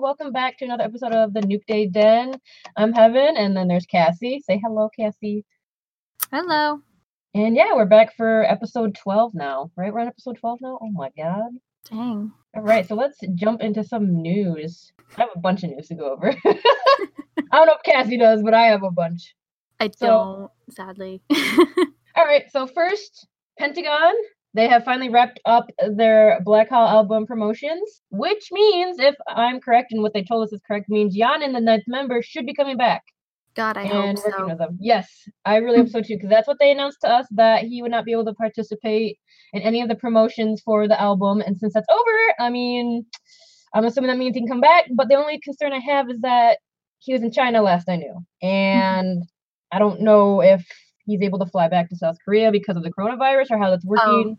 Welcome 0.00 0.32
back 0.32 0.56
to 0.58 0.64
another 0.64 0.84
episode 0.84 1.12
of 1.12 1.34
the 1.34 1.40
Nuke 1.40 1.66
Day 1.66 1.86
Den. 1.86 2.40
I'm 2.74 2.92
Heaven, 2.94 3.36
and 3.36 3.54
then 3.54 3.68
there's 3.68 3.84
Cassie. 3.84 4.40
Say 4.46 4.58
hello, 4.64 4.88
Cassie. 4.98 5.44
Hello. 6.32 6.80
And 7.34 7.54
yeah, 7.54 7.74
we're 7.74 7.84
back 7.84 8.16
for 8.16 8.42
episode 8.44 8.94
12 8.94 9.34
now, 9.34 9.70
right? 9.76 9.92
We're 9.92 10.00
on 10.00 10.06
episode 10.06 10.38
12 10.38 10.60
now? 10.62 10.78
Oh 10.80 10.90
my 10.90 11.10
god. 11.16 11.50
Dang. 11.90 12.32
All 12.56 12.62
right, 12.62 12.88
so 12.88 12.94
let's 12.94 13.18
jump 13.34 13.60
into 13.60 13.84
some 13.84 14.22
news. 14.22 14.90
I 15.18 15.22
have 15.22 15.30
a 15.36 15.38
bunch 15.38 15.64
of 15.64 15.70
news 15.70 15.88
to 15.88 15.94
go 15.94 16.12
over. 16.12 16.28
I 16.46 16.54
don't 17.52 17.66
know 17.66 17.74
if 17.74 17.82
Cassie 17.84 18.16
does, 18.18 18.42
but 18.42 18.54
I 18.54 18.68
have 18.68 18.82
a 18.82 18.90
bunch. 18.90 19.34
I 19.80 19.90
So- 19.94 20.50
don't, 20.68 20.74
sadly. 20.74 21.20
All 22.16 22.24
right, 22.24 22.44
so 22.50 22.66
first, 22.66 23.26
Pentagon. 23.58 24.14
They 24.52 24.66
have 24.68 24.84
finally 24.84 25.08
wrapped 25.08 25.40
up 25.44 25.70
their 25.96 26.40
Black 26.44 26.70
Hole 26.70 26.86
album 26.86 27.26
promotions, 27.26 28.02
which 28.10 28.48
means, 28.50 28.98
if 28.98 29.14
I'm 29.28 29.60
correct 29.60 29.92
and 29.92 30.02
what 30.02 30.12
they 30.12 30.24
told 30.24 30.44
us 30.44 30.52
is 30.52 30.60
correct, 30.66 30.88
means 30.88 31.16
Yan 31.16 31.42
An 31.42 31.52
the 31.52 31.60
ninth 31.60 31.84
member 31.86 32.20
should 32.20 32.46
be 32.46 32.54
coming 32.54 32.76
back 32.76 33.02
God, 33.54 33.76
I 33.76 33.82
and 33.82 34.18
hope 34.18 34.32
so. 34.32 34.46
with 34.46 34.58
them. 34.58 34.78
Yes, 34.80 35.08
I 35.44 35.56
really 35.56 35.78
hope 35.78 35.88
so 35.88 36.00
too, 36.00 36.16
because 36.16 36.30
that's 36.30 36.46
what 36.46 36.58
they 36.60 36.70
announced 36.70 37.00
to 37.02 37.08
us 37.08 37.26
that 37.32 37.64
he 37.64 37.82
would 37.82 37.90
not 37.90 38.04
be 38.04 38.12
able 38.12 38.24
to 38.26 38.34
participate 38.34 39.18
in 39.52 39.62
any 39.62 39.82
of 39.82 39.88
the 39.88 39.96
promotions 39.96 40.62
for 40.64 40.86
the 40.86 41.00
album. 41.00 41.40
And 41.40 41.58
since 41.58 41.74
that's 41.74 41.86
over, 41.90 42.34
I 42.38 42.50
mean, 42.50 43.04
I'm 43.74 43.84
assuming 43.84 44.08
that 44.08 44.18
means 44.18 44.34
he 44.34 44.40
can 44.40 44.48
come 44.48 44.60
back. 44.60 44.86
But 44.94 45.08
the 45.08 45.16
only 45.16 45.40
concern 45.40 45.72
I 45.72 45.78
have 45.78 46.10
is 46.10 46.20
that 46.20 46.58
he 46.98 47.12
was 47.12 47.22
in 47.22 47.32
China 47.32 47.62
last 47.62 47.88
I 47.88 47.96
knew, 47.96 48.14
mm-hmm. 48.42 48.46
and 48.46 49.22
I 49.72 49.78
don't 49.78 50.00
know 50.00 50.40
if 50.42 50.66
he's 51.06 51.22
able 51.22 51.38
to 51.38 51.46
fly 51.46 51.68
back 51.68 51.88
to 51.90 51.96
South 51.96 52.16
Korea 52.24 52.50
because 52.50 52.76
of 52.76 52.82
the 52.82 52.92
coronavirus 52.92 53.50
or 53.50 53.58
how 53.58 53.70
that's 53.70 53.84
working. 53.84 54.36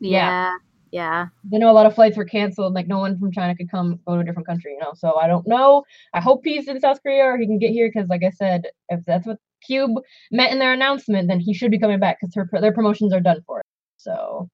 yeah. 0.00 0.30
Yeah. 0.30 0.56
Yeah. 0.90 1.26
I 1.52 1.58
know 1.58 1.70
a 1.70 1.72
lot 1.72 1.86
of 1.86 1.94
flights 1.94 2.16
were 2.16 2.24
canceled. 2.24 2.74
Like 2.74 2.86
no 2.86 2.98
one 2.98 3.18
from 3.18 3.32
China 3.32 3.56
could 3.56 3.70
come 3.70 3.98
go 4.06 4.14
to 4.14 4.20
a 4.20 4.24
different 4.24 4.46
country, 4.46 4.72
you 4.74 4.80
know. 4.80 4.92
So 4.94 5.16
I 5.18 5.26
don't 5.26 5.46
know. 5.46 5.84
I 6.12 6.20
hope 6.20 6.42
he's 6.44 6.68
in 6.68 6.80
South 6.80 7.02
Korea 7.02 7.24
or 7.24 7.38
he 7.38 7.46
can 7.46 7.58
get 7.58 7.70
here 7.70 7.90
because, 7.92 8.08
like 8.08 8.22
I 8.22 8.30
said, 8.30 8.66
if 8.90 9.04
that's 9.06 9.26
what 9.26 9.38
Cube 9.66 9.92
meant 10.30 10.52
in 10.52 10.58
their 10.58 10.72
announcement, 10.72 11.28
then 11.28 11.40
he 11.40 11.54
should 11.54 11.70
be 11.70 11.78
coming 11.78 11.98
back 11.98 12.18
because 12.20 12.34
their 12.60 12.72
promotions 12.72 13.12
are 13.12 13.20
done 13.20 13.42
for 13.46 13.60
it. 13.60 13.66
So 13.96 14.48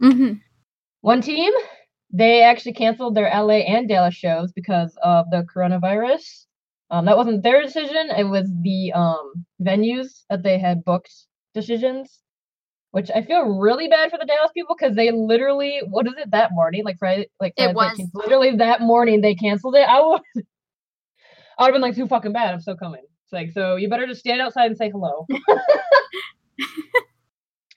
hmm 0.00 0.34
one 1.00 1.20
team, 1.20 1.52
they 2.12 2.42
actually 2.42 2.74
canceled 2.74 3.14
their 3.16 3.28
LA 3.28 3.58
and 3.66 3.88
Dallas 3.88 4.14
shows 4.14 4.52
because 4.52 4.96
of 5.02 5.28
the 5.30 5.44
coronavirus. 5.54 6.46
Um, 6.92 7.06
that 7.06 7.16
wasn't 7.16 7.42
their 7.42 7.62
decision. 7.62 8.10
It 8.16 8.24
was 8.24 8.48
the 8.62 8.92
um 8.92 9.44
venues 9.60 10.22
that 10.30 10.42
they 10.44 10.58
had 10.58 10.84
booked 10.84 11.10
decisions. 11.54 12.20
Which 12.90 13.10
I 13.14 13.22
feel 13.22 13.58
really 13.58 13.88
bad 13.88 14.10
for 14.10 14.18
the 14.18 14.26
Dallas 14.26 14.50
people 14.52 14.76
because 14.78 14.94
they 14.94 15.10
literally, 15.10 15.80
what 15.88 16.06
is 16.06 16.12
it 16.18 16.30
that 16.32 16.50
morning? 16.52 16.84
Like 16.84 16.98
Friday, 16.98 17.30
like 17.40 17.54
Friday 17.56 17.72
13th, 17.72 17.98
was- 17.98 18.10
literally 18.12 18.56
that 18.56 18.82
morning 18.82 19.22
they 19.22 19.34
canceled 19.34 19.76
it. 19.76 19.88
I 19.88 20.02
would, 20.02 20.20
I 21.58 21.62
would 21.62 21.68
have 21.68 21.72
been 21.72 21.80
like, 21.80 21.96
too 21.96 22.06
fucking 22.06 22.34
bad. 22.34 22.52
I'm 22.52 22.60
still 22.60 22.76
coming. 22.76 23.00
It's 23.24 23.32
like, 23.32 23.50
so 23.52 23.76
you 23.76 23.88
better 23.88 24.06
just 24.06 24.20
stand 24.20 24.42
outside 24.42 24.66
and 24.66 24.76
say 24.76 24.90
hello. 24.90 25.26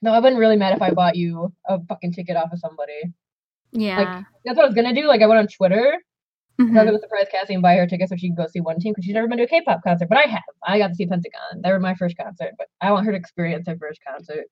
no, 0.02 0.12
I 0.12 0.18
wouldn't 0.18 0.38
really 0.38 0.56
mad 0.56 0.74
if 0.76 0.82
I 0.82 0.90
bought 0.90 1.16
you 1.16 1.50
a 1.66 1.82
fucking 1.88 2.12
ticket 2.12 2.36
off 2.36 2.52
of 2.52 2.58
somebody. 2.58 3.00
Yeah. 3.72 4.22
That's 4.44 4.56
what 4.58 4.64
I 4.64 4.66
was 4.66 4.74
gonna 4.74 4.94
do. 4.94 5.06
Like 5.06 5.22
I 5.22 5.26
went 5.26 5.38
on 5.38 5.48
Twitter. 5.48 5.94
I 6.58 6.62
was 6.62 6.70
Mhm. 6.70 6.74
gonna 6.86 6.98
surprise 6.98 7.26
Cassie 7.30 7.54
and 7.54 7.62
buy 7.62 7.76
her 7.76 7.86
tickets 7.86 8.10
so 8.10 8.16
she 8.16 8.28
can 8.28 8.36
go 8.36 8.46
see 8.46 8.60
one 8.60 8.78
team 8.78 8.92
because 8.92 9.04
she's 9.04 9.14
never 9.14 9.28
been 9.28 9.38
to 9.38 9.44
a 9.44 9.46
K-pop 9.46 9.82
concert. 9.84 10.08
But 10.08 10.18
I 10.18 10.22
have. 10.28 10.42
I 10.66 10.78
got 10.78 10.88
to 10.88 10.94
see 10.94 11.06
Pentagon. 11.06 11.62
They 11.62 11.70
were 11.70 11.80
my 11.80 11.94
first 11.94 12.16
concert, 12.16 12.52
but 12.58 12.68
I 12.80 12.92
want 12.92 13.04
her 13.06 13.12
to 13.12 13.18
experience 13.18 13.66
her 13.68 13.76
first 13.78 14.00
concert. 14.06 14.46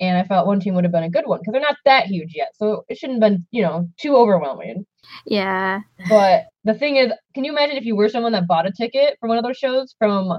And 0.00 0.16
I 0.18 0.24
felt 0.24 0.46
one 0.46 0.60
team 0.60 0.74
would 0.74 0.84
have 0.84 0.92
been 0.92 1.02
a 1.04 1.10
good 1.10 1.26
one 1.26 1.40
because 1.40 1.52
they're 1.52 1.60
not 1.60 1.76
that 1.84 2.06
huge 2.06 2.34
yet, 2.34 2.50
so 2.56 2.84
it 2.88 2.96
shouldn't 2.98 3.22
have 3.22 3.30
been 3.32 3.46
you 3.50 3.62
know 3.62 3.88
too 4.00 4.16
overwhelming. 4.16 4.84
Yeah. 5.26 5.80
But 6.08 6.46
the 6.64 6.74
thing 6.74 6.96
is, 6.96 7.12
can 7.34 7.44
you 7.44 7.52
imagine 7.52 7.76
if 7.76 7.84
you 7.84 7.96
were 7.96 8.08
someone 8.08 8.32
that 8.32 8.46
bought 8.46 8.66
a 8.66 8.72
ticket 8.72 9.16
for 9.20 9.28
one 9.28 9.38
of 9.38 9.44
those 9.44 9.56
shows 9.58 9.94
from 9.98 10.32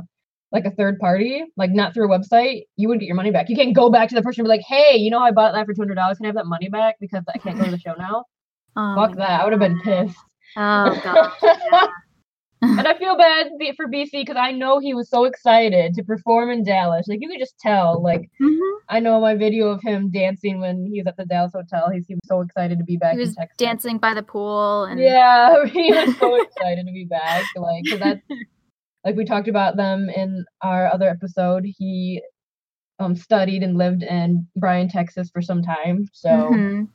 like 0.51 0.65
a 0.65 0.71
third 0.71 0.99
party, 0.99 1.45
like 1.57 1.71
not 1.71 1.93
through 1.93 2.11
a 2.11 2.19
website, 2.19 2.63
you 2.75 2.87
wouldn't 2.87 3.01
get 3.01 3.07
your 3.07 3.15
money 3.15 3.31
back. 3.31 3.49
You 3.49 3.55
can't 3.55 3.75
go 3.75 3.89
back 3.89 4.09
to 4.09 4.15
the 4.15 4.21
person 4.21 4.41
and 4.41 4.45
be 4.45 4.49
like, 4.49 4.65
"Hey, 4.67 4.97
you 4.97 5.09
know, 5.09 5.19
I 5.19 5.31
bought 5.31 5.53
that 5.53 5.65
for 5.65 5.73
two 5.73 5.81
hundred 5.81 5.95
dollars. 5.95 6.17
Can 6.17 6.25
I 6.25 6.29
have 6.29 6.35
that 6.35 6.45
money 6.47 6.69
back 6.69 6.95
because 6.99 7.23
I 7.33 7.37
can't 7.39 7.57
go 7.57 7.65
to 7.65 7.71
the 7.71 7.79
show 7.79 7.93
now?" 7.95 8.25
Oh 8.75 8.95
Fuck 8.95 9.15
that. 9.17 9.41
I 9.41 9.43
would 9.43 9.51
have 9.53 9.59
been 9.59 9.79
pissed. 9.81 10.15
Oh 10.55 10.99
gosh. 11.03 11.33
Yeah. 11.41 11.87
and 12.61 12.87
I 12.87 12.97
feel 12.97 13.17
bad 13.17 13.49
for 13.75 13.87
BC 13.87 14.11
because 14.13 14.37
I 14.37 14.51
know 14.51 14.79
he 14.79 14.93
was 14.93 15.09
so 15.09 15.25
excited 15.25 15.93
to 15.95 16.03
perform 16.03 16.51
in 16.51 16.63
Dallas. 16.63 17.07
Like 17.07 17.19
you 17.21 17.29
could 17.29 17.39
just 17.39 17.57
tell. 17.59 18.01
Like 18.01 18.29
Mhm. 18.41 18.71
I 18.89 18.99
know 18.99 19.21
my 19.21 19.35
video 19.35 19.67
of 19.69 19.81
him 19.81 20.09
dancing 20.11 20.59
when 20.59 20.85
he 20.91 20.99
was 20.99 21.07
at 21.07 21.15
the 21.17 21.25
Dallas 21.25 21.53
hotel. 21.53 21.89
He 21.89 22.01
seemed 22.01 22.21
so 22.25 22.41
excited 22.41 22.77
to 22.79 22.83
be 22.83 22.97
back 22.97 23.13
He 23.13 23.19
was 23.19 23.37
dancing 23.57 23.97
by 23.97 24.13
the 24.13 24.23
pool 24.23 24.83
and 24.85 24.99
Yeah, 24.99 25.65
he 25.65 25.91
was 25.93 26.15
so 26.17 26.35
excited 26.43 26.85
to 26.85 26.91
be 26.91 27.05
back. 27.05 27.45
Like 27.55 27.85
'cause 27.89 27.99
that's 27.99 28.21
like 29.05 29.15
we 29.15 29.25
talked 29.25 29.47
about 29.47 29.77
them 29.77 30.09
in 30.09 30.45
our 30.61 30.87
other 30.91 31.09
episode. 31.09 31.63
He 31.65 32.21
um 32.99 33.15
studied 33.15 33.63
and 33.63 33.77
lived 33.77 34.03
in 34.03 34.47
Bryan, 34.55 34.87
Texas 34.89 35.29
for 35.31 35.41
some 35.41 35.63
time. 35.63 36.07
So 36.13 36.51
Mhm. 36.53 36.87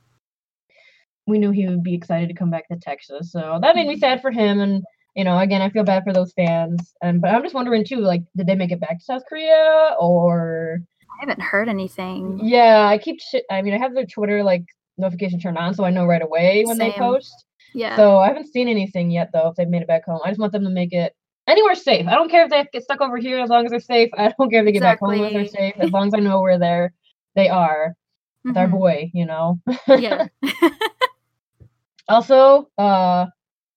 We 1.27 1.37
knew 1.37 1.51
he 1.51 1.67
would 1.67 1.83
be 1.83 1.93
excited 1.93 2.29
to 2.29 2.33
come 2.35 2.49
back 2.49 2.67
to 2.69 2.77
Texas. 2.77 3.31
So 3.31 3.59
that 3.61 3.75
made 3.75 3.87
me 3.87 3.97
sad 3.99 4.21
for 4.21 4.31
him. 4.31 4.59
And 4.59 4.83
you 5.15 5.23
know, 5.23 5.37
again, 5.39 5.61
I 5.61 5.69
feel 5.69 5.83
bad 5.83 6.03
for 6.03 6.13
those 6.13 6.31
fans. 6.33 6.93
And 7.01 7.21
but 7.21 7.31
I'm 7.31 7.43
just 7.43 7.55
wondering 7.55 7.83
too, 7.85 7.97
like, 7.97 8.21
did 8.35 8.47
they 8.47 8.55
make 8.55 8.71
it 8.71 8.79
back 8.79 8.99
to 8.99 9.03
South 9.05 9.23
Korea 9.27 9.95
or? 9.99 10.79
I 11.01 11.19
haven't 11.21 11.41
heard 11.41 11.69
anything. 11.69 12.39
Yeah, 12.43 12.87
I 12.87 12.97
keep. 12.97 13.19
Sh- 13.19 13.41
I 13.51 13.61
mean, 13.61 13.73
I 13.73 13.77
have 13.79 13.93
their 13.93 14.05
Twitter 14.05 14.43
like 14.43 14.63
notification 14.97 15.39
turned 15.39 15.57
on, 15.57 15.73
so 15.73 15.83
I 15.83 15.89
know 15.89 16.05
right 16.05 16.21
away 16.21 16.63
when 16.65 16.77
they 16.77 16.91
post. 16.91 17.33
Yeah. 17.73 17.95
So 17.95 18.17
I 18.17 18.27
haven't 18.27 18.51
seen 18.51 18.67
anything 18.67 19.09
yet 19.11 19.29
though. 19.33 19.49
If 19.49 19.55
they've 19.55 19.67
made 19.67 19.81
it 19.81 19.87
back 19.87 20.05
home, 20.05 20.19
I 20.23 20.29
just 20.29 20.39
want 20.39 20.53
them 20.53 20.63
to 20.63 20.69
make 20.69 20.93
it 20.93 21.15
anywhere 21.47 21.75
safe. 21.75 22.07
I 22.07 22.13
don't 22.15 22.29
care 22.29 22.43
if 22.45 22.49
they 22.51 22.63
get 22.71 22.83
stuck 22.83 23.01
over 23.01 23.17
here 23.17 23.39
as 23.39 23.49
long 23.49 23.65
as 23.65 23.71
they're 23.71 23.79
safe. 23.79 24.09
I 24.17 24.33
don't 24.37 24.49
care 24.51 24.59
if 24.59 24.65
they 24.65 24.71
get 24.71 24.81
back 24.83 24.99
home 24.99 25.23
as 25.23 25.33
they're 25.33 25.45
safe. 25.47 25.73
As 25.79 25.91
long 25.91 26.07
as 26.07 26.13
I 26.13 26.19
know 26.19 26.41
where 26.41 26.59
they're 26.59 26.93
they 27.35 27.49
are. 27.49 27.95
Our 28.55 28.67
Mhm. 28.67 28.71
boy, 28.71 29.11
you 29.13 29.25
know. 29.25 29.59
Yeah. 29.87 30.27
Also, 32.09 32.69
uh, 32.77 33.25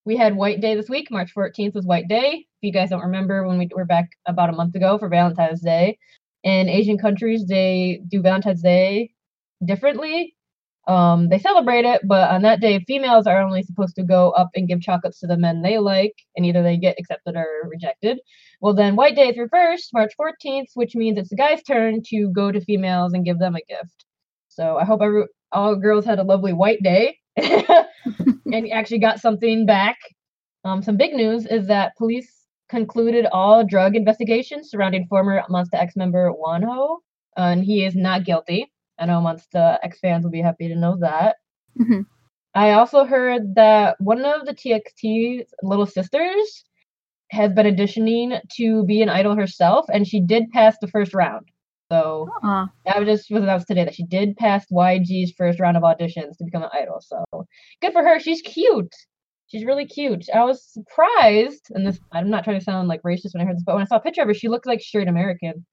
we 0.04 0.16
had 0.16 0.36
White 0.36 0.60
Day 0.60 0.74
this 0.74 0.88
week. 0.88 1.10
March 1.10 1.32
14th 1.34 1.74
was 1.74 1.84
White 1.84 2.08
Day. 2.08 2.46
If 2.62 2.62
you 2.62 2.72
guys 2.72 2.90
don't 2.90 3.02
remember, 3.02 3.46
when 3.46 3.58
we 3.58 3.68
were 3.74 3.84
back 3.84 4.10
about 4.26 4.50
a 4.50 4.52
month 4.52 4.74
ago 4.74 4.98
for 4.98 5.08
Valentine's 5.08 5.60
Day. 5.60 5.98
In 6.42 6.68
Asian 6.68 6.96
countries, 6.96 7.46
they 7.46 8.00
do 8.08 8.22
Valentine's 8.22 8.62
Day 8.62 9.12
differently. 9.64 10.34
Um, 10.88 11.28
they 11.28 11.38
celebrate 11.38 11.84
it, 11.84 12.00
but 12.04 12.30
on 12.30 12.42
that 12.42 12.60
day, 12.60 12.82
females 12.86 13.26
are 13.26 13.42
only 13.42 13.62
supposed 13.62 13.94
to 13.96 14.02
go 14.02 14.30
up 14.30 14.48
and 14.54 14.66
give 14.66 14.80
chocolates 14.80 15.20
to 15.20 15.26
the 15.26 15.36
men 15.36 15.62
they 15.62 15.78
like, 15.78 16.14
and 16.34 16.46
either 16.46 16.62
they 16.62 16.78
get 16.78 16.98
accepted 16.98 17.36
or 17.36 17.46
rejected. 17.68 18.18
Well, 18.60 18.74
then 18.74 18.96
White 18.96 19.14
Day 19.14 19.28
is 19.28 19.38
reversed, 19.38 19.90
March 19.92 20.12
14th, 20.18 20.70
which 20.74 20.94
means 20.94 21.18
it's 21.18 21.30
the 21.30 21.36
guy's 21.36 21.62
turn 21.62 22.02
to 22.06 22.30
go 22.34 22.50
to 22.50 22.60
females 22.60 23.12
and 23.12 23.24
give 23.24 23.38
them 23.38 23.56
a 23.56 23.60
gift. 23.68 24.04
So 24.48 24.78
I 24.78 24.84
hope 24.84 25.02
every, 25.02 25.24
all 25.52 25.76
girls 25.76 26.04
had 26.04 26.18
a 26.18 26.24
lovely 26.24 26.52
White 26.54 26.82
Day 26.82 27.19
and 27.36 28.72
actually 28.72 28.98
got 28.98 29.20
something 29.20 29.66
back. 29.66 29.98
Um, 30.64 30.82
some 30.82 30.96
big 30.96 31.14
news 31.14 31.46
is 31.46 31.66
that 31.68 31.96
police 31.96 32.46
concluded 32.68 33.26
all 33.32 33.64
drug 33.64 33.96
investigations 33.96 34.70
surrounding 34.70 35.06
former 35.06 35.42
Monsta 35.50 35.74
X 35.74 35.96
member 35.96 36.30
Wonho, 36.32 36.98
and 37.36 37.64
he 37.64 37.84
is 37.84 37.94
not 37.96 38.24
guilty. 38.24 38.70
I 38.98 39.06
know 39.06 39.20
Monsta 39.20 39.78
X 39.82 39.98
fans 40.00 40.24
will 40.24 40.30
be 40.30 40.42
happy 40.42 40.68
to 40.68 40.76
know 40.76 40.96
that. 41.00 41.36
Mhm. 41.78 42.06
I 42.54 42.72
also 42.72 43.04
heard 43.04 43.54
that 43.54 43.96
one 44.00 44.24
of 44.24 44.44
the 44.44 44.54
TXT's 44.54 45.54
little 45.62 45.86
sisters 45.86 46.64
has 47.30 47.52
been 47.52 47.66
auditioning 47.66 48.40
to 48.56 48.84
be 48.84 49.02
an 49.02 49.08
idol 49.08 49.36
herself, 49.36 49.86
and 49.92 50.06
she 50.06 50.20
did 50.20 50.50
pass 50.50 50.76
the 50.80 50.88
first 50.88 51.14
round. 51.14 51.48
So 51.90 52.28
Aw. 52.42 52.68
that 52.84 52.98
was 52.98 53.06
just 53.08 53.30
was 53.30 53.42
announced 53.42 53.66
today 53.66 53.84
that 53.84 53.94
she 53.94 54.04
did 54.04 54.36
pass 54.36 54.64
YG's 54.70 55.32
first 55.36 55.58
round 55.58 55.76
of 55.76 55.82
auditions 55.82 56.36
to 56.38 56.44
become 56.44 56.62
an 56.62 56.70
idol. 56.72 57.00
So 57.00 57.24
good 57.82 57.92
for 57.92 58.02
her. 58.02 58.20
She's 58.20 58.42
cute. 58.42 58.94
She's 59.48 59.64
really 59.64 59.86
cute. 59.86 60.26
I 60.32 60.44
was 60.44 60.64
surprised, 60.64 61.66
and 61.70 61.84
this 61.84 61.98
I'm 62.12 62.30
not 62.30 62.44
trying 62.44 62.58
to 62.58 62.64
sound 62.64 62.86
like 62.86 63.02
racist 63.02 63.34
when 63.34 63.42
I 63.42 63.44
heard 63.46 63.56
this, 63.56 63.64
but 63.64 63.74
when 63.74 63.82
I 63.82 63.86
saw 63.86 63.96
a 63.96 64.00
picture 64.00 64.22
of 64.22 64.28
her, 64.28 64.34
she 64.34 64.48
looked 64.48 64.66
like 64.66 64.80
straight 64.80 65.08
American. 65.08 65.66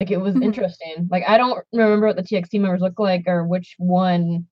Like 0.00 0.10
it 0.12 0.18
was 0.20 0.34
Mhm. 0.34 0.44
interesting. 0.44 1.08
Like 1.10 1.24
I 1.26 1.36
don't 1.38 1.64
remember 1.72 2.06
what 2.06 2.16
the 2.16 2.22
TXT 2.22 2.60
members 2.60 2.80
look 2.82 2.98
like 2.98 3.24
or 3.26 3.46
which 3.46 3.74
one. 3.78 4.46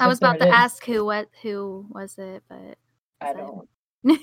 I 0.00 0.08
was 0.08 0.18
about 0.18 0.40
to 0.40 0.48
is. 0.48 0.52
ask 0.52 0.84
who 0.84 1.04
what 1.04 1.28
who 1.42 1.86
was 1.90 2.18
it, 2.18 2.42
but 2.48 2.76
I 3.20 3.32
don't. 3.32 3.68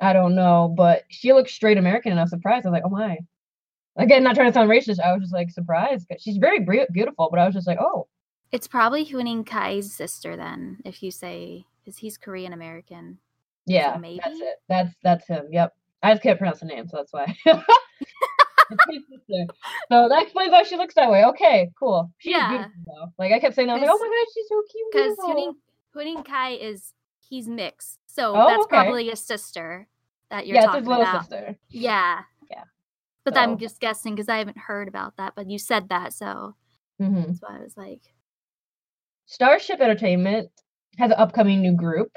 I 0.00 0.12
don't 0.12 0.34
know, 0.34 0.72
but 0.76 1.04
she 1.08 1.32
looks 1.32 1.52
straight 1.52 1.78
American, 1.78 2.10
and 2.10 2.20
I 2.20 2.24
was 2.24 2.30
surprised. 2.30 2.66
I 2.66 2.70
was 2.70 2.72
like, 2.72 2.84
oh 2.84 2.90
my. 2.90 3.18
Again, 3.98 4.22
not 4.22 4.34
trying 4.36 4.46
to 4.48 4.52
sound 4.52 4.70
racist. 4.70 5.00
I 5.00 5.12
was 5.12 5.22
just 5.22 5.32
like 5.34 5.50
surprised. 5.50 6.08
'cause 6.08 6.22
She's 6.22 6.36
very 6.38 6.60
beautiful, 6.92 7.28
but 7.30 7.38
I 7.40 7.44
was 7.46 7.54
just 7.54 7.66
like, 7.66 7.78
oh, 7.80 8.06
it's 8.52 8.66
probably 8.68 9.04
Huening 9.04 9.44
Kai's 9.44 9.92
sister 9.92 10.36
then, 10.36 10.78
if 10.84 11.02
you 11.02 11.10
say 11.10 11.66
because 11.84 11.98
he's 11.98 12.16
Korean 12.16 12.52
American. 12.52 13.18
yeah, 13.66 13.90
that's 13.90 14.00
maybe? 14.00 14.20
it. 14.24 14.56
That's 14.68 14.94
that's 15.02 15.26
him. 15.26 15.46
Yep. 15.50 15.74
I 16.02 16.12
just 16.12 16.22
can't 16.22 16.38
pronounce 16.38 16.60
the 16.60 16.66
name, 16.66 16.86
so 16.88 16.96
that's 16.98 17.12
why. 17.12 17.36
It's 18.70 18.84
his 18.90 19.02
sister. 19.08 19.46
so 19.90 20.08
that 20.10 20.22
explains 20.22 20.52
why 20.52 20.62
she 20.62 20.76
looks 20.76 20.94
that 20.94 21.10
way. 21.10 21.24
Okay, 21.24 21.70
cool. 21.78 22.12
She's 22.18 22.32
Yeah. 22.32 22.48
beautiful 22.50 22.72
though. 22.86 23.12
Like 23.18 23.32
I 23.32 23.38
kept 23.40 23.54
saying, 23.54 23.68
that, 23.68 23.74
I 23.74 23.80
was 23.80 23.88
like, 23.88 23.90
oh 23.90 23.98
my 23.98 24.06
god, 24.08 24.26
she's 24.34 24.48
so 24.48 24.62
cute. 24.70 24.86
Because 24.92 25.16
beautiful." 25.16 25.54
Huening 25.96 26.24
Kai 26.26 26.50
is 26.52 26.92
he's 27.18 27.48
mixed. 27.48 27.98
So 28.06 28.34
Oh, 28.36 28.46
that's 28.46 28.64
okay. 28.64 28.68
probably 28.68 29.10
a 29.10 29.16
sister 29.16 29.88
that 30.30 30.46
you're 30.46 30.56
yeah, 30.56 30.60
it's 30.64 30.66
talking 30.66 30.80
his 30.82 30.88
little 30.88 31.02
about. 31.02 31.22
sister. 31.22 31.56
Yeah. 31.70 32.20
But 33.28 33.34
So- 33.34 33.40
I'm 33.42 33.58
just 33.58 33.78
guessing 33.80 34.14
because 34.14 34.28
I 34.30 34.38
haven't 34.38 34.56
heard 34.56 34.88
about 34.88 35.16
that. 35.18 35.34
But 35.36 35.50
you 35.50 35.58
said 35.58 35.90
that, 35.90 36.12
so 36.14 36.54
hmm 36.98 37.22
that's 37.24 37.42
why 37.42 37.58
I 37.58 37.62
was 37.62 37.76
like, 37.76 38.00
Starship 39.26 39.80
Entertainment 39.80 40.48
has 40.96 41.10
an 41.10 41.16
upcoming 41.18 41.60
new 41.60 41.76
group 41.76 42.10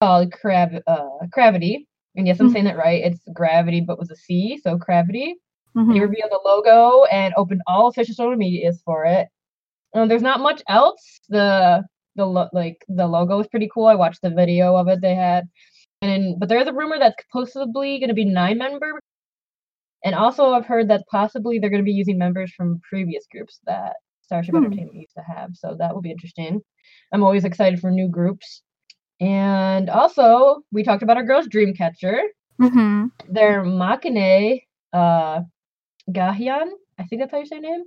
called 0.00 0.30
Crav- 0.32 0.80
uh, 0.86 1.26
Cravity. 1.32 1.88
And 2.14 2.26
yes, 2.28 2.38
I'm 2.38 2.48
Mhm. 2.48 2.52
saying 2.52 2.64
that 2.66 2.76
right. 2.76 3.02
It's 3.04 3.20
Gravity, 3.32 3.80
but 3.80 3.98
with 3.98 4.10
a 4.12 4.16
C, 4.16 4.58
so 4.62 4.78
Cravity. 4.78 5.34
They 5.74 5.80
mhm. 5.80 6.00
revealed 6.02 6.30
the 6.30 6.40
logo 6.44 7.02
and 7.06 7.34
opened 7.36 7.62
all 7.66 7.88
official 7.88 8.14
social 8.14 8.36
medias 8.36 8.80
for 8.84 9.04
it. 9.04 9.26
Um, 9.92 10.06
there's 10.08 10.22
not 10.22 10.38
much 10.38 10.62
else. 10.68 11.20
The 11.28 11.84
the 12.16 12.24
lo- 12.26 12.48
like 12.52 12.84
the 12.86 13.08
logo 13.08 13.40
is 13.40 13.48
pretty 13.48 13.68
cool. 13.74 13.86
I 13.86 13.96
watched 13.96 14.22
the 14.22 14.30
video 14.30 14.76
of 14.76 14.86
it 14.86 15.00
they 15.00 15.16
had, 15.16 15.48
and 16.00 16.38
but 16.38 16.48
there's 16.48 16.68
a 16.68 16.72
rumor 16.72 16.96
that's 17.00 17.16
possibly 17.32 17.98
going 17.98 18.08
to 18.08 18.14
be 18.14 18.24
nine 18.24 18.58
member. 18.58 19.00
And 20.04 20.14
also, 20.14 20.50
I've 20.52 20.66
heard 20.66 20.88
that 20.90 21.04
possibly 21.10 21.58
they're 21.58 21.70
going 21.70 21.82
to 21.82 21.84
be 21.84 21.92
using 21.92 22.18
members 22.18 22.52
from 22.52 22.80
previous 22.88 23.26
groups 23.30 23.60
that 23.66 23.94
Starship 24.22 24.54
Hmm. 24.54 24.64
Entertainment 24.64 24.96
used 24.96 25.14
to 25.16 25.22
have. 25.22 25.50
So 25.54 25.76
that 25.78 25.94
will 25.94 26.02
be 26.02 26.10
interesting. 26.10 26.60
I'm 27.12 27.22
always 27.22 27.44
excited 27.44 27.80
for 27.80 27.90
new 27.90 28.08
groups. 28.08 28.62
And 29.20 29.88
also, 29.90 30.62
we 30.72 30.82
talked 30.82 31.02
about 31.02 31.16
our 31.16 31.24
girls 31.24 31.48
Dreamcatcher. 31.48 32.20
Mhm. 32.60 33.10
Their 33.28 33.62
Maknae 33.64 34.62
uh, 34.92 35.40
Gahyeon, 36.10 36.68
I 36.98 37.04
think 37.04 37.20
that's 37.22 37.32
how 37.32 37.38
you 37.38 37.46
say 37.46 37.56
her 37.56 37.62
name. 37.62 37.84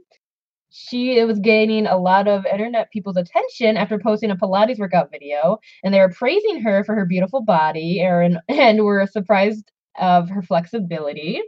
She 0.70 1.24
was 1.24 1.40
gaining 1.40 1.88
a 1.88 1.98
lot 1.98 2.28
of 2.28 2.46
internet 2.46 2.92
people's 2.92 3.18
attention 3.18 3.78
after 3.78 3.98
posting 4.00 4.32
a 4.32 4.36
Pilates 4.36 4.80
workout 4.80 5.10
video, 5.12 5.60
and 5.84 5.94
they 5.94 6.00
were 6.00 6.10
praising 6.10 6.62
her 6.62 6.84
for 6.84 6.96
her 6.96 7.06
beautiful 7.06 7.42
body, 7.42 8.02
and, 8.02 8.40
and 8.50 8.84
were 8.84 9.08
surprised 9.08 9.72
of 10.00 10.30
her 10.30 10.42
flexibility. 10.42 11.42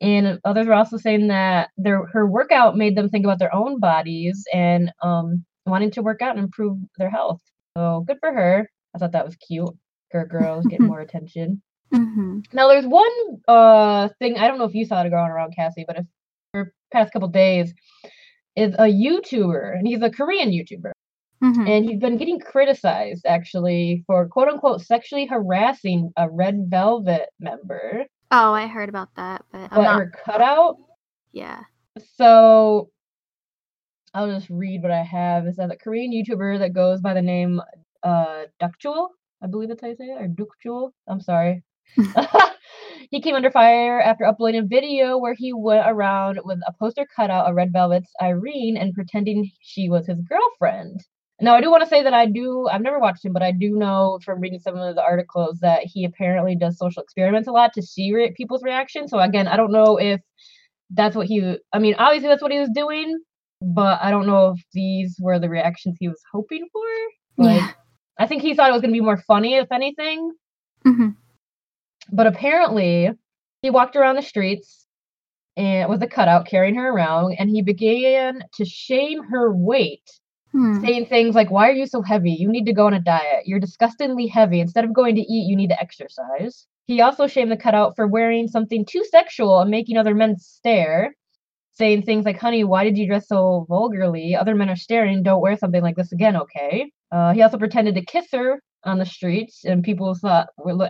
And 0.00 0.40
others 0.44 0.66
were 0.66 0.74
also 0.74 0.96
saying 0.96 1.28
that 1.28 1.70
their 1.76 2.06
her 2.06 2.26
workout 2.26 2.76
made 2.76 2.96
them 2.96 3.08
think 3.10 3.24
about 3.24 3.38
their 3.38 3.54
own 3.54 3.80
bodies 3.80 4.44
and 4.52 4.90
um, 5.02 5.44
wanting 5.66 5.90
to 5.92 6.02
work 6.02 6.22
out 6.22 6.36
and 6.36 6.44
improve 6.44 6.78
their 6.96 7.10
health. 7.10 7.40
So 7.76 8.04
good 8.06 8.16
for 8.20 8.32
her. 8.32 8.68
I 8.94 8.98
thought 8.98 9.12
that 9.12 9.26
was 9.26 9.36
cute. 9.36 9.70
Her 10.10 10.24
girls 10.26 10.66
getting 10.66 10.86
more 10.94 11.00
attention. 11.00 11.62
Mhm. 11.92 12.44
Now 12.52 12.68
there's 12.68 12.86
one 12.86 13.10
uh 13.48 14.08
thing 14.20 14.38
I 14.38 14.46
don't 14.48 14.58
know 14.58 14.64
if 14.64 14.74
you 14.74 14.84
saw 14.84 15.02
it 15.02 15.10
going 15.10 15.30
around 15.30 15.54
Cassie, 15.56 15.84
but 15.86 15.98
if 15.98 16.06
for 16.52 16.72
past 16.92 17.12
couple 17.12 17.28
days 17.28 17.74
is 18.56 18.74
a 18.74 18.84
YouTuber 18.86 19.76
and 19.76 19.86
he's 19.86 20.02
a 20.02 20.10
Korean 20.10 20.50
YouTuber 20.50 20.92
Mhm. 21.42 21.68
and 21.68 21.84
he's 21.84 21.98
been 21.98 22.16
getting 22.16 22.38
criticized 22.40 23.24
actually 23.26 24.04
for 24.06 24.28
quote 24.28 24.48
unquote 24.48 24.82
sexually 24.82 25.26
harassing 25.26 26.12
a 26.16 26.28
Red 26.30 26.66
Velvet 26.68 27.28
member, 27.40 28.04
Oh, 28.30 28.52
I 28.52 28.66
heard 28.66 28.88
about 28.88 29.14
that, 29.16 29.44
but 29.52 29.72
I'm 29.72 29.82
not. 29.82 29.96
her 29.98 30.12
cutout. 30.24 30.76
Yeah. 31.32 31.64
So 32.16 32.90
I'll 34.14 34.30
just 34.32 34.50
read 34.50 34.82
what 34.82 34.92
I 34.92 35.02
have. 35.02 35.46
It 35.46 35.56
says 35.56 35.70
a 35.70 35.76
Korean 35.76 36.12
YouTuber 36.12 36.58
that 36.60 36.72
goes 36.74 37.00
by 37.00 37.14
the 37.14 37.22
name 37.22 37.60
uh 38.02 38.44
Dukjul, 38.62 39.08
I 39.42 39.46
believe 39.46 39.68
that's 39.68 39.80
how 39.82 39.88
you 39.88 39.96
say 39.96 40.06
it, 40.06 40.22
or 40.22 40.28
Dukjul. 40.28 40.92
I'm 41.08 41.20
sorry. 41.20 41.62
he 43.10 43.20
came 43.20 43.34
under 43.34 43.50
fire 43.50 44.00
after 44.00 44.24
uploading 44.24 44.62
a 44.62 44.66
video 44.66 45.18
where 45.18 45.34
he 45.34 45.52
went 45.52 45.86
around 45.88 46.40
with 46.44 46.58
a 46.66 46.72
poster 46.72 47.06
cutout 47.14 47.46
of 47.48 47.54
Red 47.56 47.72
Velvet's 47.72 48.12
Irene 48.22 48.76
and 48.76 48.94
pretending 48.94 49.50
she 49.62 49.88
was 49.88 50.06
his 50.06 50.20
girlfriend. 50.20 51.00
Now, 51.42 51.54
I 51.54 51.60
do 51.60 51.70
want 51.70 51.82
to 51.82 51.88
say 51.88 52.02
that 52.02 52.12
I 52.12 52.26
do, 52.26 52.68
I've 52.70 52.82
never 52.82 52.98
watched 52.98 53.24
him, 53.24 53.32
but 53.32 53.42
I 53.42 53.50
do 53.52 53.70
know 53.76 54.18
from 54.24 54.40
reading 54.40 54.58
some 54.58 54.76
of 54.76 54.94
the 54.94 55.02
articles 55.02 55.58
that 55.60 55.82
he 55.84 56.04
apparently 56.04 56.54
does 56.54 56.76
social 56.78 57.02
experiments 57.02 57.48
a 57.48 57.52
lot 57.52 57.72
to 57.74 57.82
see 57.82 58.12
re- 58.12 58.32
people's 58.36 58.62
reactions. 58.62 59.10
So, 59.10 59.18
again, 59.18 59.48
I 59.48 59.56
don't 59.56 59.72
know 59.72 59.96
if 59.96 60.20
that's 60.90 61.16
what 61.16 61.26
he, 61.26 61.56
I 61.72 61.78
mean, 61.78 61.94
obviously 61.98 62.28
that's 62.28 62.42
what 62.42 62.52
he 62.52 62.58
was 62.58 62.68
doing, 62.74 63.18
but 63.62 63.98
I 64.02 64.10
don't 64.10 64.26
know 64.26 64.50
if 64.50 64.62
these 64.74 65.16
were 65.20 65.38
the 65.38 65.48
reactions 65.48 65.96
he 65.98 66.08
was 66.08 66.20
hoping 66.32 66.68
for. 66.72 66.82
Like, 67.44 67.60
Yeah. 67.60 67.70
I 68.18 68.26
think 68.26 68.42
he 68.42 68.54
thought 68.54 68.68
it 68.68 68.72
was 68.74 68.82
going 68.82 68.92
to 68.92 68.98
be 68.98 69.04
more 69.04 69.22
funny, 69.26 69.54
if 69.54 69.72
anything. 69.72 70.32
Mhm. 70.86 71.16
But 72.12 72.26
apparently, 72.26 73.10
he 73.62 73.70
walked 73.70 73.96
around 73.96 74.16
the 74.16 74.22
streets 74.22 74.86
and 75.56 75.88
with 75.88 76.02
a 76.02 76.06
cutout 76.06 76.46
carrying 76.46 76.74
her 76.74 76.90
around, 76.90 77.34
and 77.38 77.48
he 77.48 77.62
began 77.62 78.42
to 78.56 78.64
shame 78.66 79.22
her 79.30 79.54
weight, 79.54 80.02
Hmm. 80.52 80.84
saying 80.84 81.06
things 81.06 81.34
like, 81.34 81.50
Why 81.50 81.68
are 81.68 81.74
you 81.74 81.86
so 81.86 82.02
heavy? 82.02 82.32
You 82.32 82.48
need 82.48 82.66
to 82.66 82.72
go 82.72 82.86
on 82.86 82.94
a 82.94 83.00
diet. 83.00 83.46
You're 83.46 83.60
disgustingly 83.60 84.26
heavy. 84.26 84.60
Instead 84.60 84.84
of 84.84 84.92
going 84.92 85.14
to 85.14 85.20
eat, 85.20 85.48
you 85.48 85.56
need 85.56 85.68
to 85.68 85.80
exercise. 85.80 86.66
He 86.86 87.00
also 87.00 87.28
shamed 87.28 87.52
the 87.52 87.56
cutout 87.56 87.94
for 87.94 88.08
wearing 88.08 88.48
something 88.48 88.84
too 88.84 89.04
sexual 89.10 89.60
and 89.60 89.70
making 89.70 89.96
other 89.96 90.14
men 90.14 90.36
stare, 90.38 91.14
saying 91.72 92.02
things 92.02 92.24
like, 92.24 92.38
Honey, 92.38 92.64
why 92.64 92.82
did 92.82 92.98
you 92.98 93.06
dress 93.06 93.28
so 93.28 93.64
vulgarly? 93.68 94.34
Other 94.34 94.56
men 94.56 94.70
are 94.70 94.76
staring. 94.76 95.22
Don't 95.22 95.40
wear 95.40 95.56
something 95.56 95.82
like 95.82 95.96
this 95.96 96.12
again, 96.12 96.36
okay? 96.36 96.90
Uh, 97.12 97.32
he 97.32 97.42
also 97.42 97.58
pretended 97.58 97.94
to 97.94 98.04
kiss 98.04 98.26
her 98.32 98.60
on 98.84 98.98
the 98.98 99.06
streets, 99.06 99.64
and 99.64 99.84
people 99.84 100.14
thought 100.14 100.48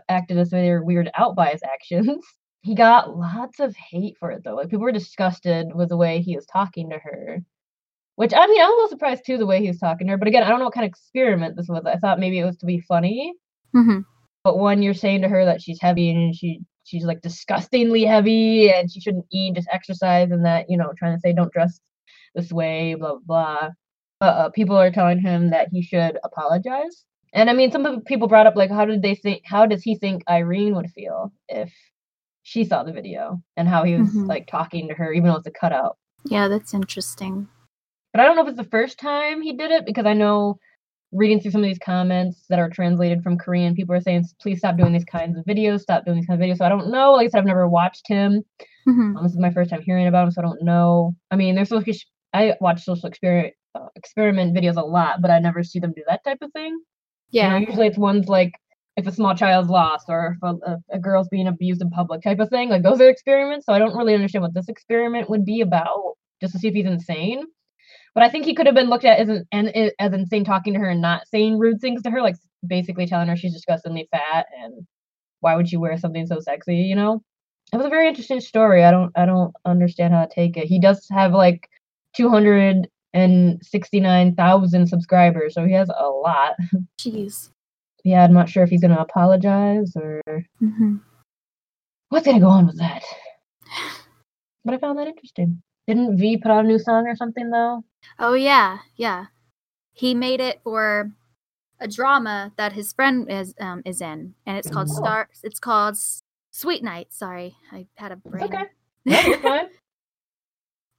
acted 0.08 0.38
as 0.38 0.50
they 0.50 0.70
were 0.70 0.84
weirded 0.84 1.10
out 1.14 1.34
by 1.36 1.50
his 1.50 1.62
actions. 1.74 2.24
He 2.62 2.74
got 2.74 3.16
lots 3.16 3.58
of 3.58 3.74
hate 3.74 4.16
for 4.18 4.30
it 4.30 4.42
though. 4.44 4.54
Like 4.54 4.68
people 4.68 4.84
were 4.84 4.92
disgusted 4.92 5.74
with 5.74 5.88
the 5.88 5.96
way 5.96 6.20
he 6.20 6.36
was 6.36 6.46
talking 6.46 6.90
to 6.90 6.98
her. 6.98 7.38
Which 8.20 8.34
I 8.37 8.46
mean, 8.46 8.61
I'm 8.61 8.69
a 8.70 8.75
little 8.75 8.88
surprised 8.90 9.25
too 9.25 9.38
the 9.38 9.46
way 9.46 9.62
he 9.62 9.69
was 9.69 9.78
talking 9.78 10.06
to 10.06 10.11
her. 10.11 10.19
But 10.19 10.28
again, 10.28 10.43
I 10.43 10.50
don't 10.50 10.58
know 10.58 10.67
what 10.67 10.75
kind 10.75 10.84
of 10.84 10.90
experiment 10.90 11.56
this 11.56 11.69
was. 11.70 11.87
I 11.87 11.96
thought 11.96 12.20
maybe 12.20 12.38
it 12.38 12.44
was 12.44 12.58
to 12.58 12.67
be 12.67 12.78
funny. 12.81 13.32
Mhm. 13.75 14.05
But 14.44 14.58
when 14.58 14.82
you're 14.82 14.93
saying 14.93 15.22
to 15.22 15.28
her 15.28 15.46
that 15.46 15.62
she's 15.62 15.81
heavy 15.81 16.11
and 16.11 16.37
she 16.37 16.61
she's 16.84 17.05
like 17.06 17.22
disgustingly 17.22 18.05
heavy 18.05 18.70
and 18.70 18.93
she 18.93 19.00
shouldn't 19.00 19.25
eat, 19.32 19.55
just 19.55 19.69
exercise, 19.72 20.31
and 20.32 20.44
that 20.44 20.69
you 20.69 20.76
know 20.76 20.93
trying 20.99 21.17
to 21.17 21.20
say 21.20 21.32
don't 21.32 21.50
dress 21.50 21.81
this 22.34 22.52
way, 22.52 22.93
blah 22.93 23.14
blah 23.14 23.20
blah. 23.25 23.69
Uh, 24.20 24.24
uh, 24.24 24.48
people 24.50 24.77
are 24.77 24.91
telling 24.91 25.19
him 25.19 25.48
that 25.48 25.69
he 25.72 25.81
should 25.81 26.19
apologize. 26.22 27.06
And 27.32 27.48
I 27.48 27.55
mean, 27.55 27.70
some 27.72 27.86
of 27.86 27.94
the 27.94 28.00
people 28.03 28.29
brought 28.29 28.46
up 28.46 28.55
like, 28.55 28.70
how 28.70 28.84
did 28.84 29.00
they 29.00 29.15
think? 29.15 29.41
How 29.46 29.65
does 29.65 29.82
he 29.82 29.94
think 29.94 30.24
Irene 30.29 30.74
would 30.74 30.91
feel 30.91 31.32
if 31.48 31.72
she 32.43 32.67
saw 32.67 32.82
the 32.82 32.93
video 32.93 33.41
and 33.56 33.67
how 33.67 33.82
he 33.84 33.94
was 33.94 34.12
Mhm. 34.12 34.29
like 34.29 34.46
talking 34.46 34.89
to 34.89 34.94
her, 34.94 35.10
even 35.10 35.31
though 35.31 35.36
it's 35.36 35.46
a 35.46 35.50
cutout? 35.50 35.96
Yeah, 36.27 36.48
that's 36.48 36.74
interesting. 36.74 37.48
But 38.12 38.20
I 38.20 38.24
don't 38.24 38.36
know 38.36 38.43
if 38.43 38.48
it's 38.48 38.56
the 38.58 38.64
first 38.64 38.98
time 38.98 39.40
he 39.43 39.52
did 39.52 39.70
it 39.70 39.86
because 39.86 40.06
I 40.06 40.14
know 40.14 40.58
reading 41.12 41.40
through 41.40 41.50
some 41.50 41.62
of 41.62 41.69
these 41.69 41.79
comments 41.79 42.44
that 42.48 42.58
are 42.58 42.69
translated 42.70 43.22
from 43.22 43.36
Korean, 43.38 43.74
people 43.74 43.94
are 43.94 44.00
saying, 44.00 44.24
please 44.40 44.58
stop 44.58 44.76
doing 44.76 44.93
these 44.93 45.05
kinds 45.05 45.36
of 45.36 45.44
videos, 45.44 45.81
stop 45.81 46.05
doing 46.05 46.17
these 46.19 46.26
kinds 46.26 46.40
of 46.40 46.46
videos. 46.46 46.58
So 46.58 46.64
I 46.64 46.69
don't 46.69 46.90
know. 46.90 47.12
Like 47.12 47.26
I 47.26 47.29
said, 47.31 47.38
I've 47.38 47.46
never 47.46 47.69
watched 47.69 48.06
him. 48.06 48.44
Mhm. 48.88 49.17
Um, 49.17 49.22
this 49.22 49.32
is 49.32 49.38
my 49.38 49.50
first 49.52 49.70
time 49.70 49.82
hearing 49.82 50.06
about 50.06 50.24
him, 50.24 50.31
so 50.31 50.40
I 50.40 50.44
don't 50.44 50.62
know. 50.62 51.14
I 51.31 51.36
mean, 51.36 51.55
there's 51.55 51.69
social, 51.69 51.93
I 52.32 52.55
watch 52.60 52.82
social 52.84 53.08
experiment 53.08 53.55
uh, 53.74 53.86
experiment 53.94 54.56
videos 54.56 54.76
a 54.76 54.81
lot, 54.84 55.20
but 55.22 55.31
I 55.31 55.38
never 55.38 55.62
see 55.62 55.79
them 55.79 55.93
do 55.94 56.02
that 56.08 56.24
type 56.24 56.38
of 56.43 56.52
thing. 56.52 56.72
You 57.31 57.43
know, 57.43 57.48
Yeah. 57.56 57.58
usually 57.58 57.86
it's 57.86 57.98
ones 57.98 58.29
like 58.29 58.52
if 58.96 59.06
a 59.06 59.12
small 59.12 59.34
child's 59.36 59.69
lost 59.70 60.06
or 60.08 60.36
if 60.36 60.43
a, 60.43 60.72
a, 60.72 60.79
a 60.96 60.98
girl's 60.98 61.29
being 61.29 61.46
abused 61.46 61.81
in 61.81 61.90
public 61.90 62.22
type 62.22 62.40
of 62.40 62.48
thing. 62.50 62.69
Like 62.69 62.82
those 62.82 63.00
are 63.00 63.08
experiments. 63.08 63.67
So 63.67 63.72
I 63.72 63.79
don't 63.79 63.96
really 63.96 64.14
understand 64.14 64.43
what 64.43 64.55
this 64.55 64.69
experiment 64.69 65.31
would 65.31 65.44
be 65.44 65.60
about, 65.60 66.17
just 66.40 66.52
to 66.55 66.58
see 66.58 66.69
if 66.69 66.74
he's 66.74 66.86
insane. 66.86 67.44
But 68.14 68.24
I 68.24 68.29
think 68.29 68.44
he 68.44 68.55
could 68.55 68.67
have 68.67 68.74
been 68.74 68.90
looked 68.90 69.05
at 69.05 69.20
as 69.20 69.29
an, 69.29 69.46
an, 69.52 69.69
as 69.98 70.12
insane 70.12 70.44
talking 70.44 70.74
to 70.74 70.81
her 70.81 70.90
and 70.90 71.00
not 71.00 71.29
saying 71.29 71.58
rude 71.58 71.81
things 71.81 72.02
to 72.02 72.10
her, 72.10 72.22
like 72.22 72.34
basically 72.67 73.06
telling 73.06 73.29
her 73.29 73.36
she's 73.36 73.55
disgustingly 73.55 74.08
fat 74.10 74.46
and 74.62 74.86
why 75.40 75.55
would 75.56 75.70
you 75.70 75.81
wear 75.81 75.96
something 75.96 76.26
so 76.26 76.40
sexy, 76.40 76.76
you 76.76 76.96
know? 76.96 77.22
It 77.72 77.76
was 77.76 77.86
a 77.86 77.90
very 77.90 78.08
interesting 78.08 78.40
story. 78.40 78.84
I 78.84 78.90
don't 78.90 79.12
I 79.17 79.26
don't 79.26 79.55
understand 79.64 80.12
how 80.12 80.24
to 80.24 80.34
take 80.34 80.56
it. 80.56 80.67
He 80.67 80.81
does 80.81 81.06
have 81.10 81.32
like 81.32 81.69
269,000 82.17 84.86
subscribers, 84.88 85.55
so 85.55 85.64
he 85.64 85.72
has 85.74 85.88
a 85.88 86.08
lot. 86.08 86.55
Jeez. 86.98 87.50
Yeah, 88.02 88.24
I'm 88.24 88.32
not 88.32 88.48
sure 88.48 88.64
if 88.64 88.70
he's 88.70 88.81
going 88.81 88.94
to 88.94 89.00
apologize 89.00 89.94
or 89.94 90.20
hmm 90.58 90.96
what's 92.08 92.26
going 92.26 92.38
to 92.38 92.44
go 92.44 92.50
on 92.50 92.67
with 92.67 92.79
that. 92.79 93.05
But 94.62 94.74
I 94.74 94.79
found 94.79 94.98
that 94.98 95.06
interesting. 95.06 95.62
Didn't 95.86 96.19
V 96.19 96.36
put 96.36 96.50
out 96.50 96.67
a 96.67 96.69
new 96.69 96.79
song 96.79 97.06
or 97.06 97.17
something 97.17 97.48
though? 97.50 97.82
Oh 98.19 98.34
yeah, 98.34 98.78
yeah. 98.96 99.26
He 99.92 100.14
made 100.14 100.40
it 100.40 100.60
for 100.62 101.12
a 101.80 101.88
drama 101.88 102.52
that 102.56 102.72
his 102.74 102.92
friend 102.92 103.30
is 103.30 103.54
um 103.60 103.82
is 103.84 104.00
in, 104.00 104.34
and 104.46 104.56
it's 104.56 104.70
called 104.70 104.88
Star. 104.90 105.28
It's 105.42 105.60
called 105.60 105.94
S- 105.94 106.22
Sweet 106.50 106.82
Night. 106.82 107.12
Sorry, 107.12 107.56
I 107.72 107.86
had 107.96 108.12
a 108.12 108.16
brain. 108.16 108.44
okay. 108.44 108.64
Yeah, 109.04 109.22
it's 109.26 109.42
fine. 109.42 109.69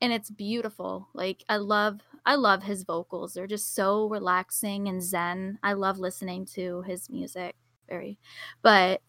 and 0.01 0.12
it's 0.12 0.29
beautiful. 0.31 1.08
Like 1.13 1.43
I 1.48 1.58
love 1.58 2.01
I 2.25 2.36
love 2.36 2.63
his 2.63 2.84
vocals. 2.84 3.34
They're 3.34 3.48
just 3.48 3.75
so 3.75 4.08
relaxing 4.10 4.88
and 4.88 5.01
zen. 5.01 5.60
I 5.63 5.74
love 5.74 6.00
listening 6.00 6.46
to 6.55 6.81
his 6.84 7.10
music 7.10 7.55
very. 7.88 8.17
But 8.62 9.01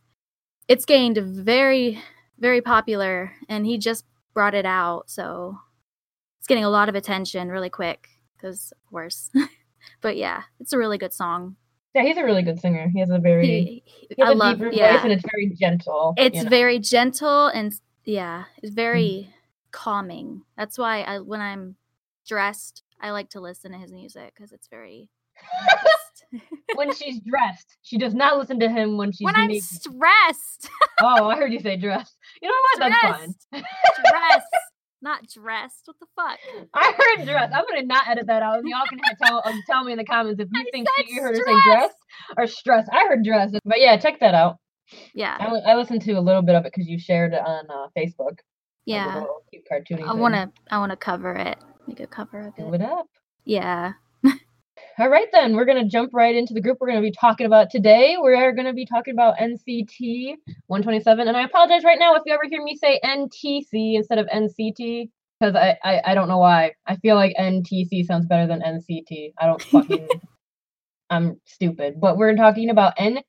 it's 0.69 0.85
gained 0.85 1.19
very 1.19 2.03
very 2.39 2.61
popular 2.61 3.33
and 3.49 3.67
he 3.67 3.79
just 3.79 4.05
brought 4.35 4.55
it 4.55 4.67
out, 4.67 5.09
so 5.11 5.59
it's 6.43 6.49
getting 6.49 6.65
a 6.65 6.71
lot 6.71 6.89
of 6.89 6.97
attention 6.97 7.51
really 7.51 7.71
quick 7.71 8.09
cuz 8.41 8.73
of 8.73 8.91
course. 8.91 9.31
but 10.01 10.17
yeah, 10.17 10.43
it's 10.59 10.73
a 10.73 10.79
really 10.79 10.99
good 10.99 11.13
song. 11.13 11.55
Yeah, 11.95 12.03
he's 12.03 12.17
a 12.17 12.25
really 12.25 12.43
good 12.43 12.59
singer. 12.59 12.89
He 12.93 12.99
has 12.99 13.11
a 13.11 13.19
very 13.19 13.47
He, 13.47 13.85
he 13.87 14.17
has 14.19 14.31
I 14.31 14.33
a 14.33 14.35
love 14.35 14.59
deeper 14.59 14.73
yeah. 14.73 14.95
voice 14.95 15.05
and 15.05 15.13
it's 15.13 15.25
very 15.31 15.51
gentle. 15.51 16.15
it's 16.17 16.39
you 16.39 16.43
know. 16.43 16.51
very 16.51 16.81
gentle 16.81 17.47
and 17.47 17.73
yeah, 18.05 18.47
it's 18.61 18.75
very 18.75 19.29
mm-hmm. 19.29 19.31
calming. 19.71 20.43
That's 20.57 20.77
why 20.79 21.03
I 21.03 21.21
when 21.21 21.41
I'm 21.41 21.77
dressed, 22.27 22.83
I 23.01 23.13
like 23.13 23.31
to 23.31 23.41
listen 23.41 23.71
to 23.71 23.79
his 23.79 23.93
music 23.93 24.33
because 24.35 24.51
it's 24.51 24.67
very. 24.67 25.11
when 26.75 26.93
she's 26.93 27.21
dressed. 27.21 27.77
She 27.83 27.99
does 27.99 28.15
not 28.15 28.37
listen 28.37 28.59
to 28.59 28.69
him 28.69 28.97
when 28.97 29.13
she's 29.13 29.27
when 29.27 29.37
I'm 29.37 29.47
naked. 29.47 29.63
stressed, 29.63 30.69
Oh, 31.01 31.29
I 31.29 31.37
heard 31.37 31.53
you 31.53 31.61
say 31.61 31.77
dressed. 31.77 32.17
You 32.41 32.49
know 32.49 32.55
what? 32.55 32.91
That's 32.91 33.19
fine. 33.19 33.65
Dressed. 34.11 34.47
Not 35.03 35.29
dressed. 35.29 35.83
What 35.87 35.97
the 36.01 36.07
fuck? 36.17 36.39
I 36.75 36.93
heard 36.97 37.27
dressed. 37.27 37.53
I'm 37.55 37.65
gonna 37.69 37.87
not 37.87 38.09
edit 38.09 38.27
that 38.27 38.43
out. 38.43 38.63
Y'all 38.65 38.87
can 38.89 38.99
tell 39.23 39.43
um, 39.45 39.63
tell 39.67 39.85
me 39.85 39.93
in 39.93 39.99
the 39.99 40.05
comments 40.05 40.41
if 40.41 40.49
you 40.53 40.61
I 40.61 40.71
think 40.71 40.89
you 41.09 41.23
heard 41.23 41.37
her 41.37 41.45
say 41.45 41.57
dressed 41.65 41.97
or 42.37 42.47
stressed. 42.47 42.89
I 42.93 43.07
heard 43.09 43.25
dressed. 43.25 43.57
But 43.65 43.81
yeah, 43.81 43.97
check 43.97 44.21
that 44.21 44.35
out. 44.35 44.59
Yeah, 45.15 45.37
I, 45.39 45.73
I 45.73 45.75
listened 45.75 46.03
to 46.03 46.13
a 46.13 46.21
little 46.21 46.43
bit 46.43 46.55
of 46.55 46.65
it 46.65 46.73
because 46.75 46.89
you 46.89 46.99
shared 46.99 47.33
it 47.33 47.41
on 47.45 47.65
uh, 47.71 47.89
Facebook. 47.97 48.39
yeah. 48.85 49.25
cute 49.51 49.67
cartoony. 49.71 50.07
I 50.07 50.15
want 50.15 50.35
to. 50.35 50.51
I 50.71 50.79
want 50.79 50.91
to 50.91 50.97
cover 50.97 51.35
it. 51.35 51.59
Make 51.87 52.01
a 52.01 52.07
cover 52.07 52.41
of 52.41 52.55
it. 52.57 52.63
do 52.63 52.75
it 52.75 52.83
up. 52.83 53.07
Yeah. 53.45 53.93
All 54.99 55.09
right, 55.09 55.29
then 55.33 55.57
we're 55.57 55.65
gonna 55.65 55.89
jump 55.89 56.11
right 56.13 56.35
into 56.35 56.55
the 56.55 56.61
group 56.61 56.79
we're 56.81 56.89
gonna 56.89 57.01
be 57.01 57.13
talking 57.13 57.47
about 57.47 57.71
today. 57.71 58.17
We 58.23 58.35
are 58.35 58.53
gonna 58.53 58.75
be 58.75 58.87
talking 58.87 59.15
about 59.15 59.37
NCT 59.39 60.37
127, 60.67 61.29
and 61.29 61.37
I 61.37 61.45
apologize 61.45 61.85
right 61.85 61.99
now 61.99 62.15
if 62.15 62.23
you 62.27 62.35
ever 62.35 62.45
hear 62.49 62.63
me 62.63 62.77
say 62.77 63.01
NTC 63.05 63.97
instead 63.97 64.19
of 64.19 64.27
NCT 64.27 65.09
because 65.41 65.57
I, 65.57 65.79
I 65.83 66.03
I 66.07 66.15
don't 66.15 66.29
know 66.29 66.39
why. 66.39 66.73
I 66.87 66.97
feel 66.97 67.17
like 67.17 67.35
NTC 67.39 68.05
sounds 68.05 68.27
better 68.27 68.47
than 68.47 68.61
NCT. 68.61 69.33
I 69.39 69.47
don't 69.47 69.63
fucking. 69.63 70.09
I'm 71.11 71.41
stupid, 71.45 72.01
but 72.01 72.17
we're 72.17 72.35
talking 72.37 72.71
about 72.71 72.97
NCT 72.97 73.21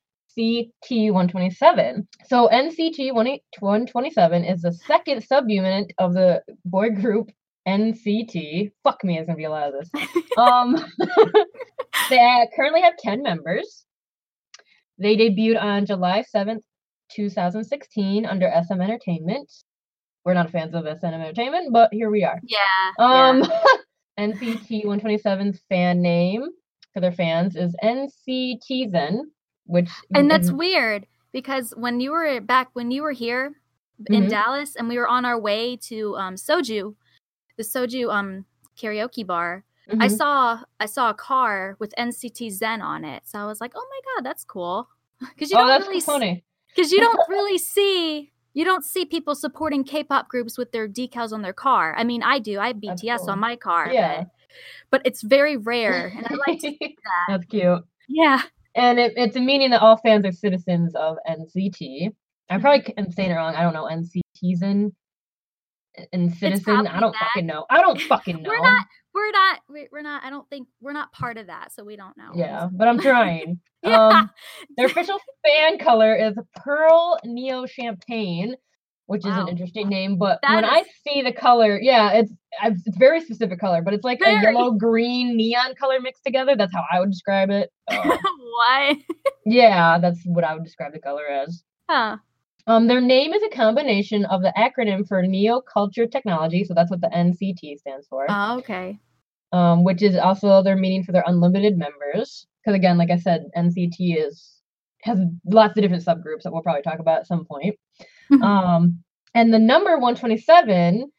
127. 0.88 2.08
So 2.26 2.48
NCT 2.48 3.12
127 3.12 4.44
is 4.44 4.62
the 4.62 4.72
second 4.72 5.22
subunit 5.22 5.90
of 5.98 6.14
the 6.14 6.42
boy 6.64 6.90
group 6.90 7.30
NCT. 7.66 8.72
Fuck 8.82 9.04
me, 9.04 9.18
it's 9.18 9.26
gonna 9.26 9.36
be 9.36 9.44
a 9.44 9.50
lot 9.50 9.68
of 9.68 9.74
this. 9.74 9.90
Um, 10.36 10.74
they 12.10 12.18
uh, 12.18 12.46
currently 12.56 12.80
have 12.82 12.96
10 12.98 13.22
members. 13.22 13.84
They 14.98 15.16
debuted 15.16 15.62
on 15.62 15.86
July 15.86 16.24
7th, 16.34 16.62
2016 17.12 18.26
under 18.26 18.50
SM 18.66 18.80
Entertainment. 18.80 19.52
We're 20.24 20.34
not 20.34 20.50
fans 20.50 20.74
of 20.74 20.86
SM 20.86 21.06
Entertainment, 21.06 21.72
but 21.72 21.90
here 21.92 22.10
we 22.10 22.24
are. 22.24 22.40
Yeah. 22.42 22.58
Um, 22.98 23.44
NCT 24.18 24.84
127's 24.84 25.60
fan 25.68 26.02
name 26.02 26.42
for 26.92 27.00
their 27.00 27.12
fans 27.12 27.54
is 27.54 27.76
NCTzen, 27.82 29.20
which 29.66 29.88
and 30.14 30.28
that's 30.28 30.50
weird 30.50 31.06
because 31.32 31.74
when 31.76 32.00
you 32.00 32.10
were 32.10 32.40
back 32.40 32.70
when 32.72 32.90
you 32.90 33.02
were 33.02 33.12
here 33.12 33.52
in 34.10 34.24
Mhm. 34.24 34.30
Dallas 34.30 34.74
and 34.76 34.88
we 34.88 34.98
were 34.98 35.08
on 35.08 35.24
our 35.24 35.38
way 35.38 35.76
to 35.88 36.16
um 36.16 36.34
Soju, 36.34 36.94
the 37.56 37.62
Soju 37.62 38.12
um 38.12 38.44
karaoke 38.76 39.26
bar, 39.26 39.64
I 40.00 40.08
Mhm. 40.08 40.16
saw 40.16 40.60
I 40.80 40.86
saw 40.86 41.10
a 41.10 41.14
car 41.14 41.76
with 41.78 41.94
NCT 41.98 42.50
Zen 42.50 42.80
on 42.82 43.04
it. 43.04 43.22
So 43.26 43.38
I 43.38 43.46
was 43.46 43.60
like, 43.60 43.72
"Oh 43.76 43.86
my 43.90 44.00
god, 44.14 44.24
that's 44.24 44.44
cool." 44.44 44.88
Cuz 45.38 45.50
you 45.50 45.56
oh, 45.56 45.60
don't 45.60 45.68
that's 45.68 45.86
really 45.86 46.00
funny. 46.00 46.44
cuz 46.76 46.90
you 46.92 47.00
don't 47.00 47.20
really 47.28 47.58
see 47.58 48.30
you 48.54 48.64
don't 48.64 48.84
see 48.84 49.04
people 49.04 49.34
supporting 49.34 49.82
K-pop 49.82 50.28
groups 50.28 50.56
with 50.56 50.70
their 50.70 50.88
decals 50.88 51.32
on 51.32 51.42
their 51.42 51.52
car. 51.52 51.92
I 51.96 52.04
mean, 52.04 52.22
I 52.22 52.38
do. 52.38 52.60
I 52.60 52.68
have 52.68 52.76
BTS 52.76 53.18
cool. 53.22 53.30
on 53.30 53.40
my 53.40 53.56
car, 53.56 53.90
Yeah. 53.92 54.18
but 54.22 54.28
but 54.90 55.02
it's 55.04 55.22
very 55.22 55.56
rare 55.56 56.12
and 56.16 56.24
I 56.30 56.34
like 56.46 56.60
to 56.60 56.70
see 56.70 56.78
that. 57.04 57.24
That's 57.28 57.44
cute. 57.46 57.82
Yeah. 58.08 58.42
And 58.76 58.98
it, 59.00 59.12
it's 59.16 59.34
a 59.36 59.40
meaning 59.40 59.70
that 59.70 59.80
all 59.82 59.96
fans 59.96 60.24
are 60.24 60.30
citizens 60.32 60.94
of 60.94 61.16
NCT. 61.28 62.10
I 62.50 62.58
probably 62.58 62.94
am 62.96 63.10
saying 63.10 63.30
it 63.32 63.34
wrong. 63.34 63.54
I 63.56 63.62
don't 63.62 63.72
know. 63.74 63.88
NCTzen 63.90 64.92
and 66.12 66.34
citizen. 66.34 66.86
I 66.86 67.00
don't 67.00 67.12
that. 67.12 67.30
fucking 67.34 67.46
know. 67.46 67.64
I 67.70 67.80
don't 67.80 68.00
fucking 68.08 68.42
know. 68.42 68.48
We're 68.48 68.60
not 68.60 68.86
we're 69.14 69.30
not 69.30 69.60
we- 69.68 69.88
we're 69.92 70.02
not 70.02 70.24
I 70.24 70.30
don't 70.30 70.48
think 70.50 70.68
we're 70.80 70.92
not 70.92 71.12
part 71.12 71.38
of 71.38 71.46
that, 71.46 71.72
so 71.72 71.84
we 71.84 71.96
don't 71.96 72.16
know. 72.16 72.32
Yeah, 72.34 72.68
but 72.72 72.88
I'm 72.88 73.00
trying. 73.00 73.60
Yeah. 73.84 74.08
Um, 74.08 74.30
their 74.78 74.86
official 74.86 75.20
fan 75.44 75.78
color 75.78 76.16
is 76.16 76.34
Pearl 76.56 77.18
Neo 77.22 77.66
Champagne, 77.66 78.54
which 79.04 79.26
is 79.26 79.36
an 79.36 79.46
interesting 79.48 79.90
name. 79.90 80.16
But 80.16 80.38
That 80.40 80.54
when 80.54 80.64
I 80.64 80.84
see 81.06 81.20
the 81.20 81.32
color, 81.34 81.78
yeah, 81.78 82.12
it's 82.12 82.32
it's 82.62 82.96
very 82.96 83.20
specific 83.20 83.60
color, 83.60 83.82
but 83.82 83.92
it's 83.92 84.02
like 84.02 84.20
a 84.24 84.40
yellow 84.40 84.70
green 84.70 85.36
neon 85.36 85.74
color 85.74 86.00
mixed 86.00 86.24
together. 86.24 86.56
That's 86.56 86.72
how 86.72 86.82
I 86.90 86.98
would 86.98 87.10
describe 87.10 87.50
it. 87.50 87.68
Uh, 87.88 88.16
what? 88.56 88.96
yeah, 89.44 89.98
that's 89.98 90.20
what 90.24 90.44
I 90.44 90.54
would 90.54 90.64
describe 90.64 90.94
the 90.94 91.00
color 91.00 91.26
as. 91.26 91.62
Huh. 91.90 92.16
Um, 92.66 92.86
their 92.86 93.00
name 93.00 93.32
is 93.34 93.42
a 93.42 93.48
combination 93.54 94.24
of 94.26 94.40
the 94.42 94.52
acronym 94.56 95.06
for 95.06 95.22
Neo 95.22 95.60
Culture 95.60 96.06
Technology, 96.06 96.64
so 96.64 96.72
that's 96.74 96.90
what 96.90 97.00
the 97.02 97.08
NCT 97.14 97.76
stands 97.78 98.06
for. 98.08 98.26
Oh, 98.28 98.58
okay. 98.58 98.98
um, 99.52 99.84
which 99.84 100.02
is 100.02 100.16
also 100.16 100.62
their 100.62 100.76
meaning 100.76 101.04
for 101.04 101.12
their 101.12 101.24
unlimited 101.26 101.76
members. 101.76 102.46
Because 102.62 102.74
again, 102.74 102.96
like 102.96 103.10
I 103.10 103.18
said, 103.18 103.44
NCT 103.56 104.16
is 104.26 104.50
has 105.02 105.18
lots 105.44 105.76
of 105.76 105.82
different 105.82 106.02
subgroups 106.04 106.42
that 106.44 106.52
we'll 106.52 106.62
probably 106.62 106.80
talk 106.82 106.98
about 106.98 107.18
at 107.20 107.26
some 107.26 107.44
point. 107.44 107.76
Um, 108.42 109.04
and 109.34 109.52
the 109.52 109.58
number 109.58 109.90
127 109.98 111.12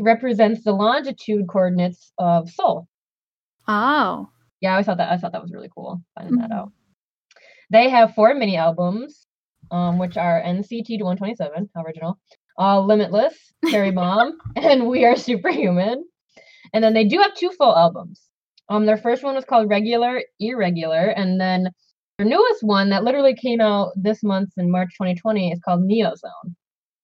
represents 0.00 0.62
the 0.64 0.72
longitude 0.72 1.48
coordinates 1.48 2.12
of 2.18 2.50
Seoul. 2.50 2.86
Oh. 3.66 4.28
Yeah, 4.60 4.76
I 4.76 4.82
thought 4.82 4.98
that 4.98 5.10
I 5.10 5.16
thought 5.16 5.32
that 5.32 5.40
was 5.42 5.50
really 5.52 5.70
cool 5.74 6.02
finding 6.14 6.36
that 6.36 6.50
Mhm. 6.50 6.54
out. 6.54 6.72
They 7.70 7.88
have 7.88 8.14
four 8.14 8.34
mini 8.34 8.56
albums, 8.58 9.26
um, 9.72 9.98
which 9.98 10.16
are 10.16 10.42
NCT 10.42 10.98
to 10.98 11.04
127 11.04 11.70
original, 11.84 12.18
uh, 12.58 12.80
Limitless, 12.80 13.34
Cherry 13.68 13.90
Bomb, 13.92 14.38
and 14.54 14.86
We 14.86 15.04
Are 15.04 15.16
Superhuman. 15.16 16.04
And 16.72 16.84
then 16.84 16.94
they 16.94 17.04
do 17.04 17.18
have 17.18 17.34
two 17.34 17.50
full 17.50 17.76
albums. 17.76 18.20
Um, 18.68 18.86
their 18.86 18.96
first 18.96 19.24
one 19.24 19.34
was 19.34 19.44
called 19.44 19.68
Regular 19.68 20.22
Irregular, 20.38 21.08
and 21.08 21.40
then 21.40 21.68
their 22.18 22.26
newest 22.26 22.62
one 22.62 22.90
that 22.90 23.04
literally 23.04 23.34
came 23.34 23.60
out 23.60 23.92
this 23.96 24.22
month 24.22 24.50
in 24.56 24.70
March 24.70 24.90
2020 24.92 25.52
is 25.52 25.60
called 25.64 25.82
Neozone. 25.82 26.54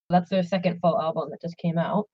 That's 0.09 0.29
their 0.29 0.43
second 0.43 0.79
full 0.79 0.99
album 0.99 1.29
that 1.31 1.41
just 1.41 1.57
came 1.57 1.77
out. 1.77 2.05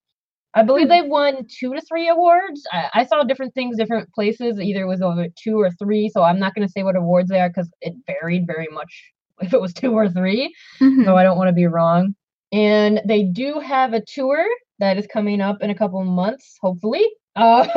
I 0.54 0.64
believe 0.64 0.88
they 0.88 1.02
won 1.02 1.46
two 1.50 1.74
to 1.74 1.82
three 1.82 2.08
awards. 2.08 2.66
I, 2.72 2.90
I 2.94 3.06
saw 3.06 3.24
different 3.24 3.54
things, 3.54 3.78
different 3.78 4.12
places. 4.14 4.60
Either 4.60 4.84
it 4.84 4.88
was 4.88 5.02
over 5.02 5.28
two 5.38 5.60
or 5.60 5.70
three. 5.72 6.10
So 6.10 6.24
I'm 6.24 6.40
not 6.40 6.56
going 6.56 6.66
to 6.66 6.72
say 6.72 6.84
what 6.84 6.96
awards 6.96 7.30
they 7.30 7.42
are 7.42 7.50
because 7.50 7.70
it 7.82 7.94
varied 8.08 8.48
very 8.48 8.68
much 8.72 9.12
if 9.42 9.54
it 9.54 9.62
was 9.62 9.74
two 9.74 9.92
or 9.92 10.10
three. 10.10 10.54
Mhm. 10.80 11.06
So 11.06 11.16
I 11.18 11.24
don't 11.24 11.38
want 11.38 11.50
to 11.50 11.54
be 11.54 11.66
wrong. 11.68 12.16
And 12.52 13.02
they 13.06 13.24
do 13.24 13.60
have 13.60 13.94
a 13.94 14.02
tour 14.02 14.46
that 14.80 14.98
is 14.98 15.08
coming 15.08 15.42
up 15.42 15.62
in 15.62 15.70
a 15.70 15.76
couple 15.76 16.04
months, 16.04 16.58
hopefully. 16.62 17.06
Uh, 17.38 17.68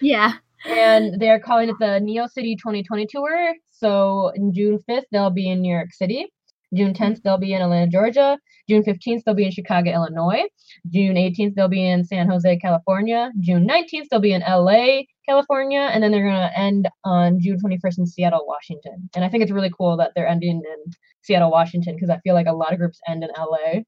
Yeah. 0.00 0.32
and 0.64 1.20
they're 1.20 1.38
calling 1.38 1.68
it 1.68 1.76
the 1.78 2.00
Neo 2.00 2.26
City 2.26 2.56
2020 2.56 3.06
tour. 3.06 3.54
So 3.70 4.28
in 4.34 4.54
June 4.54 4.78
5th, 4.88 5.04
they'll 5.12 5.28
be 5.28 5.50
in 5.50 5.60
New 5.60 5.70
York 5.74 5.92
City. 5.92 6.32
June 6.74 6.94
10th, 6.94 7.22
they'll 7.22 7.38
be 7.38 7.52
in 7.52 7.62
Atlanta, 7.62 7.90
Georgia. 7.90 8.38
June 8.68 8.82
15th, 8.82 9.22
they'll 9.24 9.34
be 9.34 9.44
in 9.44 9.50
Chicago, 9.50 9.90
Illinois. 9.90 10.44
June 10.90 11.16
18th, 11.16 11.54
they'll 11.54 11.68
be 11.68 11.86
in 11.86 12.04
San 12.04 12.28
Jose, 12.28 12.58
California. 12.58 13.30
June 13.40 13.66
19th, 13.68 14.08
they'll 14.10 14.20
be 14.20 14.32
in 14.32 14.42
LA, 14.42 15.02
California. 15.28 15.80
And 15.92 16.02
then 16.02 16.12
they're 16.12 16.24
going 16.24 16.34
to 16.34 16.58
end 16.58 16.88
on 17.04 17.38
June 17.40 17.58
21st 17.62 17.98
in 17.98 18.06
Seattle, 18.06 18.46
Washington. 18.46 19.10
And 19.14 19.24
I 19.24 19.28
think 19.28 19.42
it's 19.42 19.52
really 19.52 19.72
cool 19.76 19.96
that 19.98 20.12
they're 20.14 20.26
ending 20.26 20.62
in 20.64 20.92
Seattle, 21.22 21.50
Washington, 21.50 21.94
because 21.94 22.10
I 22.10 22.18
feel 22.20 22.34
like 22.34 22.46
a 22.46 22.52
lot 22.52 22.72
of 22.72 22.78
groups 22.78 23.00
end 23.06 23.22
in 23.22 23.30
LA. 23.36 23.82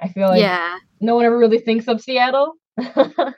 I 0.00 0.08
feel 0.08 0.28
like 0.28 0.40
yeah. 0.40 0.78
no 1.00 1.14
one 1.14 1.24
ever 1.24 1.38
really 1.38 1.58
thinks 1.58 1.88
of 1.88 2.00
Seattle. 2.00 2.54
so 2.80 3.32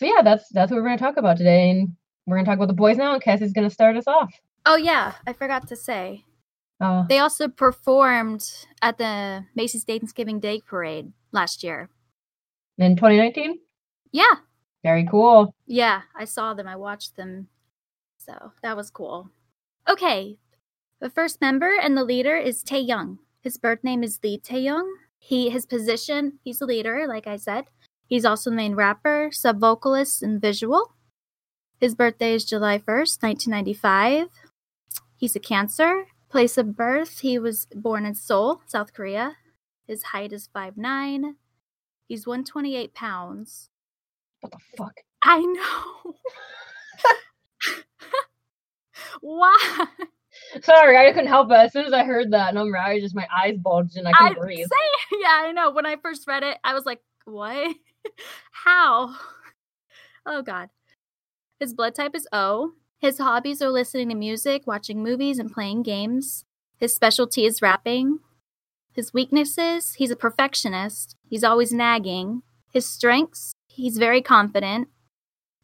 yeah, 0.00 0.22
that's 0.24 0.48
that's 0.52 0.70
what 0.70 0.78
we're 0.78 0.88
gonna 0.88 0.98
talk 0.98 1.16
about 1.16 1.36
today, 1.36 1.70
and 1.70 1.90
we're 2.26 2.36
gonna 2.36 2.46
talk 2.46 2.56
about 2.56 2.68
the 2.68 2.74
boys 2.74 2.96
now. 2.96 3.12
And 3.12 3.22
Cassie's 3.22 3.52
gonna 3.52 3.70
start 3.70 3.96
us 3.96 4.06
off. 4.06 4.32
Oh 4.66 4.76
yeah, 4.76 5.14
I 5.26 5.32
forgot 5.32 5.68
to 5.68 5.76
say. 5.76 6.24
Uh, 6.80 7.04
They 7.08 7.18
also 7.18 7.48
performed 7.48 8.44
at 8.82 8.98
the 8.98 9.44
Macy's 9.54 9.84
Thanksgiving 9.84 10.40
Day 10.40 10.60
Parade 10.60 11.12
last 11.32 11.62
year. 11.62 11.90
in 12.78 12.94
2019, 12.96 13.58
Yeah. 14.12 14.36
very 14.84 15.04
cool. 15.10 15.52
Yeah, 15.66 16.02
I 16.14 16.24
saw 16.24 16.54
them. 16.54 16.68
I 16.68 16.76
watched 16.76 17.16
them. 17.16 17.48
So 18.18 18.52
that 18.62 18.76
was 18.76 18.90
cool. 18.90 19.30
Okay. 19.88 20.38
The 21.00 21.10
first 21.10 21.40
member 21.40 21.76
and 21.76 21.96
the 21.96 22.04
leader 22.04 22.36
is 22.36 22.62
Taeyong. 22.62 23.18
His 23.40 23.56
birth 23.58 23.82
name 23.82 24.02
is 24.04 24.20
Lee 24.22 24.38
Taeyong. 24.38 24.88
He 25.18 25.50
his 25.50 25.66
position, 25.66 26.38
he's 26.44 26.60
the 26.60 26.66
leader, 26.66 27.06
like 27.08 27.26
I 27.26 27.36
said. 27.36 27.64
He's 28.06 28.24
also 28.24 28.50
the 28.50 28.56
main 28.56 28.74
rapper, 28.76 29.30
sub 29.32 29.58
vocalist, 29.60 30.22
and 30.22 30.40
visual. 30.40 30.94
His 31.80 31.94
birthday 31.96 32.34
is 32.34 32.44
July 32.44 32.78
1st, 32.78 33.22
1995. 33.22 34.28
He's 35.16 35.34
a 35.36 35.40
Cancer. 35.40 36.06
Place 36.28 36.58
of 36.58 36.76
birth, 36.76 37.20
he 37.20 37.38
was 37.38 37.66
born 37.74 38.04
in 38.04 38.14
Seoul, 38.14 38.60
South 38.66 38.92
Korea. 38.92 39.36
His 39.86 40.02
height 40.04 40.32
is 40.32 40.48
5'9. 40.54 41.34
He's 42.06 42.26
128 42.26 42.94
pounds. 42.94 43.70
What 44.40 44.52
the 44.52 44.58
fuck? 44.76 44.92
I 45.22 45.40
know. 45.40 46.14
Why? 49.20 49.86
Sorry, 50.62 50.96
I 50.96 51.12
couldn't 51.12 51.28
help 51.28 51.50
it. 51.50 51.54
As 51.54 51.72
soon 51.72 51.86
as 51.86 51.92
I 51.92 52.04
heard 52.04 52.30
that 52.32 52.54
number, 52.54 52.76
I 52.76 53.00
just 53.00 53.14
my 53.14 53.26
eyes 53.34 53.56
bulged 53.58 53.96
and 53.96 54.06
I 54.06 54.12
couldn't 54.12 54.38
I 54.38 54.40
breathe. 54.40 54.66
say, 54.66 55.16
yeah, 55.20 55.42
I 55.44 55.52
know. 55.52 55.70
When 55.70 55.86
I 55.86 55.96
first 55.96 56.26
read 56.26 56.42
it, 56.42 56.58
I 56.62 56.74
was 56.74 56.84
like, 56.86 57.00
what? 57.24 57.74
How? 58.52 59.14
Oh 60.26 60.42
God. 60.42 60.68
His 61.60 61.74
blood 61.74 61.94
type 61.94 62.14
is 62.14 62.28
O. 62.32 62.72
His 62.98 63.18
hobbies 63.18 63.62
are 63.62 63.70
listening 63.70 64.08
to 64.08 64.16
music, 64.16 64.66
watching 64.66 65.02
movies, 65.02 65.38
and 65.38 65.52
playing 65.52 65.84
games. 65.84 66.44
His 66.78 66.92
specialty 66.92 67.44
is 67.44 67.62
rapping. 67.62 68.18
His 68.92 69.14
weaknesses, 69.14 69.94
he's 69.94 70.10
a 70.10 70.16
perfectionist. 70.16 71.14
He's 71.28 71.44
always 71.44 71.72
nagging. 71.72 72.42
His 72.72 72.86
strengths, 72.86 73.52
he's 73.68 73.98
very 73.98 74.20
confident. 74.20 74.88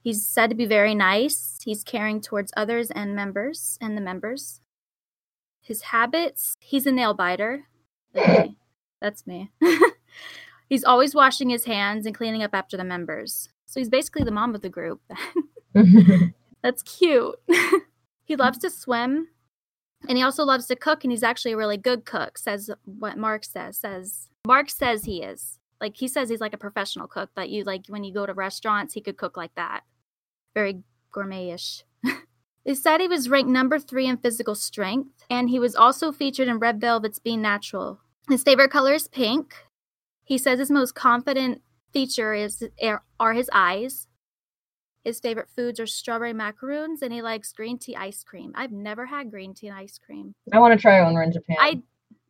He's 0.00 0.24
said 0.24 0.50
to 0.50 0.56
be 0.56 0.66
very 0.66 0.94
nice. 0.94 1.58
He's 1.64 1.82
caring 1.82 2.20
towards 2.20 2.52
others 2.56 2.92
and 2.92 3.16
members 3.16 3.78
and 3.80 3.96
the 3.96 4.00
members. 4.00 4.60
His 5.60 5.82
habits, 5.82 6.54
he's 6.60 6.86
a 6.86 6.92
nail 6.92 7.14
biter. 7.14 7.64
Me. 8.14 8.58
That's 9.00 9.26
me. 9.26 9.50
he's 10.68 10.84
always 10.84 11.14
washing 11.14 11.50
his 11.50 11.64
hands 11.64 12.06
and 12.06 12.14
cleaning 12.14 12.44
up 12.44 12.54
after 12.54 12.76
the 12.76 12.84
members. 12.84 13.48
So 13.66 13.80
he's 13.80 13.88
basically 13.88 14.22
the 14.22 14.30
mom 14.30 14.54
of 14.54 14.62
the 14.62 14.68
group. 14.68 15.00
That's 16.64 16.82
cute. 16.82 17.36
he 18.24 18.36
loves 18.36 18.58
mm. 18.58 18.62
to 18.62 18.70
swim 18.70 19.28
and 20.08 20.18
he 20.18 20.24
also 20.24 20.44
loves 20.44 20.66
to 20.66 20.76
cook 20.76 21.04
and 21.04 21.12
he's 21.12 21.22
actually 21.22 21.52
a 21.52 21.56
really 21.56 21.76
good 21.76 22.04
cook, 22.04 22.38
says 22.38 22.70
what 22.84 23.18
Mark 23.18 23.44
says. 23.44 23.78
Says 23.78 24.28
Mark 24.46 24.70
says 24.70 25.04
he 25.04 25.22
is. 25.22 25.58
Like 25.80 25.96
he 25.98 26.08
says 26.08 26.30
he's 26.30 26.40
like 26.40 26.54
a 26.54 26.58
professional 26.58 27.06
cook, 27.06 27.30
but 27.34 27.50
you 27.50 27.64
like 27.64 27.82
when 27.88 28.02
you 28.02 28.14
go 28.14 28.26
to 28.26 28.32
restaurants, 28.32 28.94
he 28.94 29.02
could 29.02 29.18
cook 29.18 29.36
like 29.36 29.54
that. 29.54 29.82
Very 30.54 30.82
gourmet-ish. 31.12 31.84
They 32.64 32.74
said 32.74 33.02
he 33.02 33.08
was 33.08 33.28
ranked 33.28 33.50
number 33.50 33.78
three 33.78 34.06
in 34.06 34.16
physical 34.16 34.54
strength, 34.54 35.22
and 35.28 35.50
he 35.50 35.58
was 35.58 35.76
also 35.76 36.12
featured 36.12 36.48
in 36.48 36.58
Red 36.58 36.80
Velvet's 36.80 37.18
Being 37.18 37.42
Natural. 37.42 38.00
His 38.30 38.42
favorite 38.42 38.70
color 38.70 38.94
is 38.94 39.06
pink. 39.06 39.54
He 40.24 40.38
says 40.38 40.58
his 40.58 40.70
most 40.70 40.94
confident 40.94 41.60
feature 41.92 42.32
is 42.32 42.66
eh, 42.80 42.96
are 43.20 43.34
his 43.34 43.50
eyes. 43.52 44.08
His 45.04 45.20
favorite 45.20 45.50
foods 45.54 45.78
are 45.78 45.86
strawberry 45.86 46.32
macaroons, 46.32 47.02
and 47.02 47.12
he 47.12 47.20
likes 47.20 47.52
green 47.52 47.78
tea 47.78 47.94
ice 47.94 48.24
cream. 48.24 48.52
I've 48.54 48.72
never 48.72 49.04
had 49.04 49.30
green 49.30 49.52
tea 49.52 49.68
and 49.68 49.76
ice 49.76 49.98
cream. 49.98 50.34
I 50.50 50.58
want 50.58 50.72
to 50.72 50.80
try 50.80 51.00
it 51.00 51.04
when 51.04 51.12
we're 51.12 51.22
in 51.22 51.32
Japan. 51.32 51.56
I 51.60 51.82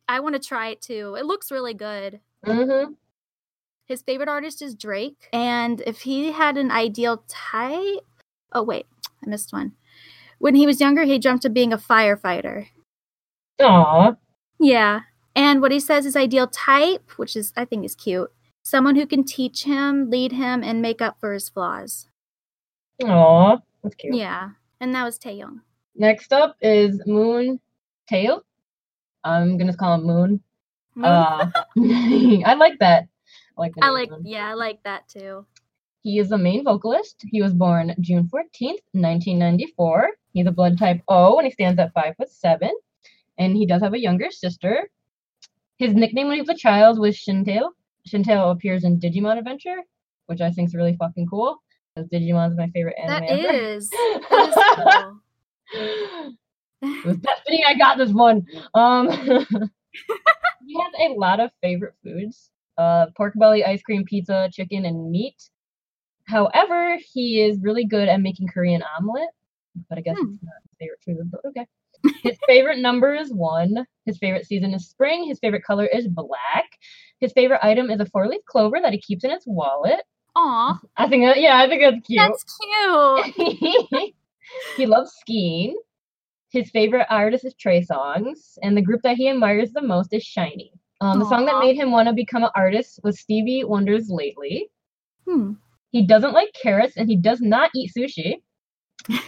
I 0.07 0.19
want 0.19 0.35
to 0.35 0.45
try 0.45 0.67
it 0.69 0.81
too. 0.81 1.15
It 1.17 1.25
looks 1.25 1.51
really 1.51 1.73
good. 1.73 2.19
Mm-hmm. 2.45 2.91
His 3.85 4.01
favorite 4.01 4.29
artist 4.29 4.61
is 4.61 4.75
Drake, 4.75 5.29
and 5.31 5.81
if 5.87 6.01
he 6.01 6.31
had 6.31 6.57
an 6.57 6.69
ideal 6.69 7.23
type, 7.29 8.05
oh 8.51 8.63
wait, 8.63 8.87
I 9.23 9.29
missed 9.29 9.53
one. 9.53 9.71
When 10.39 10.55
he 10.55 10.65
was 10.65 10.81
younger, 10.81 11.03
he 11.03 11.17
dreamt 11.17 11.45
of 11.45 11.53
being 11.53 11.71
a 11.71 11.77
firefighter. 11.77 12.67
Aw. 13.61 14.15
Yeah. 14.59 15.01
And 15.33 15.61
what 15.61 15.71
he 15.71 15.79
says 15.79 16.03
his 16.03 16.15
ideal 16.15 16.47
type, 16.47 17.11
which 17.15 17.37
is 17.37 17.53
I 17.55 17.63
think 17.63 17.85
is 17.85 17.95
cute, 17.95 18.31
someone 18.63 18.95
who 18.95 19.05
can 19.05 19.23
teach 19.23 19.63
him, 19.63 20.09
lead 20.09 20.33
him, 20.33 20.61
and 20.61 20.81
make 20.81 21.01
up 21.01 21.17
for 21.21 21.33
his 21.33 21.47
flaws. 21.47 22.09
Aw. 23.03 23.57
That's 23.83 23.95
cute. 23.95 24.15
Yeah. 24.15 24.51
And 24.79 24.93
that 24.95 25.03
was 25.03 25.17
Taeyong. 25.19 25.61
Next 25.95 26.33
up 26.33 26.55
is 26.61 27.01
Moon 27.05 27.59
Taeil. 28.09 28.41
I'm 29.23 29.57
gonna 29.57 29.75
call 29.75 29.95
him 29.95 30.03
Moon. 30.05 30.41
Moon? 30.95 31.05
Uh, 31.05 31.49
I 31.77 32.53
like 32.55 32.79
that. 32.79 33.07
I 33.57 33.61
like. 33.61 33.73
I 33.81 33.89
like 33.89 34.11
Moon. 34.11 34.23
yeah, 34.25 34.49
I 34.49 34.53
like 34.53 34.83
that 34.83 35.07
too. 35.07 35.45
He 36.03 36.19
is 36.19 36.29
the 36.29 36.37
main 36.37 36.63
vocalist. 36.63 37.25
He 37.31 37.41
was 37.41 37.53
born 37.53 37.95
June 37.99 38.29
14th, 38.31 38.83
1994. 38.91 40.09
He's 40.33 40.45
a 40.45 40.51
blood 40.51 40.77
type 40.77 41.01
O 41.07 41.37
and 41.39 41.45
he 41.47 41.51
stands 41.51 41.79
at 41.79 41.93
five 41.93 42.15
foot 42.15 42.29
seven. 42.29 42.69
And 43.37 43.57
he 43.57 43.65
does 43.65 43.81
have 43.81 43.93
a 43.93 43.99
younger 43.99 44.29
sister. 44.31 44.89
His 45.77 45.93
nickname 45.93 46.27
when 46.27 46.35
he 46.35 46.41
was 46.41 46.49
a 46.49 46.55
child 46.55 46.99
was 46.99 47.15
Shintail. 47.17 47.71
Shintail 48.07 48.51
appears 48.51 48.83
in 48.83 48.99
Digimon 48.99 49.37
Adventure, 49.39 49.77
which 50.27 50.41
I 50.41 50.51
think 50.51 50.67
is 50.69 50.75
really 50.75 50.95
fucking 50.95 51.27
cool. 51.27 51.57
Because 51.95 52.09
Digimon's 52.09 52.57
my 52.57 52.67
favorite 52.69 52.95
anime. 53.01 53.21
That 53.21 53.29
ever. 53.29 53.57
is. 53.57 53.89
That 53.89 54.49
is 54.49 54.55
cool. 54.75 55.21
it 56.81 57.05
was 57.05 57.17
destiny 57.17 57.63
I 57.65 57.73
got 57.75 57.97
this 57.97 58.11
one. 58.11 58.45
Um 58.73 59.09
he 59.11 60.79
has 60.79 60.93
a 60.99 61.13
lot 61.17 61.39
of 61.39 61.51
favorite 61.61 61.93
foods. 62.03 62.51
Uh 62.77 63.07
pork 63.15 63.33
belly, 63.37 63.63
ice 63.63 63.81
cream, 63.81 64.03
pizza, 64.05 64.49
chicken, 64.51 64.85
and 64.85 65.09
meat. 65.09 65.41
However, 66.27 66.97
he 67.13 67.41
is 67.41 67.59
really 67.61 67.85
good 67.85 68.09
at 68.09 68.19
making 68.21 68.47
Korean 68.47 68.83
omelet. 68.97 69.29
But 69.89 69.97
I 69.97 70.01
guess 70.01 70.17
Hmm. 70.17 70.31
it's 70.33 70.43
not 70.43 70.53
his 70.63 70.71
favorite 70.79 70.99
food, 71.05 71.31
but 71.31 71.41
okay. 71.49 71.65
His 72.23 72.37
favorite 72.45 72.79
number 72.79 73.15
is 73.15 73.33
one. 73.33 73.85
His 74.05 74.17
favorite 74.19 74.45
season 74.45 74.73
is 74.73 74.87
spring. 74.89 75.27
His 75.27 75.39
favorite 75.39 75.63
color 75.63 75.85
is 75.87 76.07
black. 76.07 76.65
His 77.19 77.31
favorite 77.33 77.61
item 77.63 77.89
is 77.89 77.99
a 77.99 78.05
four-leaf 78.05 78.41
clover 78.45 78.77
that 78.81 78.93
he 78.93 78.99
keeps 79.01 79.23
in 79.23 79.31
his 79.31 79.43
wallet. 79.47 80.01
Aw, 80.35 80.79
I 80.97 81.07
think, 81.07 81.25
that, 81.25 81.39
yeah, 81.39 81.57
I 81.57 81.67
think 81.67 81.81
that's 81.81 82.07
cute. 82.07 82.19
that's 82.19 82.45
cute. 83.93 84.13
he 84.77 84.85
loves 84.85 85.11
skiing. 85.19 85.75
His 86.49 86.69
favorite 86.69 87.07
artist 87.09 87.43
is 87.43 87.53
Trey 87.55 87.81
Songz, 87.81 88.57
and 88.63 88.77
the 88.77 88.81
group 88.81 89.01
that 89.03 89.17
he 89.17 89.29
admires 89.29 89.71
the 89.71 89.81
most 89.81 90.13
is 90.13 90.23
SHINee. 90.23 90.71
Um, 91.01 91.19
the 91.19 91.27
song 91.27 91.45
that 91.45 91.59
made 91.59 91.75
him 91.75 91.91
want 91.91 92.07
to 92.07 92.13
become 92.13 92.43
an 92.43 92.51
artist 92.55 93.01
was 93.03 93.19
Stevie 93.19 93.65
Wonder's 93.65 94.09
Lately. 94.09 94.69
Hmm. 95.27 95.53
He 95.91 96.05
doesn't 96.05 96.33
like 96.33 96.53
carrots, 96.53 96.95
and 96.97 97.09
he 97.09 97.15
does 97.15 97.41
not 97.41 97.71
eat 97.75 97.91
sushi. 97.97 98.35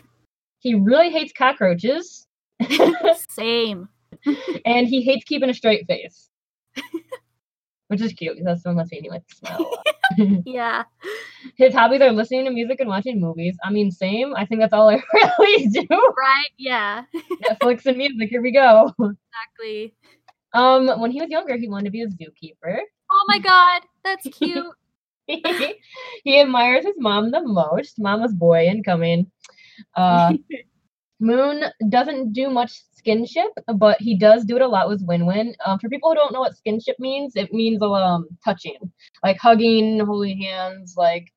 he 0.59 0.75
really 0.75 1.09
hates 1.09 1.33
cockroaches, 1.33 2.27
Same. 3.29 3.89
and 4.65 4.87
he 4.87 5.01
hates 5.01 5.25
keeping 5.25 5.49
a 5.49 5.53
straight 5.53 5.85
face. 5.87 6.29
Which 7.87 8.01
is 8.01 8.13
cute 8.13 8.37
because 8.37 8.61
that's 8.63 8.75
must 8.75 8.91
mean 8.91 9.03
he 9.03 9.09
likes 9.09 9.27
to 9.27 9.35
smile. 9.35 9.83
Yeah. 10.45 10.83
His 11.55 11.73
hobbies 11.73 12.01
are 12.01 12.11
listening 12.11 12.45
to 12.45 12.51
music 12.51 12.79
and 12.79 12.89
watching 12.89 13.19
movies. 13.19 13.57
I 13.63 13.71
mean, 13.71 13.91
same. 13.91 14.33
I 14.35 14.45
think 14.45 14.61
that's 14.61 14.73
all 14.73 14.89
I 14.89 15.01
really 15.39 15.67
do. 15.67 15.85
Right? 15.89 16.49
Yeah. 16.57 17.03
Netflix 17.43 17.85
and 17.85 17.97
music. 17.97 18.29
Here 18.29 18.41
we 18.41 18.51
go. 18.51 18.93
Exactly. 18.99 19.93
Um, 20.53 20.87
when 20.99 21.11
he 21.11 21.21
was 21.21 21.29
younger, 21.29 21.57
he 21.57 21.67
wanted 21.69 21.85
to 21.85 21.91
be 21.91 22.01
a 22.01 22.07
zookeeper. 22.07 22.79
Oh 23.11 23.25
my 23.27 23.39
god, 23.39 23.81
that's 24.03 24.27
cute. 24.27 24.65
he 25.27 26.39
admires 26.39 26.85
his 26.85 26.95
mom 26.97 27.31
the 27.31 27.41
most. 27.41 27.99
Mama's 27.99 28.33
boy 28.33 28.65
incoming. 28.65 29.29
Uh, 29.95 30.33
Moon 31.19 31.63
doesn't 31.89 32.33
do 32.33 32.49
much 32.49 32.73
skinship, 32.99 33.49
but 33.75 33.99
he 34.01 34.17
does 34.17 34.45
do 34.45 34.55
it 34.55 34.61
a 34.61 34.67
lot 34.67 34.87
with 34.89 35.05
WinWin. 35.07 35.53
Um, 35.65 35.79
for 35.79 35.89
people 35.89 36.09
who 36.09 36.15
don't 36.15 36.33
know 36.33 36.41
what 36.41 36.55
skinship 36.55 36.99
means, 36.99 37.35
it 37.35 37.53
means 37.53 37.81
um 37.81 38.27
touching, 38.45 38.77
like 39.23 39.37
hugging, 39.37 39.99
holding 40.05 40.41
hands, 40.41 40.95
like. 40.97 41.31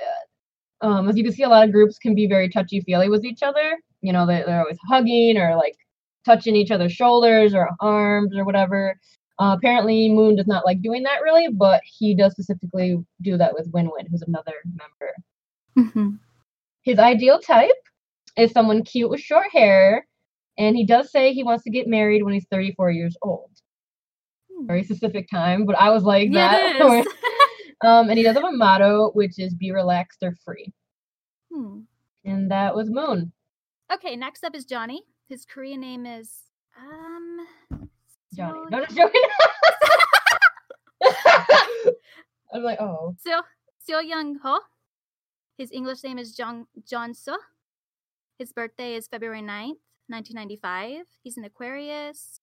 uh, 0.00 0.86
Um, 0.86 1.08
as 1.08 1.16
you 1.16 1.24
can 1.24 1.32
see, 1.32 1.42
a 1.44 1.48
lot 1.48 1.64
of 1.66 1.72
groups 1.72 1.98
can 1.98 2.14
be 2.14 2.26
very 2.26 2.48
touchy 2.48 2.80
feely 2.80 3.08
with 3.08 3.24
each 3.24 3.42
other. 3.42 3.78
You 4.02 4.12
know, 4.12 4.26
they, 4.26 4.42
they're 4.46 4.60
always 4.60 4.78
hugging 4.88 5.36
or 5.38 5.56
like 5.56 5.76
touching 6.24 6.56
each 6.56 6.70
other's 6.70 6.92
shoulders 6.92 7.54
or 7.54 7.70
arms 7.80 8.36
or 8.36 8.44
whatever. 8.44 8.98
Uh, 9.38 9.54
apparently, 9.58 10.08
Moon 10.10 10.36
does 10.36 10.46
not 10.46 10.64
like 10.66 10.82
doing 10.82 11.02
that 11.04 11.22
really, 11.22 11.48
but 11.48 11.82
he 11.84 12.14
does 12.14 12.32
specifically 12.32 12.98
do 13.22 13.36
that 13.38 13.54
with 13.54 13.70
WinWin, 13.72 14.08
who's 14.10 14.22
another 14.22 14.54
member. 14.66 15.14
Mhm. 15.78 16.18
His 16.82 16.98
ideal 16.98 17.38
type 17.40 17.70
is 18.36 18.52
someone 18.52 18.82
cute 18.84 19.10
with 19.10 19.20
short 19.20 19.48
hair, 19.52 20.06
and 20.58 20.76
he 20.76 20.84
does 20.86 21.10
say 21.10 21.32
he 21.32 21.44
wants 21.44 21.64
to 21.64 21.70
get 21.70 21.86
married 21.86 22.22
when 22.22 22.32
he's 22.34 22.46
34 22.50 22.90
years 22.90 23.16
old. 23.22 23.50
Very 24.66 24.84
specific 24.84 25.28
time, 25.30 25.64
but 25.64 25.76
I 25.76 25.90
was 25.90 26.02
like 26.04 26.28
Yeah, 26.30 26.48
that. 26.78 27.06
um, 27.84 28.08
and 28.10 28.18
he 28.18 28.22
does 28.24 28.34
have 28.36 28.44
a 28.44 28.52
motto, 28.52 29.10
which 29.14 29.38
is 29.38 29.54
"Be 29.54 29.70
relaxed 29.72 30.22
or 30.22 30.34
free," 30.44 30.70
Hmm. 31.52 31.80
and 32.24 32.50
that 32.50 32.74
was 32.74 32.90
Moon. 32.90 33.32
Okay, 33.92 34.16
next 34.16 34.44
up 34.44 34.54
is 34.54 34.64
Johnny. 34.66 35.02
His 35.28 35.44
Korean 35.46 35.80
name 35.80 36.04
is 36.06 36.42
um 36.78 37.46
Johnny. 38.36 38.58
Seo- 38.60 38.70
No, 38.70 38.84
just 38.84 38.96
joking. 38.96 39.22
I'm 42.52 42.62
like, 42.62 42.80
oh, 42.80 43.16
Seo 43.26 43.40
Seo 43.88 44.06
Young 44.06 44.36
Ho. 44.42 44.60
His 45.56 45.70
English 45.72 46.04
name 46.04 46.18
is 46.18 46.34
Jong 46.34 46.66
John 46.86 47.14
So. 47.14 47.36
His 48.40 48.54
birthday 48.54 48.94
is 48.94 49.06
February 49.06 49.42
9th, 49.42 49.76
1995. 50.08 51.04
He's 51.22 51.36
an 51.36 51.44
Aquarius. 51.44 52.40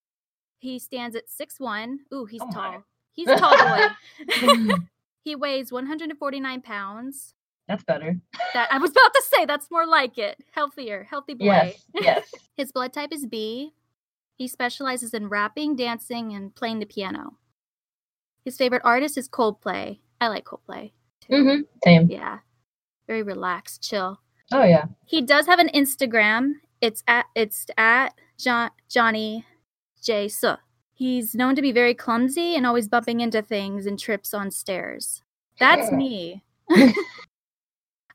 He 0.59 0.77
stands 0.77 1.15
at 1.15 1.23
6'1. 1.27 1.95
Ooh, 2.13 2.25
he's 2.25 2.39
Oh 2.43 2.45
my. 2.45 2.53
tall. 2.53 2.83
He's 3.13 3.27
a 3.27 3.35
tall 3.35 3.57
boy. 3.57 4.75
he 5.23 5.35
weighs 5.35 5.71
149 5.71 6.61
pounds. 6.61 7.33
that's 7.67 7.83
better. 7.83 8.15
That 8.53 8.71
I 8.71 8.77
was 8.77 8.91
about 8.91 9.11
to 9.11 9.23
say 9.27 9.43
that's 9.45 9.71
more 9.71 9.87
like 9.87 10.19
it. 10.19 10.37
Healthier, 10.51 11.07
healthy 11.09 11.33
boy. 11.33 11.45
Yes, 11.45 11.83
yes. 11.95 12.31
His 12.57 12.71
blood 12.71 12.93
type 12.93 13.11
is 13.11 13.25
B. 13.25 13.73
He 14.35 14.47
specializes 14.47 15.15
in 15.15 15.29
rapping, 15.29 15.75
dancing, 15.75 16.31
and 16.35 16.53
playing 16.53 16.77
the 16.77 16.85
piano. 16.85 17.37
His 18.45 18.55
favorite 18.55 18.83
artist 18.85 19.17
is 19.17 19.27
Coldplay. 19.27 19.97
I 20.21 20.27
like 20.27 20.45
Coldplay. 20.45 20.91
too. 21.21 21.43
hmm 21.43 21.61
Same. 21.83 22.07
Yeah. 22.07 22.37
Very 23.07 23.23
relaxed, 23.23 23.81
chill. 23.81 24.19
Oh 24.51 24.63
yeah. 24.63 24.85
He 25.05 25.21
does 25.21 25.45
have 25.45 25.59
an 25.59 25.69
Instagram. 25.73 26.53
It's 26.81 27.03
at 27.07 27.25
it's 27.35 27.65
at 27.77 28.13
jo- 28.37 28.69
Johnny 28.89 29.45
J. 30.01 30.27
Suh. 30.27 30.57
He's 30.93 31.35
known 31.35 31.55
to 31.55 31.61
be 31.61 31.71
very 31.71 31.93
clumsy 31.93 32.55
and 32.55 32.65
always 32.65 32.87
bumping 32.87 33.19
into 33.19 33.41
things 33.41 33.85
and 33.85 33.99
trips 33.99 34.33
on 34.33 34.49
stairs. 34.51 35.21
That's 35.59 35.91
me. 35.91 36.43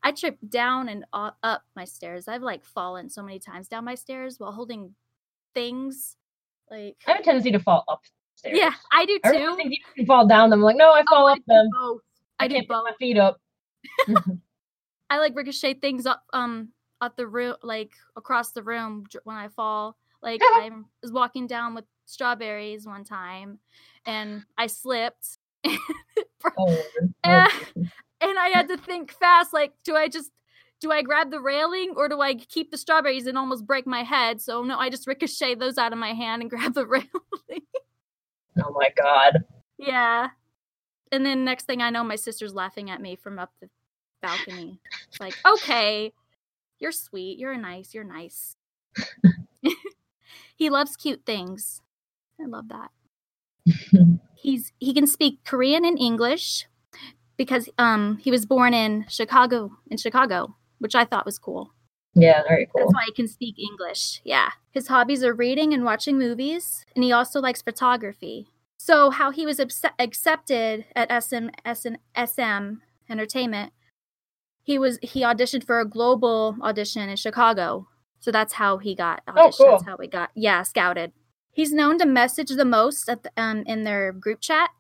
I 0.04 0.10
trip 0.12 0.38
down 0.48 0.88
and 0.88 1.04
up 1.12 1.62
my 1.76 1.84
stairs. 1.84 2.26
I've 2.26 2.42
like 2.42 2.64
fallen 2.64 3.08
so 3.08 3.22
many 3.22 3.38
times 3.38 3.68
down 3.68 3.84
my 3.84 3.94
stairs 3.94 4.40
while 4.40 4.50
holding 4.52 4.94
things. 5.54 6.16
Like, 6.70 6.96
I 7.06 7.12
have 7.12 7.20
a 7.20 7.22
tendency 7.22 7.52
to 7.52 7.60
fall 7.60 7.84
upstairs. 7.88 8.58
yeah, 8.58 8.72
I 8.90 9.04
do 9.06 9.18
too. 9.24 9.56
thinks 9.56 9.70
you 9.76 9.84
can 9.94 10.06
fall 10.06 10.26
down 10.26 10.50
them. 10.50 10.60
I'm 10.60 10.64
like, 10.64 10.76
no, 10.76 10.90
I 10.92 11.02
oh, 11.02 11.04
fall 11.08 11.26
Oh, 11.26 11.32
up 11.32 11.38
do 11.38 11.42
them. 11.46 11.68
both. 11.80 12.00
I, 12.40 12.48
do 12.48 12.54
can't 12.54 12.68
both. 12.68 12.84
my 12.84 12.92
feet 12.98 13.18
up. 13.18 13.40
I 15.12 15.18
like 15.18 15.36
ricochet 15.36 15.74
things 15.74 16.06
up 16.06 16.22
um 16.32 16.70
up 17.02 17.16
the 17.16 17.26
room 17.26 17.54
like 17.62 17.92
across 18.16 18.52
the 18.52 18.62
room 18.62 19.04
when 19.24 19.36
I 19.36 19.48
fall. 19.48 19.98
Like 20.22 20.40
I 20.42 20.70
was 21.02 21.12
walking 21.12 21.46
down 21.46 21.74
with 21.74 21.84
strawberries 22.06 22.86
one 22.86 23.04
time 23.04 23.58
and 24.06 24.44
I 24.56 24.68
slipped 24.68 25.38
Oh, 25.66 25.78
Lord. 26.58 27.14
Eh. 27.24 27.48
and 28.22 28.38
I 28.38 28.48
had 28.54 28.68
to 28.68 28.78
think 28.78 29.12
fast 29.12 29.52
like 29.52 29.74
do 29.84 29.94
I 29.94 30.08
just 30.08 30.30
do 30.80 30.90
I 30.90 31.02
grab 31.02 31.30
the 31.30 31.40
railing 31.40 31.92
or 31.94 32.08
do 32.08 32.20
I 32.22 32.34
keep 32.34 32.70
the 32.70 32.78
strawberries 32.78 33.26
and 33.26 33.36
almost 33.36 33.66
break 33.66 33.86
my 33.86 34.02
head? 34.04 34.40
So 34.40 34.62
no, 34.62 34.78
I 34.78 34.88
just 34.88 35.06
ricochet 35.06 35.56
those 35.56 35.76
out 35.76 35.92
of 35.92 35.98
my 35.98 36.14
hand 36.14 36.40
and 36.40 36.50
grab 36.50 36.72
the 36.72 36.86
railing. 36.86 37.08
oh 38.64 38.72
my 38.72 38.88
god. 38.96 39.44
yeah. 39.76 40.28
And 41.12 41.26
then 41.26 41.44
next 41.44 41.66
thing 41.66 41.82
I 41.82 41.90
know 41.90 42.02
my 42.02 42.16
sister's 42.16 42.54
laughing 42.54 42.88
at 42.90 43.02
me 43.02 43.14
from 43.16 43.38
up 43.38 43.52
the 43.60 43.68
balcony. 44.22 44.78
It's 45.08 45.20
like, 45.20 45.34
"Okay, 45.44 46.12
you're 46.78 46.92
sweet. 46.92 47.38
You're 47.38 47.56
nice. 47.56 47.94
You're 47.94 48.04
nice." 48.04 48.56
he 50.56 50.70
loves 50.70 50.96
cute 50.96 51.26
things. 51.26 51.82
I 52.40 52.46
love 52.46 52.68
that. 52.68 52.90
He's 54.34 54.72
he 54.78 54.94
can 54.94 55.06
speak 55.06 55.44
Korean 55.44 55.84
and 55.84 55.98
English 55.98 56.66
because 57.36 57.68
um 57.78 58.18
he 58.18 58.30
was 58.30 58.46
born 58.46 58.74
in 58.74 59.06
Chicago 59.08 59.72
in 59.90 59.98
Chicago, 59.98 60.56
which 60.78 60.94
I 60.94 61.04
thought 61.04 61.26
was 61.26 61.38
cool. 61.38 61.72
Yeah, 62.14 62.42
very 62.46 62.66
cool. 62.66 62.84
That's 62.84 62.94
why 62.94 63.04
he 63.06 63.12
can 63.12 63.28
speak 63.28 63.58
English. 63.58 64.20
Yeah. 64.24 64.50
His 64.70 64.88
hobbies 64.88 65.24
are 65.24 65.32
reading 65.32 65.72
and 65.72 65.84
watching 65.84 66.18
movies, 66.18 66.84
and 66.94 67.02
he 67.04 67.12
also 67.12 67.40
likes 67.40 67.62
photography. 67.62 68.48
So, 68.78 69.10
how 69.10 69.30
he 69.30 69.46
was 69.46 69.58
abse- 69.58 69.92
accepted 69.98 70.86
at 70.96 71.22
SM, 71.22 71.48
SM, 71.64 71.94
SM 72.16 72.80
Entertainment, 73.08 73.72
he 74.62 74.78
was 74.78 74.98
he 75.02 75.22
auditioned 75.22 75.64
for 75.64 75.80
a 75.80 75.88
global 75.88 76.56
audition 76.62 77.08
in 77.08 77.16
Chicago. 77.16 77.88
So 78.20 78.30
that's 78.30 78.54
how 78.54 78.78
he 78.78 78.94
got 78.94 79.22
Oh, 79.26 79.50
cool. 79.56 79.70
That's 79.72 79.84
how 79.84 79.96
we 79.98 80.06
got 80.06 80.30
yeah 80.34 80.62
scouted. 80.62 81.12
He's 81.50 81.72
known 81.72 81.98
to 81.98 82.06
message 82.06 82.48
the 82.50 82.64
most 82.64 83.08
at 83.08 83.22
the, 83.24 83.30
um 83.36 83.64
in 83.66 83.84
their 83.84 84.12
group 84.12 84.40
chat, 84.40 84.70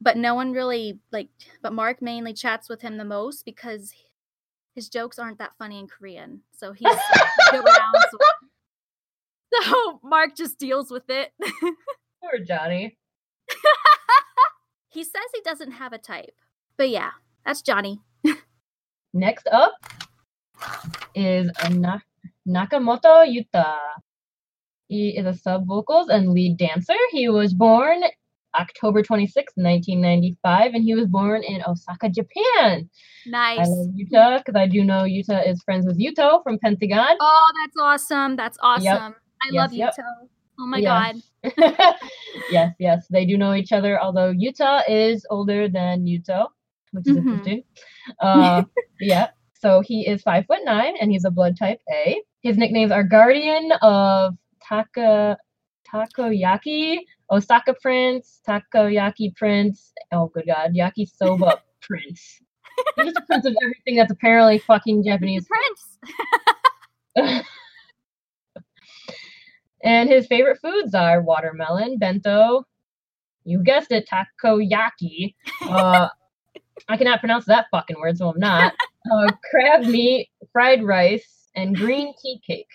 but 0.00 0.16
no 0.16 0.34
one 0.34 0.52
really 0.52 1.00
like. 1.12 1.28
But 1.62 1.72
Mark 1.72 2.00
mainly 2.00 2.32
chats 2.32 2.68
with 2.68 2.82
him 2.82 2.96
the 2.96 3.04
most 3.04 3.44
because 3.44 3.92
his 4.74 4.88
jokes 4.88 5.18
aren't 5.18 5.38
that 5.38 5.52
funny 5.58 5.78
in 5.78 5.88
Korean. 5.88 6.42
So 6.52 6.72
he's 6.72 6.86
around. 7.52 7.94
So 9.62 10.00
Mark 10.02 10.34
just 10.34 10.58
deals 10.58 10.90
with 10.90 11.08
it. 11.08 11.32
Poor 11.40 12.44
Johnny. 12.44 12.98
he 14.88 15.04
says 15.04 15.22
he 15.32 15.40
doesn't 15.42 15.72
have 15.72 15.92
a 15.92 15.98
type. 15.98 16.34
But 16.76 16.88
yeah, 16.90 17.10
that's 17.46 17.62
Johnny. 17.62 18.00
Next 19.14 19.46
up 19.52 19.72
is 21.14 21.48
Na- 21.70 22.00
Nakamoto 22.48 23.24
Yuta. 23.24 23.76
He 24.88 25.16
is 25.16 25.24
a 25.24 25.32
sub 25.34 25.66
vocals 25.66 26.08
and 26.08 26.30
lead 26.32 26.58
dancer. 26.58 26.96
He 27.10 27.28
was 27.28 27.54
born 27.54 28.02
October 28.58 29.02
26, 29.02 29.52
1995, 29.56 30.74
and 30.74 30.84
he 30.84 30.94
was 30.94 31.06
born 31.06 31.42
in 31.44 31.62
Osaka, 31.66 32.08
Japan. 32.08 32.90
Nice. 33.26 33.60
I 33.60 33.64
love 33.66 33.88
Yuta 33.94 34.38
because 34.38 34.56
I 34.60 34.66
do 34.66 34.84
know 34.84 35.04
Yuta 35.04 35.48
is 35.48 35.62
friends 35.62 35.86
with 35.86 35.98
Yuto 35.98 36.42
from 36.42 36.58
Pentagon. 36.58 37.16
Oh, 37.20 37.50
that's 37.62 37.76
awesome. 37.80 38.34
That's 38.36 38.58
awesome. 38.62 39.14
I 39.42 39.48
Yes, 39.50 39.60
love 39.62 39.72
yep. 39.72 39.94
Yuto. 39.96 40.28
Oh 40.58 40.66
my 40.66 40.78
Yes. 40.80 41.22
god. 41.54 41.54
yes, 42.50 42.74
yes, 42.78 43.06
they 43.10 43.24
do 43.24 43.36
know 43.38 43.54
each 43.54 43.70
other. 43.72 44.00
Although 44.00 44.32
Yuta 44.32 44.82
is 44.88 45.24
older 45.30 45.68
than 45.68 46.04
Yuto, 46.04 46.48
which 46.92 47.06
is 47.08 47.16
Mhm. 47.16 47.18
interesting. 47.18 47.62
Uh, 48.20 48.64
yeah. 49.00 49.28
So 49.54 49.80
he 49.80 50.06
is 50.06 50.22
five 50.22 50.46
foot 50.46 50.60
nine, 50.64 50.94
and 51.00 51.10
he's 51.10 51.24
a 51.24 51.30
blood 51.30 51.56
type 51.58 51.80
A. 51.90 52.20
His 52.42 52.56
nicknames 52.58 52.92
are 52.92 53.02
Guardian 53.02 53.72
of 53.82 54.36
Taka 54.62 55.36
Takoyaki, 55.90 56.98
Osaka 57.30 57.74
Prince, 57.80 58.40
Takoyaki 58.46 59.34
Prince. 59.36 59.92
Oh, 60.12 60.26
good 60.34 60.46
God, 60.46 60.74
Yakisoba 60.74 61.58
Prince. 61.80 62.40
He's 62.96 63.14
the 63.14 63.20
prince 63.22 63.46
of 63.46 63.56
everything 63.62 63.96
that's 63.96 64.10
apparently 64.10 64.58
fucking 64.58 64.98
He's 65.04 65.06
Japanese. 65.06 65.46
a 65.46 67.16
prince. 67.16 67.44
And 69.84 70.08
his 70.08 70.26
favorite 70.26 70.58
foods 70.62 70.94
are 70.94 71.20
watermelon, 71.20 71.98
bento, 71.98 72.64
you 73.44 73.62
guessed 73.62 73.92
it, 73.92 74.08
takoyaki. 74.08 75.34
Uh, 75.60 76.08
I 76.88 76.96
cannot 76.96 77.20
pronounce 77.20 77.44
that 77.46 77.66
fucking 77.70 77.96
word, 78.00 78.18
so 78.18 78.30
I'm 78.30 78.38
not. 78.38 78.72
Uh, 79.12 79.28
crab 79.50 79.84
meat, 79.84 80.30
fried 80.50 80.82
rice, 80.82 81.50
and 81.54 81.76
green 81.76 82.14
tea 82.22 82.40
cake. 82.46 82.70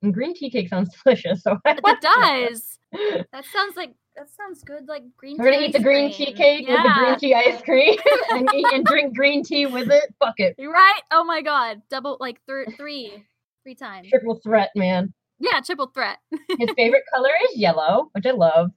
And 0.00 0.14
green 0.14 0.32
tea 0.32 0.48
cake 0.48 0.68
sounds 0.68 0.94
delicious, 1.04 1.42
so 1.42 1.58
It 1.66 2.00
does. 2.00 2.78
That 3.32 3.44
sounds 3.52 3.76
like 3.76 3.92
that 4.16 4.28
sounds 4.36 4.62
good. 4.62 4.86
Like 4.86 5.02
green. 5.16 5.36
We're 5.38 5.50
gonna 5.50 5.66
eat 5.66 5.72
the 5.72 5.80
green 5.80 6.14
cream. 6.14 6.28
tea 6.28 6.32
cake 6.34 6.68
with 6.68 6.82
the 6.84 6.92
green 6.94 7.18
tea 7.18 7.34
ice 7.34 7.60
cream 7.62 7.96
and 8.30 8.48
eat 8.54 8.66
and 8.72 8.84
drink 8.86 9.16
green 9.16 9.42
tea 9.42 9.66
with 9.66 9.90
it. 9.90 10.14
Fuck 10.20 10.34
it. 10.38 10.54
You're 10.56 10.72
right. 10.72 11.00
Oh 11.10 11.24
my 11.24 11.42
god. 11.42 11.82
Double 11.90 12.16
like 12.20 12.40
thir- 12.46 12.66
three, 12.76 13.24
three 13.64 13.74
times. 13.74 14.08
Triple 14.08 14.36
threat, 14.44 14.70
man. 14.76 15.12
Yeah, 15.40 15.60
triple 15.62 15.88
threat. 15.88 16.18
His 16.60 16.70
favorite 16.76 17.02
color 17.12 17.32
is 17.50 17.58
yellow, 17.58 18.08
which 18.12 18.24
I 18.24 18.30
love. 18.30 18.70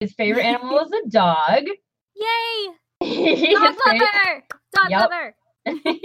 His 0.00 0.12
favorite 0.12 0.44
animal 0.44 0.80
is 0.80 0.92
a 0.92 1.08
dog. 1.08 1.62
Yay! 2.14 2.74
Dog 3.14 3.74
lover. 3.86 4.42
Dog 4.74 4.90
Yup. 4.90 5.10
lover. 5.10 5.34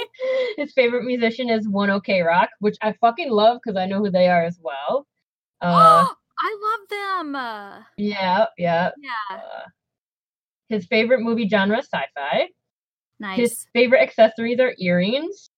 His 0.58 0.74
favorite 0.74 1.04
musician 1.04 1.50
is 1.50 1.68
One 1.68 1.90
OK 1.90 2.22
Rock, 2.22 2.50
which 2.60 2.78
I 2.82 2.94
fucking 3.00 3.30
love 3.30 3.60
because 3.64 3.78
I 3.80 3.86
know 3.86 4.00
who 4.00 4.10
they 4.12 4.28
are 4.28 4.44
as 4.44 4.60
well. 4.62 5.08
Uh, 5.64 6.08
I 6.40 6.58
love 6.64 6.90
them. 6.90 7.86
Yeah, 7.98 8.46
yeah. 8.58 8.90
yeah. 8.98 9.38
Uh, 9.38 9.68
his 10.70 10.88
favorite 10.88 11.22
movie 11.22 11.48
genre 11.48 11.78
is 11.78 11.86
sci-fi. 11.86 12.48
Nice. 13.20 13.38
His 13.38 13.66
favorite 13.74 14.02
accessories 14.02 14.60
are 14.60 14.74
earrings. 14.80 15.52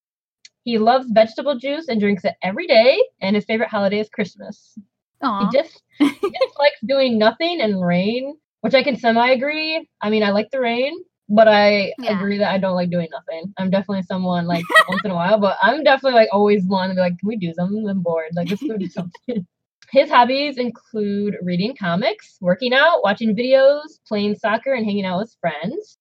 He 0.63 0.77
loves 0.77 1.05
vegetable 1.11 1.57
juice 1.57 1.87
and 1.87 2.01
drinks 2.01 2.25
it 2.25 2.35
every 2.43 2.67
day. 2.67 3.01
And 3.21 3.35
his 3.35 3.45
favorite 3.45 3.69
holiday 3.69 3.99
is 3.99 4.09
Christmas. 4.09 4.77
Aw. 5.21 5.39
He 5.49 5.57
just 5.57 5.81
he 5.99 6.05
just 6.09 6.57
likes 6.59 6.81
doing 6.85 7.17
nothing 7.17 7.61
and 7.61 7.81
rain, 7.85 8.35
which 8.59 8.73
I 8.73 8.83
can 8.83 8.97
semi 8.97 9.29
agree. 9.29 9.87
I 10.01 10.09
mean, 10.09 10.23
I 10.23 10.31
like 10.31 10.51
the 10.51 10.59
rain, 10.59 10.93
but 11.29 11.47
I 11.47 11.93
Yeah. 11.99 12.17
agree 12.17 12.37
that 12.37 12.51
I 12.51 12.57
don't 12.57 12.75
like 12.75 12.89
doing 12.89 13.07
nothing. 13.11 13.53
I'm 13.57 13.69
definitely 13.69 14.03
someone 14.03 14.45
like 14.47 14.63
once 14.89 15.03
in 15.05 15.11
a 15.11 15.15
while, 15.15 15.39
but 15.39 15.57
I'm 15.61 15.83
definitely 15.83 16.19
like 16.19 16.29
always 16.31 16.65
one 16.65 16.89
to 16.89 16.95
be 16.95 17.01
like, 17.01 17.17
can 17.19 17.27
we 17.27 17.37
do 17.37 17.53
something? 17.53 17.87
I'm 17.89 18.01
bored. 18.01 18.31
Like 18.35 18.49
let's 18.49 18.63
go 18.63 18.77
do 18.77 18.87
something. 18.89 19.47
His 19.91 20.09
hobbies 20.09 20.57
include 20.57 21.35
reading 21.43 21.75
comics, 21.79 22.37
working 22.41 22.73
out, 22.73 23.03
watching 23.03 23.35
videos, 23.35 23.99
playing 24.07 24.35
soccer, 24.35 24.73
and 24.73 24.85
hanging 24.85 25.05
out 25.05 25.19
with 25.19 25.35
friends. 25.39 25.97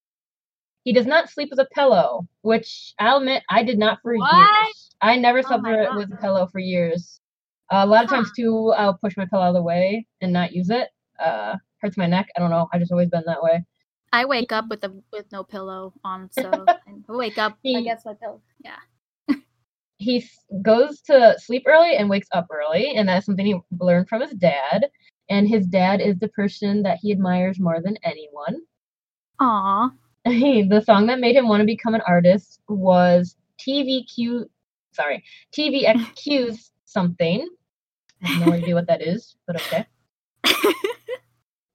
He 0.85 0.93
does 0.93 1.07
not 1.07 1.29
sleep 1.31 1.51
with 1.51 1.61
a 1.61 1.69
pillow, 1.73 2.27
which 2.43 2.95
I'll 2.99 3.19
admit 3.19 3.43
I 3.51 3.63
did 3.63 3.79
not 3.79 4.01
for 4.03 4.15
What? 4.15 4.35
years. 4.37 4.91
I 5.01 5.17
never 5.17 5.39
Oh 5.41 5.43
slept 5.43 5.65
with- 5.97 6.13
a 6.13 6.17
pillow 6.17 6.47
for 6.47 6.59
years. 6.59 7.21
Uh, 7.71 7.83
a 7.85 7.87
lot 7.87 8.05
of 8.05 8.11
Huh. 8.11 8.17
times 8.17 8.33
too, 8.33 8.73
I'll 8.77 8.95
push 8.99 9.17
my 9.17 9.27
pillow 9.27 9.43
out 9.43 9.49
of 9.49 9.55
the 9.55 9.63
way 9.63 10.07
and 10.21 10.33
not 10.33 10.53
use 10.53 10.71
it. 10.71 10.89
Uh, 11.19 11.57
hurts 11.81 11.97
my 11.97 12.07
neck. 12.07 12.29
I 12.37 12.41
don't 12.41 12.51
know. 12.51 12.69
I 12.73 12.79
just 12.79 12.91
always 12.93 13.09
been 13.11 13.23
that 13.27 13.43
way. 13.43 13.65
I 14.13 14.25
wake 14.27 14.53
up 14.53 14.69
with 14.69 14.85
a 14.85 14.93
with 15.13 15.31
no 15.33 15.43
pillow 15.45 15.93
on, 16.05 16.31
so 16.31 16.51
I 16.69 16.77
wake 17.09 17.39
up. 17.39 17.53
I 17.53 17.57
He- 17.63 17.83
guess 17.85 18.05
my 18.05 18.15
pillow. 18.15 18.41
Yeah. 18.65 18.77
He 19.99 20.29
goes 20.63 21.01
to 21.03 21.37
sleep 21.39 21.63
early 21.67 21.95
and 21.97 22.11
wakes 22.11 22.27
up 22.33 22.49
early, 22.51 22.97
and 22.97 23.09
that's 23.09 23.25
something 23.25 23.47
he 23.47 23.57
learned 23.81 24.09
from 24.09 24.21
his 24.21 24.33
dad. 24.33 24.87
And 25.31 25.47
his 25.49 25.65
dad 25.67 26.01
is 26.01 26.19
the 26.19 26.27
person 26.29 26.83
that 26.83 26.99
he 27.01 27.13
admires 27.13 27.61
more 27.61 27.81
than 27.81 27.97
anyone. 28.03 28.63
Aw. 29.39 29.91
the 30.25 30.83
song 30.85 31.07
that 31.07 31.21
made 31.21 31.37
him 31.37 31.47
want 31.49 31.61
to 31.61 31.65
become 31.67 31.95
an 31.95 32.01
artist 32.07 32.61
was 32.69 33.37
TVQ, 33.61 34.47
sorry, 34.93 35.23
TVXQ's 35.57 36.73
something. 36.85 37.49
I 38.25 38.29
have 38.29 38.47
no 38.49 38.53
idea 38.53 38.75
what 38.75 38.89
that 38.89 39.03
is, 39.03 39.37
but 39.47 39.57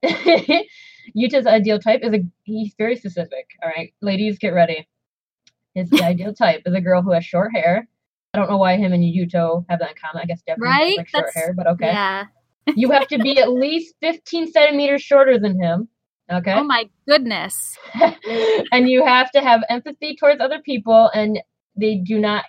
okay. 0.04 0.68
Yuta's 1.18 1.48
ideal 1.48 1.80
type 1.80 2.02
is 2.04 2.14
a 2.14 2.20
he's 2.44 2.74
very 2.78 2.96
specific. 2.96 3.48
All 3.64 3.70
right, 3.76 3.94
ladies, 4.02 4.38
get 4.38 4.50
ready. 4.50 4.88
His 5.74 5.92
ideal 6.02 6.34
type 6.34 6.62
is 6.66 6.74
a 6.74 6.82
girl 6.82 7.02
who 7.02 7.12
has 7.12 7.26
short 7.26 7.52
hair. 7.54 7.88
I 8.34 8.38
don't 8.40 8.50
know 8.50 8.58
why 8.58 8.78
him 8.78 8.94
and 8.94 9.04
Yuto 9.04 9.66
have 9.70 9.80
that 9.80 9.92
in 9.92 9.96
common. 10.02 10.22
I 10.24 10.26
guess 10.26 10.42
guys 10.46 10.58
Right? 10.60 10.98
like 10.98 11.08
short 11.08 11.26
That's- 11.26 11.36
hair, 11.36 11.54
but 11.54 11.68
okay. 11.68 11.88
Yeah. 11.88 12.26
You 12.76 12.92
have 12.92 13.08
to 13.08 13.18
be 13.18 13.40
at 13.40 13.50
least 13.50 13.96
15 14.02 14.52
centimeters 14.52 15.02
shorter 15.02 15.40
than 15.40 15.58
him. 15.58 15.88
Okay. 16.30 16.52
Oh 16.52 16.64
my 16.64 16.90
goodness. 17.08 17.78
and 18.74 18.90
you 18.90 19.06
have 19.06 19.32
to 19.32 19.40
have 19.42 19.62
empathy 19.70 20.18
towards 20.18 20.42
other 20.42 20.60
people 20.60 21.10
and 21.14 21.40
they 21.78 21.96
do 21.96 22.20
not 22.20 22.44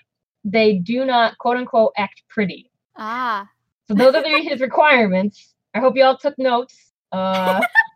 they 0.44 0.78
do 0.78 1.04
not 1.04 1.38
quote 1.38 1.56
unquote 1.56 1.92
act 1.96 2.24
pretty. 2.28 2.68
Ah. 2.96 3.48
So 3.86 3.94
those 3.94 4.12
are 4.16 4.22
the, 4.22 4.40
his 4.42 4.60
requirements. 4.60 5.54
I 5.72 5.78
hope 5.78 5.96
you 5.96 6.02
all 6.02 6.16
took 6.18 6.36
notes. 6.36 6.74
Uh 7.12 7.60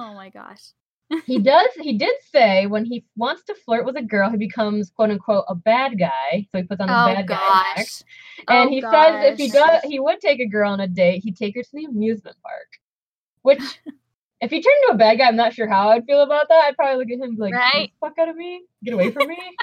Oh 0.00 0.14
my 0.14 0.30
gosh. 0.30 0.62
he 1.26 1.38
does 1.38 1.68
he 1.80 1.96
did 1.98 2.14
say 2.30 2.66
when 2.66 2.84
he 2.84 3.02
wants 3.16 3.42
to 3.44 3.54
flirt 3.54 3.84
with 3.86 3.96
a 3.96 4.02
girl 4.02 4.30
he 4.30 4.36
becomes 4.36 4.90
quote 4.90 5.10
unquote 5.10 5.44
a 5.48 5.54
bad 5.54 5.98
guy. 5.98 6.46
So 6.52 6.58
he 6.58 6.62
puts 6.64 6.80
on 6.80 6.86
the 6.88 6.92
Oh 6.94 7.06
bad 7.06 7.26
guy 7.26 7.38
act. 7.76 8.04
and 8.48 8.68
Oh, 8.68 8.72
he 8.72 8.80
says 8.82 9.32
if 9.32 9.38
he 9.38 9.48
does 9.48 9.80
he 9.84 9.98
would 9.98 10.20
take 10.20 10.38
a 10.40 10.46
girl 10.46 10.70
on 10.70 10.80
a 10.80 10.86
date 10.86 11.22
he'd 11.24 11.36
take 11.36 11.56
her 11.56 11.62
to 11.62 11.68
the 11.72 11.86
amusement 11.86 12.36
park. 12.42 12.68
Which 13.42 13.58
if 14.40 14.50
he 14.50 14.62
turned 14.62 14.76
into 14.82 14.94
a 14.94 14.98
bad 14.98 15.18
guy 15.18 15.26
i'm 15.26 15.34
not 15.36 15.54
sure 15.54 15.66
how 15.66 15.88
i'd 15.90 16.04
feel 16.04 16.22
about 16.22 16.48
that. 16.50 16.64
I'd 16.66 16.76
probably 16.76 16.98
look 16.98 17.10
at 17.10 17.14
him 17.14 17.22
and 17.22 17.36
be 17.36 17.42
like 17.42 17.52
"Get 17.54 17.58
Right. 17.58 17.90
the 18.00 18.06
fuck 18.06 18.18
out 18.20 18.28
of 18.28 18.36
me. 18.36 18.62
Get 18.84 18.94
away 18.94 19.10
from 19.10 19.28
me. 19.28 19.38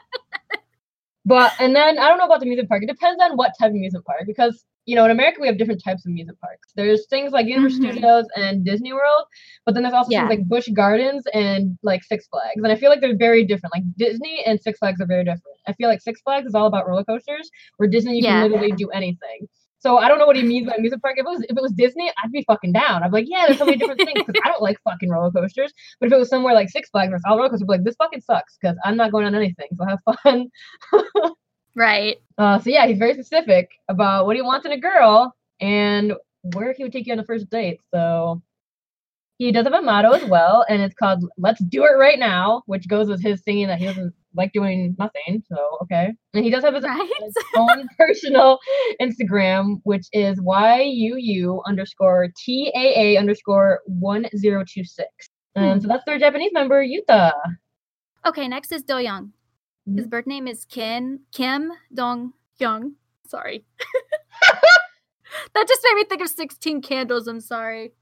But 1.27 1.53
and 1.59 1.75
then 1.75 1.97
i 1.97 2.07
don't 2.07 2.19
know 2.19 2.25
about 2.25 2.39
the 2.39 2.45
amusement 2.45 2.69
park. 2.69 2.83
It 2.83 2.87
depends 2.87 3.19
on 3.23 3.35
what 3.35 3.53
type 3.59 3.69
of 3.69 3.75
amusement 3.75 4.05
park 4.05 4.21
because 4.27 4.63
you 4.85 4.95
know 4.95 5.05
in 5.05 5.11
america 5.11 5.37
we 5.41 5.47
have 5.47 5.57
different 5.57 5.83
types 5.83 6.05
of 6.05 6.11
music 6.11 6.39
parks 6.39 6.69
there's 6.75 7.05
things 7.07 7.31
like 7.31 7.45
universal 7.47 7.79
Mhm. 7.79 7.91
studios 7.93 8.25
and 8.35 8.63
disney 8.65 8.93
world 8.93 9.25
but 9.65 9.73
then 9.73 9.83
there's 9.83 9.93
also 9.95 10.11
Yeah. 10.11 10.27
things 10.27 10.29
like 10.29 10.47
busch 10.47 10.67
gardens 10.69 11.25
and 11.33 11.77
like 11.83 12.03
six 12.03 12.27
flags 12.27 12.57
and 12.63 12.67
i 12.67 12.75
feel 12.75 12.89
like 12.89 13.01
they're 13.01 13.17
very 13.17 13.45
different 13.45 13.73
like 13.73 13.83
disney 13.97 14.43
and 14.45 14.59
six 14.61 14.79
flags 14.79 15.01
are 15.01 15.05
very 15.07 15.23
different 15.23 15.57
i 15.67 15.73
feel 15.73 15.89
like 15.89 16.01
six 16.01 16.21
flags 16.21 16.47
is 16.47 16.55
all 16.55 16.67
about 16.67 16.87
roller 16.87 17.03
coasters 17.03 17.49
where 17.77 17.89
disney 17.89 18.15
you 18.17 18.23
Yeah. 18.23 18.41
can 18.41 18.51
literally 18.51 18.71
do 18.73 18.89
anything 18.91 19.47
so 19.79 19.97
I 19.99 20.07
don't 20.07 20.17
know 20.17 20.25
what 20.25 20.35
he 20.35 20.41
means 20.41 20.67
by 20.67 20.77
music 20.79 20.99
park. 20.99 21.15
If 21.19 21.25
it 21.27 21.29
was 21.29 21.41
if 21.43 21.55
it 21.55 21.61
was 21.61 21.71
Disney, 21.73 22.11
I'd 22.23 22.31
be 22.31 22.43
fucking 22.47 22.71
down. 22.71 23.03
I'd 23.03 23.11
be 23.11 23.17
like, 23.17 23.25
yeah, 23.29 23.43
there's 23.45 23.59
so 23.59 23.65
many 23.65 23.77
different 23.77 24.01
things 24.03 24.23
because 24.25 24.35
I 24.43 24.47
don't 24.49 24.61
like 24.63 24.77
fucking 24.83 25.11
roller 25.11 25.29
coasters. 25.29 25.71
But 25.99 26.07
if 26.07 26.13
it 26.13 26.17
was 26.17 26.27
somewhere 26.27 26.55
like 26.55 26.69
Six 26.69 26.89
Flags 26.89 27.13
or 27.13 27.19
all 27.29 27.37
roller 27.37 27.49
coasters, 27.49 27.61
I'd 27.61 27.67
be 27.67 27.73
like, 27.77 27.83
this 27.83 27.95
fucking 27.97 28.21
sucks 28.21 28.57
because 28.59 28.77
I'm 28.83 28.97
not 28.97 29.11
going 29.11 29.27
on 29.27 29.35
anything. 29.35 29.67
So 29.77 29.85
have 29.85 29.99
fun. 30.23 30.47
Right. 31.75 32.17
Uh, 32.38 32.59
so 32.59 32.69
yeah, 32.69 32.88
he's 32.88 32.97
very 32.97 33.13
specific 33.13 33.69
about 33.89 34.25
what 34.25 34.35
he 34.35 34.41
wants 34.41 34.65
in 34.65 34.71
a 34.71 34.79
girl 34.79 35.35
and 35.59 36.13
where 36.53 36.73
he 36.73 36.83
would 36.83 36.91
take 36.93 37.05
you 37.07 37.13
on 37.13 37.17
the 37.17 37.25
first 37.25 37.49
date. 37.49 37.81
So 37.93 38.41
he 39.38 39.51
does 39.51 39.65
have 39.65 39.73
a 39.73 39.81
motto 39.81 40.11
as 40.11 40.23
well, 40.23 40.65
and 40.69 40.81
it's 40.81 40.95
called 40.95 41.25
"Let's 41.38 41.61
do 41.65 41.83
it 41.83 41.97
right 41.97 42.17
now," 42.17 42.63
which 42.67 42.88
goes 42.88 43.09
with 43.09 43.21
his 43.21 43.43
singing 43.43 43.67
that 43.67 43.79
he 43.79 43.85
doesn't 43.85 44.13
like 44.33 44.53
doing 44.53 44.95
nothing. 44.97 45.43
So 45.49 45.77
okay, 45.83 46.13
and 46.33 46.45
he 46.45 46.49
does 46.49 46.63
have 46.63 46.73
his 46.73 46.83
Right. 46.85 47.09
his 47.21 47.35
own 47.57 47.88
personal 47.97 48.59
Instagram, 49.01 49.81
which 49.83 50.07
is 50.13 50.39
YUU 50.39 51.61
underscore 51.65 52.27
TAA 52.45 53.17
underscore 53.19 53.81
1026. 53.88 55.07
And 55.57 55.81
so 55.81 55.88
that's 55.88 56.03
their 56.05 56.19
Japanese 56.19 56.51
member, 56.53 56.85
Yuta. 56.85 57.31
Okay, 58.25 58.47
next 58.47 58.71
is 58.71 58.83
Do 58.83 58.99
Young. 58.99 59.31
Mm-hmm. 59.87 59.97
His 59.97 60.07
birth 60.07 60.27
name 60.27 60.47
is 60.47 60.65
Kim 60.65 61.21
Kim 61.31 61.71
Dong 61.93 62.33
Young. 62.57 62.93
Sorry. 63.27 63.65
that 65.53 65.67
just 65.67 65.81
made 65.83 65.95
me 65.95 66.03
think 66.05 66.21
of 66.21 66.29
16 66.29 66.81
candles. 66.81 67.27
I'm 67.27 67.41
sorry. 67.41 67.93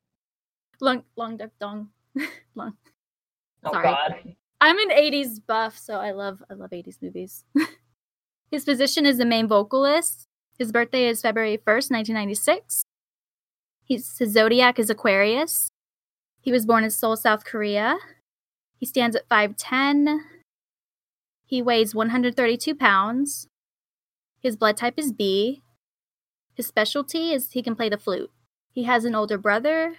Long 0.80 1.04
Long 1.16 1.36
Duck 1.36 1.50
Dong. 1.60 1.88
Long. 2.54 2.74
Oh, 3.64 3.72
Sorry. 3.72 3.84
God. 3.84 4.34
I'm 4.60 4.78
an 4.78 4.90
80s 4.90 5.40
buff, 5.46 5.76
so 5.76 5.94
I 5.94 6.12
love 6.12 6.42
I 6.50 6.54
love 6.54 6.70
80s 6.70 7.02
movies. 7.02 7.44
His 8.50 8.64
position 8.64 9.06
is 9.06 9.18
the 9.18 9.24
main 9.24 9.48
vocalist. 9.48 10.28
His 10.58 10.70
birthday 10.72 11.08
is 11.08 11.22
February 11.22 11.56
1st, 11.56 11.90
1996. 11.90 12.84
He's, 13.84 14.18
his 14.18 14.32
zodiac 14.32 14.78
is 14.78 14.90
Aquarius. 14.90 15.70
He 16.42 16.52
was 16.52 16.66
born 16.66 16.84
in 16.84 16.90
Seoul, 16.90 17.16
South 17.16 17.44
Korea. 17.44 17.98
He 18.76 18.86
stands 18.86 19.16
at 19.16 19.28
5'10. 19.28 20.18
He 21.52 21.60
weighs 21.60 21.94
132 21.94 22.74
pounds. 22.74 23.46
His 24.40 24.56
blood 24.56 24.74
type 24.74 24.94
is 24.96 25.12
B. 25.12 25.60
His 26.54 26.66
specialty 26.66 27.30
is 27.30 27.50
he 27.50 27.62
can 27.62 27.76
play 27.76 27.90
the 27.90 27.98
flute. 27.98 28.30
He 28.70 28.84
has 28.84 29.04
an 29.04 29.14
older 29.14 29.36
brother. 29.36 29.96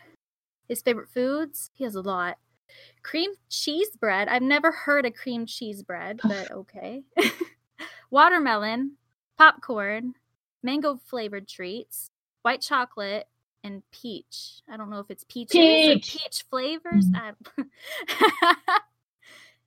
His 0.68 0.82
favorite 0.82 1.10
foods, 1.10 1.70
he 1.76 1.84
has 1.84 1.94
a 1.94 2.02
lot. 2.02 2.39
Cream 3.04 3.34
cheese 3.52 3.92
bread. 3.92 4.30
I've 4.30 4.42
never 4.42 4.72
heard 4.72 5.06
of 5.06 5.13
cream 5.13 5.46
cheese 5.46 5.84
bread, 5.84 6.22
but 6.24 6.50
okay. 6.52 7.04
Watermelon, 8.10 8.94
popcorn, 9.38 10.16
mango 10.63 11.00
flavored 11.06 11.48
treats, 11.48 12.10
white 12.42 12.62
chocolate, 12.62 13.28
and 13.63 13.84
peach. 13.92 14.63
I 14.68 14.76
don't 14.76 14.89
know 14.89 15.02
if 15.02 15.12
it's 15.12 15.26
peaches 15.30 15.56
or 15.56 15.94
Peach. 15.94 16.18
peach 16.18 16.46
flavors. 16.50 17.06
I- 17.13 17.34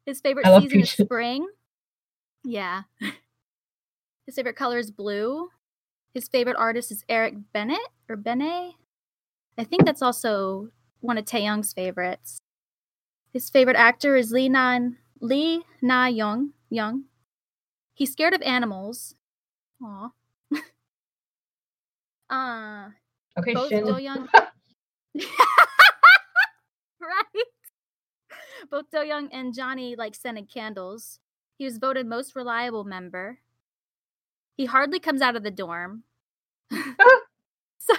His 0.05 0.21
favorite 0.21 0.47
season 0.47 0.81
is 0.81 0.91
spring. 0.91 1.47
Yeah. 2.47 2.83
His 4.27 4.37
favorite 4.37 4.57
color 4.57 4.79
is 4.79 4.91
blue. 4.93 5.51
His 6.15 6.29
favorite 6.29 6.57
artist 6.57 6.93
is 6.93 7.05
Eric 7.09 7.35
Bennett 7.53 7.89
or 8.09 8.17
Benet. 8.17 8.75
I 9.59 9.65
think 9.65 9.85
that's 9.85 10.01
also 10.03 10.69
one 11.01 11.19
of 11.19 11.25
Taeyong's 11.25 11.73
favorites. 11.73 12.39
His 13.33 13.51
favorite 13.51 13.77
actor 13.77 14.17
is 14.17 14.31
Lee 14.31 14.49
Na 14.49 14.79
Lee 15.21 15.65
Na 15.83 16.07
Young. 16.07 16.53
Young. 16.71 17.05
He's 17.95 18.13
scared 18.13 18.35
of 18.35 18.43
animals. 18.43 19.17
Aw. 19.83 20.11
uh, 22.31 22.91
Okay, 23.39 23.55
both 23.55 23.69
Shin. 23.69 23.85
Do 23.85 23.99
Young. 23.99 24.29
right. 25.15 25.25
Both 28.71 28.87
Do 28.91 29.05
Young 29.05 29.29
and 29.33 29.53
Johnny 29.53 29.97
like 29.97 30.15
scented 30.15 30.49
candles. 30.53 31.19
He 31.59 31.65
was 31.65 31.79
voted 31.79 32.07
most 32.07 32.37
reliable 32.37 32.85
member. 32.85 33.39
He 34.57 34.67
hardly 34.67 35.01
comes 35.01 35.23
out 35.23 35.37
of 35.37 35.43
the 35.43 35.51
dorm. 35.51 36.05
so, 36.71 37.95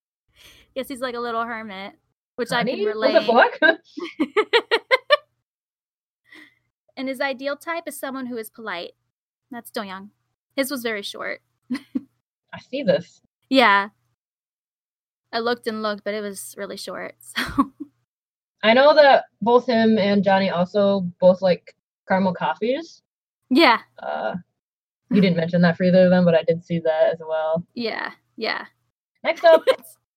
yes, 0.74 0.88
he's 0.88 1.00
like 1.00 1.14
a 1.14 1.20
little 1.20 1.44
hermit, 1.44 1.94
which 2.36 2.52
I 2.52 2.58
Honey, 2.58 2.76
can 2.76 2.84
what 2.84 2.94
relate. 2.94 3.26
the 3.26 3.48
fuck? 3.60 3.78
and 6.96 7.08
his 7.08 7.20
ideal 7.20 7.56
type 7.56 7.84
is 7.86 7.98
someone 7.98 8.26
who 8.26 8.36
is 8.36 8.50
polite. 8.50 8.92
That's 9.50 9.70
Do 9.70 9.82
Young. 9.82 10.10
His 10.56 10.70
was 10.70 10.82
very 10.82 11.02
short. 11.02 11.40
I 11.72 12.58
see 12.60 12.82
this. 12.82 13.22
Yeah. 13.48 13.90
I 15.32 15.38
looked 15.40 15.66
and 15.66 15.82
looked, 15.82 16.04
but 16.04 16.14
it 16.14 16.20
was 16.20 16.54
really 16.58 16.76
short. 16.76 17.14
So 17.20 17.72
I 18.62 18.74
know 18.74 18.92
that 18.94 19.26
both 19.40 19.66
him 19.66 19.98
and 19.98 20.24
Johnny 20.24 20.50
also 20.50 21.02
both 21.20 21.40
like 21.42 21.76
caramel 22.08 22.34
coffees. 22.34 23.02
yeah, 23.50 23.80
Uh, 24.02 24.34
you 25.10 25.20
didn't 25.20 25.36
mention 25.36 25.62
that 25.62 25.76
for 25.76 25.84
either 25.84 26.04
of 26.04 26.10
them, 26.10 26.24
but 26.24 26.34
I 26.34 26.42
did 26.42 26.64
see 26.64 26.78
that 26.80 27.12
as 27.12 27.20
well. 27.26 27.64
yeah, 27.74 28.12
yeah. 28.36 28.66
Next 29.24 29.44
up 29.44 29.64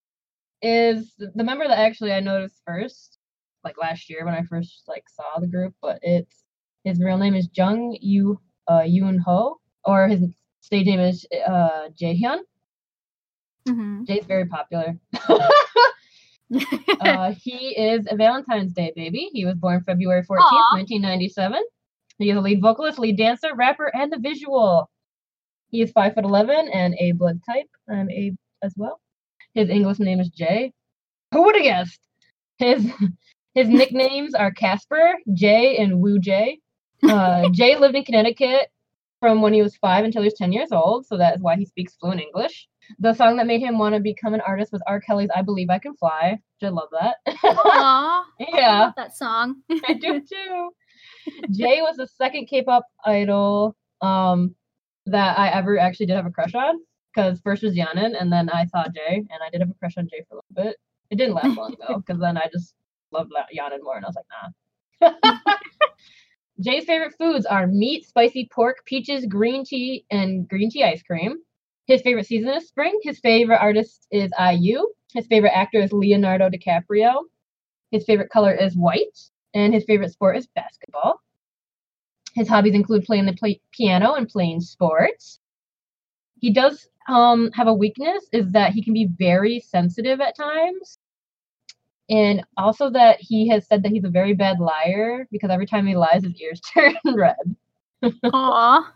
is 0.61 1.13
the 1.17 1.43
member 1.43 1.67
that 1.67 1.79
actually 1.79 2.11
I 2.13 2.19
noticed 2.19 2.61
first, 2.65 3.17
like 3.63 3.77
last 3.79 4.09
year 4.09 4.25
when 4.25 4.33
I 4.33 4.43
first 4.43 4.83
like 4.87 5.05
saw 5.09 5.39
the 5.39 5.47
group, 5.47 5.73
but 5.81 5.99
it's 6.01 6.43
his 6.83 6.99
real 6.99 7.17
name 7.17 7.35
is 7.35 7.49
Jung 7.53 7.97
Yu 8.01 8.39
uh, 8.67 8.79
Yoon 8.81 9.19
Ho, 9.19 9.59
or 9.85 10.07
his 10.07 10.23
stage 10.61 10.85
name 10.87 10.99
is 10.99 11.25
uh, 11.47 11.89
Jaehyun. 11.99 12.39
hmm 13.67 14.03
Jay's 14.05 14.25
very 14.25 14.45
popular. 14.45 14.97
uh, 16.99 17.31
he 17.41 17.69
is 17.77 18.05
a 18.09 18.15
Valentine's 18.15 18.73
Day 18.73 18.91
baby. 18.95 19.29
He 19.31 19.45
was 19.45 19.55
born 19.55 19.81
February 19.83 20.21
14th, 20.23 20.39
Aw. 20.41 20.75
1997. 20.75 21.61
He 22.21 22.29
is 22.29 22.37
a 22.37 22.41
lead 22.41 22.61
vocalist, 22.61 22.99
lead 22.99 23.17
dancer, 23.17 23.55
rapper, 23.55 23.91
and 23.95 24.11
the 24.11 24.19
visual. 24.19 24.89
He 25.69 25.81
is 25.81 25.91
5 25.91 26.13
foot 26.13 26.25
11 26.25 26.69
and 26.69 26.95
A 26.99 27.13
blood 27.13 27.39
type. 27.49 27.67
I'm 27.89 28.09
A 28.09 28.33
as 28.61 28.73
well. 28.77 28.99
His 29.53 29.69
English 29.69 29.99
name 29.99 30.19
is 30.19 30.29
Jay. 30.29 30.73
Who 31.33 31.43
would 31.43 31.55
have 31.55 31.63
guessed? 31.63 31.99
His 32.57 32.91
his 33.55 33.67
nicknames 33.67 34.33
are 34.33 34.51
Casper, 34.51 35.15
Jay, 35.33 35.77
and 35.77 35.99
Woo 35.99 36.19
Jay. 36.19 36.59
Uh, 37.03 37.49
Jay 37.53 37.75
lived 37.77 37.95
in 37.95 38.03
Connecticut 38.03 38.69
from 39.19 39.41
when 39.41 39.53
he 39.53 39.61
was 39.61 39.75
five 39.77 40.05
until 40.05 40.21
he 40.21 40.27
was 40.27 40.33
10 40.33 40.51
years 40.51 40.71
old, 40.71 41.05
so 41.05 41.17
that 41.17 41.35
is 41.35 41.41
why 41.41 41.55
he 41.55 41.65
speaks 41.65 41.95
fluent 41.95 42.21
English. 42.21 42.67
The 42.99 43.13
song 43.13 43.37
that 43.37 43.47
made 43.47 43.61
him 43.61 43.77
want 43.77 43.95
to 43.95 44.01
become 44.01 44.33
an 44.33 44.41
artist 44.41 44.71
was 44.71 44.81
R. 44.87 44.99
Kelly's 44.99 45.29
I 45.35 45.41
Believe 45.41 45.69
I 45.69 45.79
Can 45.79 45.95
Fly, 45.95 46.31
which 46.31 46.67
I 46.67 46.69
love 46.69 46.89
that. 46.91 47.17
Aw, 47.27 48.25
I 48.39 48.45
yeah, 48.53 48.79
love 48.79 48.93
that 48.97 49.15
song. 49.15 49.61
I 49.87 49.93
do 49.93 50.19
too. 50.19 50.71
Jay 51.51 51.81
was 51.81 51.97
the 51.97 52.07
second 52.07 52.47
K-pop 52.47 52.83
idol 53.05 53.75
um, 54.01 54.55
that 55.05 55.37
I 55.37 55.49
ever 55.49 55.77
actually 55.77 56.07
did 56.07 56.15
have 56.15 56.25
a 56.25 56.31
crush 56.31 56.55
on. 56.55 56.79
Because 57.13 57.41
first 57.41 57.61
was 57.61 57.75
Yan 57.75 57.97
An, 57.97 58.15
and 58.15 58.31
then 58.31 58.49
I 58.49 58.65
saw 58.65 58.85
Jay, 58.87 59.17
and 59.17 59.43
I 59.45 59.49
did 59.51 59.59
have 59.59 59.69
a 59.69 59.73
crush 59.73 59.97
on 59.97 60.07
Jay 60.07 60.23
for 60.29 60.35
a 60.35 60.37
little 60.37 60.69
bit. 60.69 60.77
It 61.09 61.17
didn't 61.17 61.35
last 61.35 61.57
long 61.57 61.75
though, 61.85 61.97
because 62.05 62.21
then 62.21 62.37
I 62.37 62.47
just 62.51 62.73
loved 63.11 63.33
Yan 63.51 63.73
An 63.73 63.83
more, 63.83 63.97
and 63.97 64.05
I 64.05 64.07
was 64.07 64.15
like, 64.15 65.11
nah. 65.11 65.41
Jay's 66.61 66.85
favorite 66.85 67.13
foods 67.17 67.45
are 67.45 67.67
meat, 67.67 68.05
spicy 68.05 68.47
pork, 68.53 68.85
peaches, 68.85 69.25
green 69.25 69.65
tea, 69.65 70.05
and 70.11 70.47
green 70.47 70.69
tea 70.69 70.83
ice 70.83 71.03
cream. 71.03 71.37
His 71.87 72.01
favorite 72.01 72.27
season 72.27 72.49
is 72.49 72.67
spring. 72.67 72.97
His 73.03 73.19
favorite 73.19 73.59
artist 73.59 74.07
is 74.11 74.31
IU. 74.39 74.87
His 75.13 75.25
favorite 75.27 75.55
actor 75.55 75.81
is 75.81 75.91
Leonardo 75.91 76.49
DiCaprio. 76.49 77.23
His 77.91 78.05
favorite 78.05 78.29
color 78.29 78.53
is 78.53 78.77
white, 78.77 79.17
and 79.53 79.73
his 79.73 79.83
favorite 79.85 80.11
sport 80.11 80.37
is 80.37 80.47
basketball. 80.47 81.21
His 82.33 82.47
hobbies 82.47 82.75
include 82.75 83.03
playing 83.03 83.25
the 83.25 83.33
play- 83.33 83.61
piano 83.71 84.13
and 84.13 84.27
playing 84.27 84.61
sports. 84.61 85.39
He 86.39 86.53
does 86.53 86.87
um, 87.07 87.51
have 87.53 87.67
a 87.67 87.73
weakness 87.73 88.25
is 88.31 88.51
that 88.51 88.71
he 88.71 88.83
can 88.83 88.93
be 88.93 89.09
very 89.17 89.59
sensitive 89.59 90.21
at 90.21 90.35
times. 90.35 90.97
And 92.09 92.43
also 92.57 92.89
that 92.89 93.17
he 93.19 93.47
has 93.49 93.67
said 93.67 93.83
that 93.83 93.91
he's 93.91 94.03
a 94.03 94.09
very 94.09 94.33
bad 94.33 94.59
liar 94.59 95.27
because 95.31 95.49
every 95.49 95.65
time 95.65 95.87
he 95.87 95.95
lies, 95.95 96.23
his 96.23 96.39
ears 96.41 96.61
turn 96.73 96.95
red. 97.05 97.35
Aw. 98.33 98.93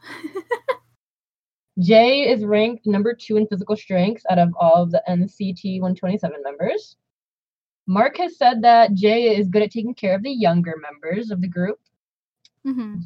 Jay 1.79 2.21
is 2.29 2.45
ranked 2.45 2.87
number 2.87 3.13
two 3.13 3.37
in 3.37 3.47
physical 3.47 3.75
strength 3.75 4.23
out 4.29 4.39
of 4.39 4.53
all 4.59 4.83
of 4.83 4.91
the 4.91 5.03
NCT 5.09 5.81
127 5.81 6.41
members. 6.43 6.95
Mark 7.87 8.17
has 8.17 8.37
said 8.37 8.63
that 8.63 8.93
Jay 8.93 9.35
is 9.37 9.47
good 9.47 9.61
at 9.63 9.71
taking 9.71 9.93
care 9.93 10.15
of 10.15 10.23
the 10.23 10.31
younger 10.31 10.75
members 10.81 11.31
of 11.31 11.41
the 11.41 11.47
group. 11.47 11.79
hmm 12.63 12.97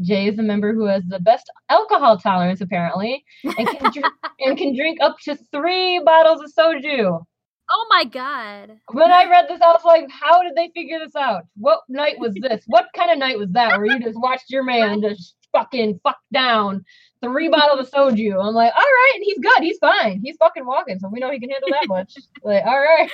Jay 0.00 0.26
is 0.28 0.36
the 0.36 0.42
member 0.42 0.74
who 0.74 0.86
has 0.86 1.04
the 1.06 1.20
best 1.20 1.50
alcohol 1.70 2.18
tolerance, 2.18 2.60
apparently, 2.60 3.24
and 3.44 3.68
can, 3.68 3.92
drink, 3.92 4.06
and 4.40 4.58
can 4.58 4.76
drink 4.76 4.98
up 5.00 5.16
to 5.20 5.36
three 5.52 6.00
bottles 6.04 6.42
of 6.42 6.52
soju. 6.52 7.24
Oh 7.68 7.86
my 7.90 8.04
god. 8.04 8.78
When 8.92 9.10
I 9.10 9.28
read 9.28 9.46
this, 9.48 9.60
I 9.60 9.72
was 9.72 9.84
like, 9.84 10.08
how 10.10 10.42
did 10.42 10.54
they 10.54 10.70
figure 10.74 10.98
this 10.98 11.16
out? 11.16 11.44
What 11.56 11.80
night 11.88 12.18
was 12.18 12.34
this? 12.34 12.62
What 12.66 12.86
kind 12.94 13.10
of 13.10 13.18
night 13.18 13.38
was 13.38 13.50
that 13.52 13.76
where 13.76 13.86
you 13.86 14.00
just 14.00 14.18
watched 14.18 14.50
your 14.50 14.62
man 14.62 15.00
just 15.02 15.34
fucking 15.52 16.00
fuck 16.02 16.18
down 16.32 16.84
three 17.22 17.48
bottles 17.48 17.80
of 17.80 17.90
soju? 17.92 18.32
I'm 18.44 18.54
like, 18.54 18.72
all 18.74 18.82
right, 18.82 19.12
and 19.16 19.24
he's 19.24 19.38
good. 19.38 19.62
He's 19.62 19.78
fine. 19.78 20.20
He's 20.22 20.36
fucking 20.36 20.66
walking, 20.66 20.98
so 20.98 21.08
we 21.08 21.18
know 21.20 21.30
he 21.30 21.40
can 21.40 21.50
handle 21.50 21.70
that 21.70 21.86
much. 21.88 22.14
like, 22.44 22.64
all 22.64 22.78
right. 22.78 23.10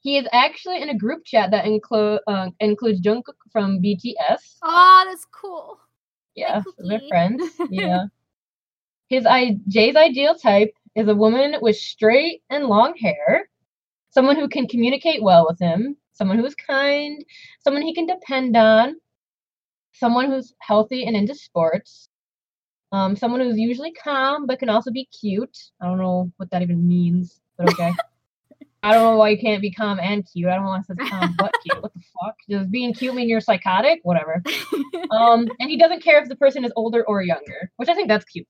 He 0.00 0.16
is 0.16 0.26
actually 0.32 0.80
in 0.80 0.90
a 0.90 0.96
group 0.96 1.24
chat 1.24 1.50
that 1.50 1.66
include 1.66 2.20
uh, 2.26 2.50
includes 2.60 3.00
Jungkook 3.00 3.38
from 3.50 3.80
BTS. 3.82 4.58
Oh, 4.62 5.04
that's 5.08 5.26
cool. 5.26 5.78
Yeah, 6.34 6.62
so 6.62 6.72
they're 6.78 7.00
friends. 7.08 7.42
Yeah. 7.70 8.04
His 9.08 9.26
I 9.26 9.56
Jay's 9.68 9.96
ideal 9.96 10.34
type 10.34 10.74
is 10.94 11.08
a 11.08 11.14
woman 11.14 11.56
with 11.62 11.76
straight 11.76 12.42
and 12.50 12.66
long 12.66 12.94
hair, 12.96 13.48
someone 14.10 14.36
who 14.36 14.48
can 14.48 14.68
communicate 14.68 15.22
well 15.22 15.46
with 15.48 15.58
him, 15.58 15.96
someone 16.12 16.38
who 16.38 16.44
is 16.44 16.54
kind, 16.54 17.24
someone 17.60 17.82
he 17.82 17.94
can 17.94 18.06
depend 18.06 18.56
on, 18.56 18.96
someone 19.94 20.30
who's 20.30 20.54
healthy 20.60 21.06
and 21.06 21.16
into 21.16 21.34
sports, 21.34 22.10
um, 22.92 23.16
someone 23.16 23.40
who's 23.40 23.58
usually 23.58 23.92
calm 23.92 24.46
but 24.46 24.58
can 24.58 24.68
also 24.68 24.90
be 24.90 25.06
cute. 25.06 25.56
I 25.80 25.86
don't 25.86 25.98
know 25.98 26.30
what 26.36 26.50
that 26.50 26.62
even 26.62 26.86
means, 26.86 27.40
but 27.56 27.72
okay. 27.72 27.92
I 28.82 28.92
don't 28.92 29.02
know 29.02 29.16
why 29.16 29.30
you 29.30 29.38
can't 29.38 29.60
be 29.60 29.72
calm 29.72 29.98
and 30.00 30.24
cute. 30.30 30.48
I 30.48 30.54
don't 30.54 30.64
want 30.64 30.86
to 30.86 30.94
say 30.94 31.08
calm 31.08 31.34
but 31.38 31.52
cute. 31.62 31.82
What 31.82 31.92
the 31.94 32.00
fuck? 32.22 32.34
Does 32.48 32.66
being 32.68 32.94
cute 32.94 33.14
mean 33.14 33.28
you're 33.28 33.40
psychotic? 33.40 34.00
Whatever. 34.04 34.42
Um, 35.10 35.48
and 35.60 35.68
he 35.70 35.76
doesn't 35.76 36.02
care 36.02 36.22
if 36.22 36.28
the 36.28 36.36
person 36.36 36.64
is 36.64 36.72
older 36.76 37.04
or 37.04 37.22
younger, 37.22 37.70
which 37.76 37.88
I 37.88 37.94
think 37.94 38.08
that's 38.08 38.24
cute. 38.24 38.46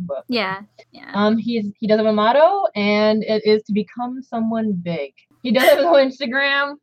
But 0.00 0.24
yeah. 0.28 0.62
Yeah. 0.92 1.10
um, 1.14 1.38
he's 1.38 1.72
he 1.78 1.86
does 1.86 1.98
have 1.98 2.06
a 2.06 2.12
motto, 2.12 2.66
and 2.74 3.22
it 3.24 3.44
is 3.46 3.62
to 3.64 3.72
become 3.72 4.22
someone 4.22 4.72
big. 4.72 5.12
He 5.42 5.50
does 5.52 5.64
have 5.64 5.78
his 5.78 5.86
own 5.86 5.94
Instagram, 6.10 6.74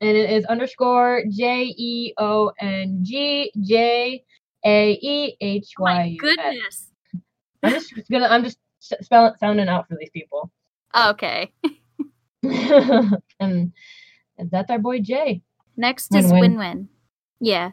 and 0.00 0.16
it 0.16 0.30
is 0.30 0.44
underscore 0.46 1.22
J 1.30 1.74
E 1.76 2.14
O 2.18 2.52
N 2.60 3.00
G 3.02 3.52
J 3.62 4.24
A 4.64 4.92
E 4.92 5.36
H 5.40 5.72
Oh 5.78 5.84
my 5.84 5.94
Y 5.98 6.04
U. 6.04 6.16
S. 6.16 6.20
goodness. 6.36 6.90
I'm 7.62 7.72
just 7.72 8.10
gonna 8.10 8.26
I'm 8.28 8.44
just 8.44 8.58
spelling 9.02 9.34
sounding 9.38 9.68
out 9.68 9.88
for 9.88 9.96
these 10.00 10.10
people, 10.10 10.50
Okay. 10.96 11.52
and 13.40 13.72
that's 14.38 14.70
our 14.70 14.78
boy 14.78 15.00
Jay. 15.00 15.42
Next 15.76 16.14
is 16.14 16.26
WinWin. 16.26 16.40
Win 16.40 16.58
Win. 16.58 16.88
Yeah. 17.40 17.72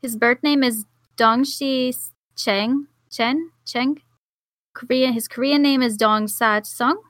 His 0.00 0.16
birth 0.16 0.42
name 0.42 0.62
is 0.62 0.84
Dongshi 1.16 1.94
Cheng. 2.36 2.86
Chen? 3.10 3.50
Cheng? 3.66 4.00
Korean 4.74 5.12
his 5.12 5.28
Korean 5.28 5.62
name 5.62 5.82
is 5.82 5.96
Dong 5.96 6.28
Sa 6.28 6.60
Sung. 6.62 7.00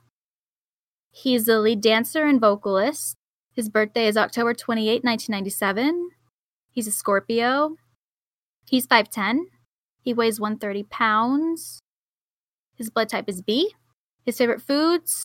He's 1.10 1.46
a 1.46 1.58
lead 1.58 1.80
dancer 1.80 2.24
and 2.24 2.40
vocalist. 2.40 3.16
His 3.54 3.68
birthday 3.68 4.06
is 4.06 4.16
October 4.16 4.54
28, 4.54 5.04
1997. 5.04 6.10
He's 6.70 6.86
a 6.86 6.90
Scorpio. 6.90 7.76
He's 8.66 8.86
5'10. 8.86 9.42
He 10.00 10.14
weighs 10.14 10.40
130 10.40 10.84
pounds. 10.84 11.80
His 12.74 12.90
blood 12.90 13.10
type 13.10 13.28
is 13.28 13.42
B. 13.42 13.74
His 14.24 14.38
favorite 14.38 14.62
foods, 14.62 15.24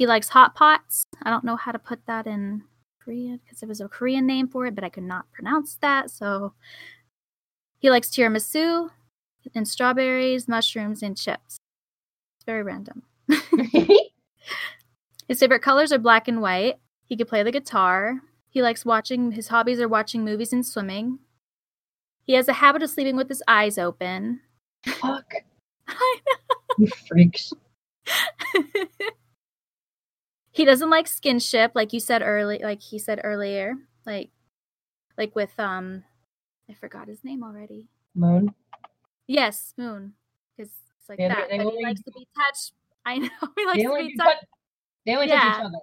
he 0.00 0.06
likes 0.06 0.30
hot 0.30 0.54
pots. 0.54 1.04
I 1.24 1.28
don't 1.28 1.44
know 1.44 1.56
how 1.56 1.72
to 1.72 1.78
put 1.78 2.06
that 2.06 2.26
in 2.26 2.62
Korean 3.04 3.38
because 3.44 3.62
it 3.62 3.68
was 3.68 3.82
a 3.82 3.88
Korean 3.88 4.26
name 4.26 4.48
for 4.48 4.64
it, 4.64 4.74
but 4.74 4.82
I 4.82 4.88
could 4.88 5.02
not 5.02 5.30
pronounce 5.30 5.76
that. 5.82 6.10
So 6.10 6.54
he 7.80 7.90
likes 7.90 8.08
tiramisu 8.08 8.88
and 9.54 9.68
strawberries, 9.68 10.48
mushrooms, 10.48 11.02
and 11.02 11.18
chips. 11.18 11.58
It's 12.38 12.46
very 12.46 12.62
random. 12.62 13.02
His 15.28 15.38
favorite 15.38 15.60
colors 15.60 15.92
are 15.92 15.98
black 15.98 16.28
and 16.28 16.40
white. 16.40 16.78
He 17.04 17.14
can 17.14 17.26
play 17.26 17.42
the 17.42 17.52
guitar. 17.52 18.22
He 18.48 18.62
likes 18.62 18.86
watching, 18.86 19.32
his 19.32 19.48
hobbies 19.48 19.82
are 19.82 19.88
watching 19.88 20.24
movies 20.24 20.54
and 20.54 20.64
swimming. 20.64 21.18
He 22.24 22.32
has 22.32 22.48
a 22.48 22.54
habit 22.54 22.82
of 22.82 22.88
sleeping 22.88 23.16
with 23.16 23.28
his 23.28 23.42
eyes 23.46 23.76
open. 23.76 24.40
Fuck, 24.86 25.34
I 25.88 26.16
know. 26.26 26.56
you 26.78 26.86
freaks. 26.86 27.52
He 30.52 30.64
doesn't 30.64 30.90
like 30.90 31.06
skinship, 31.06 31.70
like 31.74 31.92
you 31.92 32.00
said 32.00 32.22
early, 32.24 32.58
like 32.62 32.80
he 32.82 32.98
said 32.98 33.20
earlier, 33.22 33.74
like, 34.06 34.30
like 35.16 35.34
with 35.36 35.58
um, 35.58 36.04
I 36.68 36.74
forgot 36.74 37.08
his 37.08 37.22
name 37.24 37.42
already. 37.44 37.88
Moon. 38.14 38.54
Yes, 39.26 39.74
Moon, 39.76 40.14
because 40.56 40.72
it's 40.98 41.08
like 41.08 41.18
Yeah, 41.20 41.28
that. 41.28 41.48
they 41.50 41.58
but 41.58 41.66
only- 41.66 41.78
he 41.78 41.84
likes 41.84 42.02
to 42.02 42.10
be 42.12 42.26
touched. 42.36 42.72
I 43.06 43.18
know 43.18 43.28
he 43.56 43.66
likes 43.66 43.82
to 43.82 43.94
be 43.94 44.16
touched. 44.16 44.18
touch- 44.18 44.44
they 45.06 45.14
only 45.14 45.28
touch 45.28 45.44
each 45.46 45.64
other. 45.64 45.78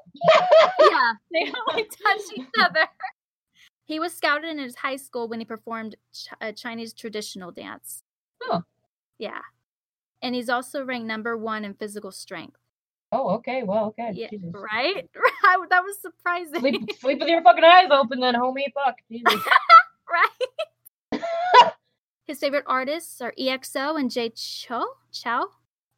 yeah, 0.91 1.13
they 1.31 1.51
only 1.69 1.83
touch 1.85 2.21
each 2.35 2.45
other. 2.59 2.87
He 3.85 3.99
was 3.99 4.13
scouted 4.13 4.49
in 4.49 4.59
his 4.59 4.75
high 4.75 4.97
school 4.97 5.27
when 5.29 5.39
he 5.39 5.45
performed 5.45 5.95
ch- 6.13 6.27
a 6.41 6.51
Chinese 6.53 6.93
traditional 6.93 7.51
dance. 7.51 8.03
Oh. 8.43 8.63
Yeah. 9.17 9.39
And 10.21 10.35
he's 10.35 10.49
also 10.49 10.83
ranked 10.83 11.07
number 11.07 11.37
one 11.37 11.63
in 11.65 11.73
physical 11.73 12.11
strength. 12.11 12.57
Oh, 13.11 13.35
okay. 13.35 13.63
Well, 13.63 13.85
okay. 13.85 14.11
Yeah, 14.13 14.29
Jesus. 14.29 14.49
right? 14.53 15.09
That 15.69 15.83
was 15.83 15.99
surprising. 16.01 16.59
Sleep, 16.59 16.91
sleep 16.99 17.19
with 17.19 17.29
your 17.29 17.41
fucking 17.41 17.63
eyes 17.63 17.87
open, 17.89 18.19
then, 18.19 18.35
homie. 18.35 18.65
Fuck. 18.73 18.95
Jesus. 19.09 19.41
right? 21.21 21.21
his 22.25 22.39
favorite 22.39 22.65
artists 22.67 23.21
are 23.21 23.33
EXO 23.39 23.99
and 23.99 24.11
Jay 24.11 24.31
Chou. 24.35 24.85
Chow. 25.11 25.47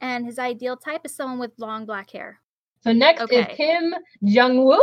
And 0.02 0.26
his 0.26 0.39
ideal 0.39 0.78
type 0.78 1.02
is 1.04 1.15
someone 1.15 1.39
with 1.39 1.52
long 1.58 1.86
black 1.86 2.12
hair. 2.12 2.39
So 2.82 2.93
next 2.93 3.32
is 3.32 3.45
Kim 3.56 3.93
Jung 4.22 4.63
Woo, 4.63 4.82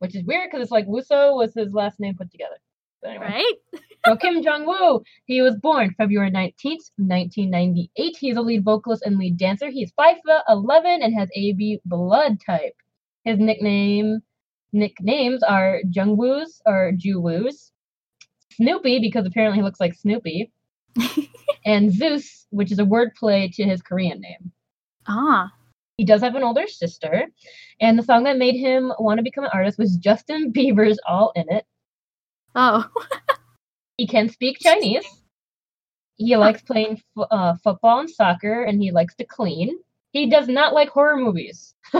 which 0.00 0.14
is 0.14 0.24
weird 0.24 0.50
because 0.50 0.62
it's 0.62 0.72
like 0.72 0.86
Wooseok 0.86 1.36
was 1.36 1.54
his 1.54 1.72
last 1.72 1.98
name 2.00 2.14
put 2.14 2.30
together. 2.30 2.56
But 3.02 3.10
anyway. 3.10 3.26
Right? 3.26 3.54
So 4.06 4.16
Kim 4.16 4.42
Jong 4.42 4.64
Woo, 4.64 5.02
he 5.26 5.42
was 5.42 5.56
born 5.56 5.92
February 5.98 6.30
19th, 6.30 6.92
1998. 6.96 8.16
He 8.16 8.30
is 8.30 8.36
a 8.36 8.40
lead 8.40 8.64
vocalist 8.64 9.02
and 9.04 9.18
lead 9.18 9.36
dancer. 9.36 9.68
He's 9.70 9.90
5 9.96 10.16
foot 10.24 10.42
11 10.48 11.02
and 11.02 11.14
has 11.18 11.28
AB 11.34 11.80
blood 11.84 12.38
type. 12.40 12.74
His 13.24 13.38
nickname 13.38 14.22
nicknames 14.72 15.42
are 15.42 15.80
Jung 15.90 16.16
Jungwoos 16.16 16.60
or 16.64 16.92
Juwoos, 16.92 17.72
Snoopy 18.52 19.00
because 19.00 19.26
apparently 19.26 19.58
he 19.58 19.62
looks 19.62 19.80
like 19.80 19.94
Snoopy, 19.94 20.52
and 21.66 21.92
Zeus, 21.92 22.46
which 22.50 22.72
is 22.72 22.78
a 22.78 22.84
wordplay 22.84 23.52
to 23.54 23.64
his 23.64 23.82
Korean 23.82 24.20
name. 24.20 24.52
ah. 25.06 25.52
He 25.96 26.04
does 26.04 26.20
have 26.20 26.36
an 26.36 26.44
older 26.44 26.68
sister, 26.68 27.26
and 27.80 27.98
the 27.98 28.04
song 28.04 28.22
that 28.22 28.38
made 28.38 28.54
him 28.54 28.92
want 29.00 29.18
to 29.18 29.24
become 29.24 29.42
an 29.42 29.50
artist 29.52 29.80
was 29.80 29.96
Justin 29.96 30.52
Bieber's 30.52 30.98
All 31.08 31.32
In 31.34 31.50
It. 31.50 31.66
Oh. 32.60 32.84
He 33.98 34.06
can 34.08 34.28
speak 34.28 34.58
Chinese. 34.60 35.04
He 36.16 36.36
likes 36.36 36.60
playing 36.62 37.00
fo- 37.14 37.22
uh, 37.30 37.54
football 37.62 38.00
and 38.00 38.10
soccer, 38.10 38.64
and 38.64 38.82
he 38.82 38.90
likes 38.90 39.14
to 39.16 39.24
clean. 39.24 39.78
He 40.12 40.28
does 40.28 40.48
not 40.48 40.74
like 40.74 40.88
horror 40.88 41.16
movies. 41.16 41.74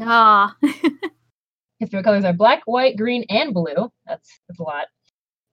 Ah. 0.00 0.56
His 1.78 1.88
favorite 1.90 2.04
colors 2.04 2.24
are 2.24 2.32
black, 2.32 2.62
white, 2.66 2.96
green, 2.96 3.24
and 3.28 3.52
blue. 3.54 3.90
That's 4.06 4.40
that's 4.48 4.60
a 4.60 4.62
lot. 4.62 4.86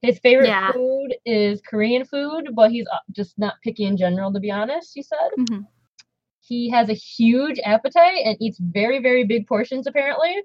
His 0.02 0.20
favorite 0.20 0.48
Yeah. 0.48 0.72
food 0.72 1.16
is 1.26 1.62
Korean 1.62 2.06
food, 2.06 2.50
but 2.54 2.72
he's 2.72 2.86
uh, 2.88 3.00
just 3.12 3.38
not 3.38 3.56
picky 3.64 3.84
in 3.86 3.98
general, 3.98 4.32
to 4.34 4.40
be 4.40 4.52
honest. 4.52 4.92
He 4.94 5.02
said 5.04 5.30
Mhm. 5.40 5.66
he 6.40 6.70
has 6.70 6.90
a 6.90 6.94
huge 6.94 7.60
appetite 7.66 8.20
and 8.26 8.38
eats 8.40 8.58
very, 8.60 9.00
very 9.00 9.24
big 9.26 9.48
portions, 9.48 9.88
apparently, 9.88 10.36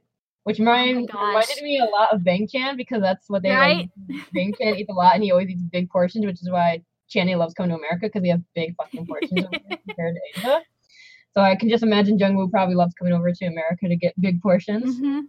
which 0.44 0.58
remind, 0.58 1.10
Oh 1.14 1.26
reminded 1.26 1.62
me 1.62 1.78
a 1.78 1.84
lot 1.84 2.12
of 2.12 2.24
Bang 2.24 2.48
Chan 2.48 2.76
because 2.76 3.00
that's 3.00 3.28
what 3.28 3.42
they 3.42 3.50
Right? 3.52 3.76
like. 3.78 3.88
Bang 4.32 4.54
Chan 4.60 4.74
eats 4.76 4.90
a 4.90 4.94
lot 4.94 5.14
and 5.14 5.22
he 5.22 5.30
always 5.30 5.48
eats 5.48 5.62
big 5.62 5.88
portions, 5.90 6.24
which 6.26 6.40
is 6.42 6.50
why 6.50 6.82
Channy 7.14 7.36
loves 7.36 7.54
coming 7.54 7.70
to 7.70 7.76
America 7.76 8.06
because 8.06 8.22
we 8.22 8.28
have 8.30 8.42
big 8.54 8.74
fucking 8.76 9.06
portions 9.06 9.44
compared 9.86 10.14
to 10.16 10.20
Asia. 10.36 10.60
So 11.34 11.40
I 11.40 11.56
can 11.56 11.68
just 11.68 11.82
imagine 11.82 12.18
Jungwoo 12.18 12.50
probably 12.50 12.74
loves 12.74 12.94
coming 12.94 13.12
over 13.14 13.32
to 13.32 13.44
America 13.46 13.88
to 13.88 13.96
get 13.96 14.18
big 14.20 14.40
portions. 14.42 14.98
hmm 14.98 15.20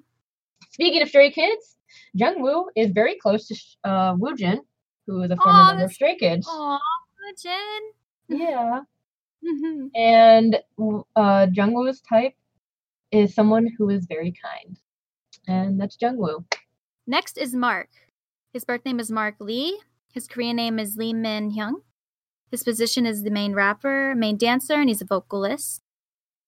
Speaking 0.72 1.02
of 1.04 1.08
Stray 1.10 1.30
Kids, 1.32 1.78
Jungwoo 2.18 2.66
is 2.76 2.92
very 2.92 3.16
close 3.16 3.48
to 3.48 3.56
uh, 3.84 4.16
Woojin, 4.16 4.60
who 5.06 5.22
is 5.22 5.30
a 5.32 5.36
former 5.38 5.64
member 5.66 5.86
of 5.86 5.94
Stray 5.94 6.16
Kids. 6.16 6.48
Aw, 6.50 6.80
Jin. 7.42 8.40
Yeah. 8.40 8.82
Mhm. 9.46 9.90
And 9.94 10.56
uh, 11.18 11.48
Jungwoo's 11.48 12.00
type 12.00 12.34
is 13.12 13.36
someone 13.36 13.68
who 13.78 13.90
is 13.90 14.06
very 14.06 14.32
kind. 14.42 14.78
And 15.48 15.80
that's 15.80 15.98
Jungwoo. 15.98 16.46
Next 17.06 17.38
is 17.38 17.54
Mark. 17.54 17.90
His 18.54 18.64
birth 18.64 18.86
name 18.86 19.00
is 19.00 19.12
Mark 19.12 19.36
Lee. 19.40 19.80
His 20.14 20.28
Korean 20.28 20.56
name 20.56 20.80
is 20.80 20.96
Lee 20.96 21.14
Min 21.14 21.52
Hyung. 21.52 21.82
His 22.52 22.64
position 22.64 23.06
is 23.06 23.24
the 23.24 23.32
main 23.32 23.54
rapper, 23.54 24.14
main 24.16 24.38
dancer, 24.38 24.76
and 24.76 24.88
he's 24.88 25.02
a 25.02 25.06
vocalist. 25.06 25.82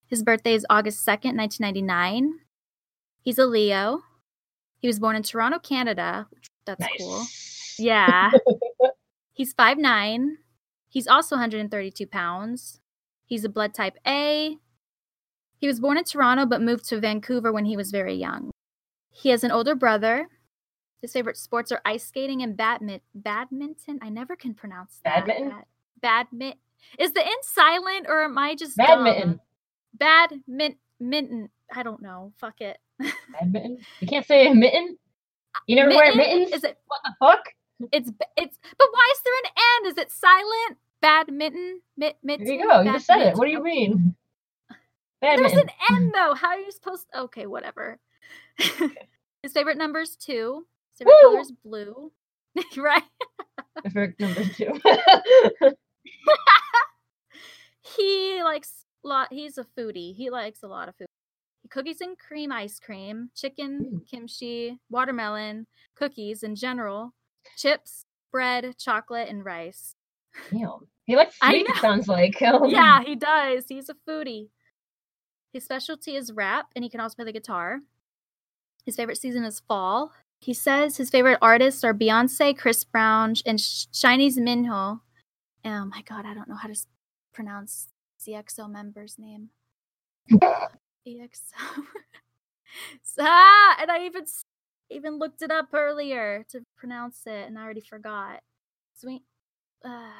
His 0.08 0.22
birthday 0.22 0.54
is 0.54 0.66
August 0.70 1.06
2nd, 1.06 1.36
1999. 1.36 2.40
He's 3.22 3.40
a 3.40 3.46
Leo. 3.48 4.04
He 4.80 4.88
was 4.88 5.00
born 5.00 5.16
in 5.16 5.24
Toronto, 5.24 5.58
Canada. 5.58 6.28
That's 6.66 6.86
cool. 7.00 7.24
Yeah. 7.80 8.32
He's 9.34 9.54
5'9. 9.54 10.36
He's 10.88 11.08
also 11.08 11.36
132 11.36 12.06
pounds. 12.08 12.80
He's 13.26 13.44
a 13.44 13.50
blood 13.50 13.74
type 13.74 13.98
A. 14.06 14.58
He 15.58 15.68
was 15.68 15.80
born 15.80 15.98
in 15.98 16.04
Toronto 16.04 16.46
but 16.46 16.62
moved 16.62 16.88
to 16.90 17.00
Vancouver 17.00 17.52
when 17.52 17.66
he 17.66 17.76
was 17.76 17.90
very 17.92 18.14
young. 18.14 18.52
He 19.18 19.30
has 19.30 19.44
an 19.46 19.52
older 19.52 19.76
brother. 19.76 20.28
His 21.02 21.14
favorite 21.14 21.38
sports 21.38 21.72
are 21.72 21.82
ice 21.86 22.06
skating 22.06 22.42
and 22.42 22.58
badminton. 22.58 23.02
Badminton? 23.14 24.00
I 24.02 24.10
never 24.10 24.36
can 24.36 24.54
pronounce 24.54 25.00
that. 25.06 25.26
Badminton? 25.26 25.64
Badminton. 26.02 26.60
Is 27.00 27.14
the 27.14 27.26
N 27.26 27.34
silent 27.42 28.08
or 28.10 28.24
am 28.26 28.38
I 28.38 28.56
just 28.56 28.76
dumb? 28.76 29.06
Badminton. 29.06 29.40
Badminton. 29.98 31.50
I 31.74 31.84
don't 31.84 32.02
know. 32.02 32.34
Fuck 32.38 32.60
it. 32.60 32.78
Badminton. 33.32 33.78
You 34.02 34.08
can't 34.08 34.26
say 34.26 34.52
mitten? 34.54 34.98
You 35.68 35.78
never 35.78 35.90
wear 35.90 36.14
Mitten? 36.14 36.40
mittens? 36.42 36.58
Is 36.58 36.64
it? 36.66 36.78
what 36.88 37.00
the 37.06 37.14
fuck? 37.20 37.46
It's 37.94 38.10
it's. 38.36 38.60
But 38.78 38.88
why 38.92 39.14
is 39.14 39.22
there 39.24 39.34
an 39.44 39.52
N? 39.86 39.92
Is 39.92 39.98
it 39.98 40.12
silent? 40.12 40.78
Badminton. 41.02 41.82
Mit, 41.98 42.18
There 42.24 42.42
you 42.42 42.64
go. 42.70 42.82
You 42.82 42.92
just 42.92 43.06
said 43.06 43.22
it. 43.22 43.38
What 43.38 43.46
do 43.46 43.52
you 43.52 43.60
badminton. 43.60 43.92
mean? 43.94 44.16
There's 45.22 45.54
an 45.54 45.70
N 45.92 46.12
though. 46.14 46.34
How 46.34 46.50
are 46.50 46.60
you 46.60 46.72
supposed? 46.72 47.06
to... 47.14 47.22
Okay, 47.22 47.46
whatever. 47.46 48.00
His 49.46 49.54
favorite 49.54 49.78
number 49.78 50.00
is 50.00 50.16
two. 50.16 50.66
His 50.94 50.98
favorite 50.98 51.14
Woo! 51.24 51.30
color 51.30 51.42
is 51.42 51.52
blue. 51.64 52.12
right? 52.78 53.04
My 53.84 53.90
favorite 53.92 54.20
number 54.20 54.44
two. 54.44 54.80
He 57.96 58.42
likes 58.44 58.86
lot. 59.04 59.32
He's 59.32 59.60
a 59.60 59.64
foodie. 59.78 60.16
He 60.16 60.32
likes 60.32 60.64
a 60.64 60.68
lot 60.68 60.90
of 60.90 60.96
food. 60.96 61.06
Cookies 61.70 62.02
and 62.02 62.18
cream 62.18 62.52
ice 62.52 62.80
cream, 62.80 63.30
chicken, 63.36 64.02
Mm. 64.02 64.08
kimchi, 64.10 64.80
watermelon, 64.90 65.68
cookies 65.96 66.42
in 66.42 66.56
general, 66.56 67.14
chips, 67.58 68.06
bread, 68.32 68.76
chocolate, 68.80 69.30
and 69.30 69.46
rice. 69.46 69.94
Damn. 70.52 70.88
He 71.06 71.16
likes 71.16 71.38
sweet, 71.38 71.68
it 71.70 71.76
sounds 71.78 72.08
like. 72.08 72.42
Um, 72.42 72.66
Yeah, 72.70 73.04
he 73.04 73.16
does. 73.16 73.66
He's 73.70 73.90
a 73.90 73.96
foodie. 74.10 74.50
His 75.54 75.64
specialty 75.64 76.16
is 76.16 76.32
rap, 76.32 76.70
and 76.76 76.84
he 76.84 76.90
can 76.90 77.00
also 77.00 77.16
play 77.16 77.26
the 77.26 77.32
guitar. 77.34 77.82
His 78.86 78.96
favorite 78.96 79.18
season 79.18 79.44
is 79.44 79.62
fall. 79.68 80.12
He 80.40 80.54
says 80.54 80.98
his 80.98 81.10
favorite 81.10 81.40
artists 81.42 81.84
are 81.84 81.94
Beyonce, 81.94 82.58
Chris 82.58 82.84
Brown, 82.84 83.34
and 83.46 83.60
Sh- 83.60 83.88
SHINee's 83.92 84.38
Minho. 84.38 85.02
Oh 85.64 85.86
my 85.86 86.04
god, 86.04 86.26
I 86.26 86.34
don't 86.34 86.48
know 86.48 86.56
how 86.56 86.68
to 86.68 86.80
pronounce 87.34 87.88
CXO 88.22 88.70
member's 88.70 89.18
name. 89.18 89.50
EXO. 90.32 91.54
ah, 93.20 93.78
and 93.82 93.90
I 93.90 94.06
even 94.06 94.26
even 94.92 95.18
looked 95.18 95.42
it 95.42 95.52
up 95.52 95.70
earlier 95.74 96.46
to 96.52 96.62
pronounce 96.78 97.22
it, 97.26 97.48
and 97.48 97.58
I 97.58 97.64
already 97.64 97.82
forgot. 97.82 98.42
Sweet. 98.96 99.24
Uh? 99.84 100.12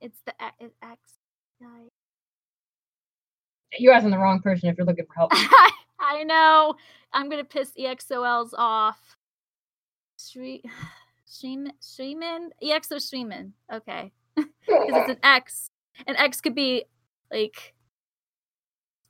It's 0.00 0.20
the 0.26 0.42
X 0.42 0.54
it 0.60 0.74
X. 0.82 0.98
I- 1.62 2.01
You're 3.78 3.94
asking 3.94 4.10
the 4.10 4.18
wrong 4.18 4.40
person 4.40 4.68
if 4.68 4.76
you're 4.76 4.86
looking 4.86 5.06
for 5.06 5.14
help. 5.14 5.32
I 6.00 6.24
know. 6.24 6.74
I'm 7.12 7.28
gonna 7.28 7.44
piss 7.44 7.72
EXOLs 7.78 8.52
off. 8.56 9.16
Shre- 10.18 10.62
Shreeman? 11.28 11.70
Shreeman? 11.80 12.50
EXO 12.62 12.96
Shreeman. 12.96 13.52
Okay. 13.72 14.12
Because 14.66 14.90
it's 14.94 15.10
an 15.10 15.18
X. 15.24 15.70
An 16.06 16.16
X 16.16 16.40
could 16.40 16.54
be 16.54 16.84
like 17.32 17.74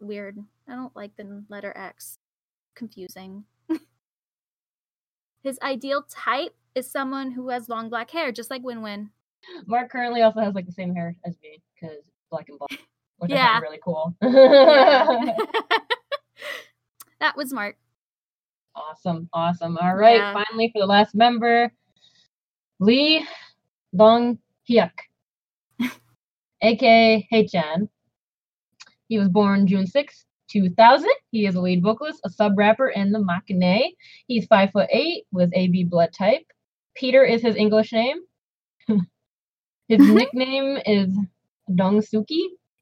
weird. 0.01 0.39
I 0.69 0.75
don't 0.75 0.97
like 0.97 1.15
the 1.17 1.45
letter 1.49 1.73
X. 1.77 2.19
Confusing. 2.75 3.45
His 5.43 5.59
ideal 5.63 6.05
type 6.09 6.55
is 6.75 6.91
someone 6.91 7.33
who 7.33 7.51
has 7.51 7.69
long 7.69 7.91
black 7.91 8.11
hair, 8.11 8.33
just 8.33 8.51
like 8.51 8.63
WinWin. 8.63 9.11
Mark 9.67 9.91
currently 9.91 10.23
also 10.23 10.41
has 10.41 10.55
like 10.55 10.67
the 10.67 10.73
same 10.73 10.95
hair 10.95 11.17
as 11.27 11.37
me 11.43 11.61
because 11.75 12.03
black 12.31 12.49
and 12.49 12.59
blonde, 12.59 12.79
which 13.23 13.31
Yeah. 13.31 13.61
really 13.61 13.79
cool. 13.85 14.15
Yeah. 14.23 15.07
that 17.21 17.37
was 17.37 17.53
Mark. 17.53 17.77
awesome, 18.75 19.29
awesome. 19.33 19.79
All 19.79 19.95
right, 19.95 20.17
Yeah. 20.17 20.33
finally 20.33 20.71
for 20.73 20.81
the 20.81 20.87
last 20.87 21.15
member, 21.15 21.71
Lee 22.81 23.25
Dong 23.97 24.39
Hyuk, 24.69 24.91
aka 26.63 27.27
Haechan. 27.33 27.89
He 29.09 29.19
was 29.19 29.29
born 29.29 29.67
June 29.69 29.87
6, 29.87 30.25
2000. 30.51 31.09
He 31.31 31.47
is 31.47 31.55
a 31.55 31.61
lead 31.61 31.83
vocalist, 31.83 32.21
a 32.25 32.31
sub 32.31 32.59
rapper 32.59 32.89
in 32.89 33.13
the 33.13 33.19
maknae. 33.21 33.91
He's 34.27 34.47
five 34.47 34.71
foot 34.73 34.89
eight 34.91 35.27
with 35.31 35.51
AB 35.55 35.85
blood 35.85 36.13
type. 36.13 36.45
Peter 36.97 37.23
is 37.25 37.43
his 37.43 37.55
English 37.57 37.93
name. 37.93 38.17
his 39.89 40.01
nickname 40.01 40.79
is 40.87 41.15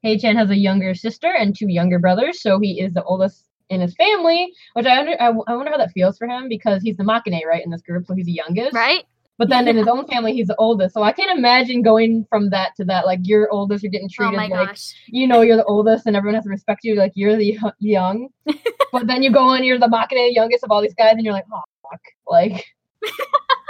Dongsuki. 0.05 0.20
Haechan 0.22 0.36
has 0.36 0.51
a 0.51 0.57
younger 0.57 0.94
sister 0.94 1.28
and 1.28 1.57
two 1.57 1.68
younger 1.68 1.98
brothers, 1.98 2.40
so 2.40 2.59
he 2.59 2.80
is 2.80 2.92
the 2.94 3.05
oldest 3.05 3.48
in 3.68 3.80
his 3.80 3.94
family. 3.94 4.53
Which 4.74 4.86
I 4.86 4.98
under, 4.98 5.20
I, 5.20 5.28
I 5.28 5.57
wonder 5.57 5.70
how 5.70 5.78
that 5.78 5.92
feels 5.92 6.18
for 6.18 6.26
him 6.26 6.48
because 6.48 6.82
he's 6.82 6.96
the 6.96 7.05
maknae, 7.05 7.44
right, 7.46 7.64
in 7.64 7.70
this 7.70 7.82
group, 7.82 8.07
so 8.07 8.14
he's 8.14 8.26
the 8.26 8.32
youngest. 8.32 8.74
Right? 8.74 9.05
But 9.38 9.48
then 9.48 9.68
in 9.68 9.76
his 9.76 9.88
own 9.88 10.07
family, 10.07 10.34
he's 10.34 10.48
the 10.48 10.57
oldest. 10.57 10.92
So 10.92 11.03
I 11.03 11.12
can't 11.12 11.38
imagine 11.38 11.80
going 11.80 12.26
from 12.28 12.51
that 12.51 12.76
to 12.76 12.84
that. 12.84 13.07
Like 13.07 13.20
you're 13.22 13.51
oldest, 13.51 13.82
you're 13.82 13.90
getting 13.90 14.11
Oh 14.11 14.14
treated 14.14 14.36
my 14.36 14.48
like 14.48 14.68
gosh. 14.68 14.92
you 15.07 15.26
know 15.26 15.40
you're 15.40 15.57
the 15.57 15.64
oldest, 15.64 16.07
and 16.07 16.14
everyone 16.14 16.34
has 16.34 16.44
to 16.44 16.51
respect 16.51 16.84
you. 16.84 16.94
Like 16.94 17.12
you're 17.14 17.36
the 17.36 17.59
young. 17.78 18.28
but 18.92 19.07
then 19.07 19.22
you 19.22 19.32
go 19.32 19.55
in, 19.55 19.64
you're 19.64 19.78
the 19.78 19.86
maknae, 19.86 20.34
youngest 20.34 20.62
of 20.62 20.70
all 20.70 20.82
these 20.82 20.92
guys, 20.92 21.14
and 21.14 21.24
you're 21.24 21.32
like, 21.32 21.46
oh 21.53 21.62
fuck, 21.90 22.01
like. 22.26 22.66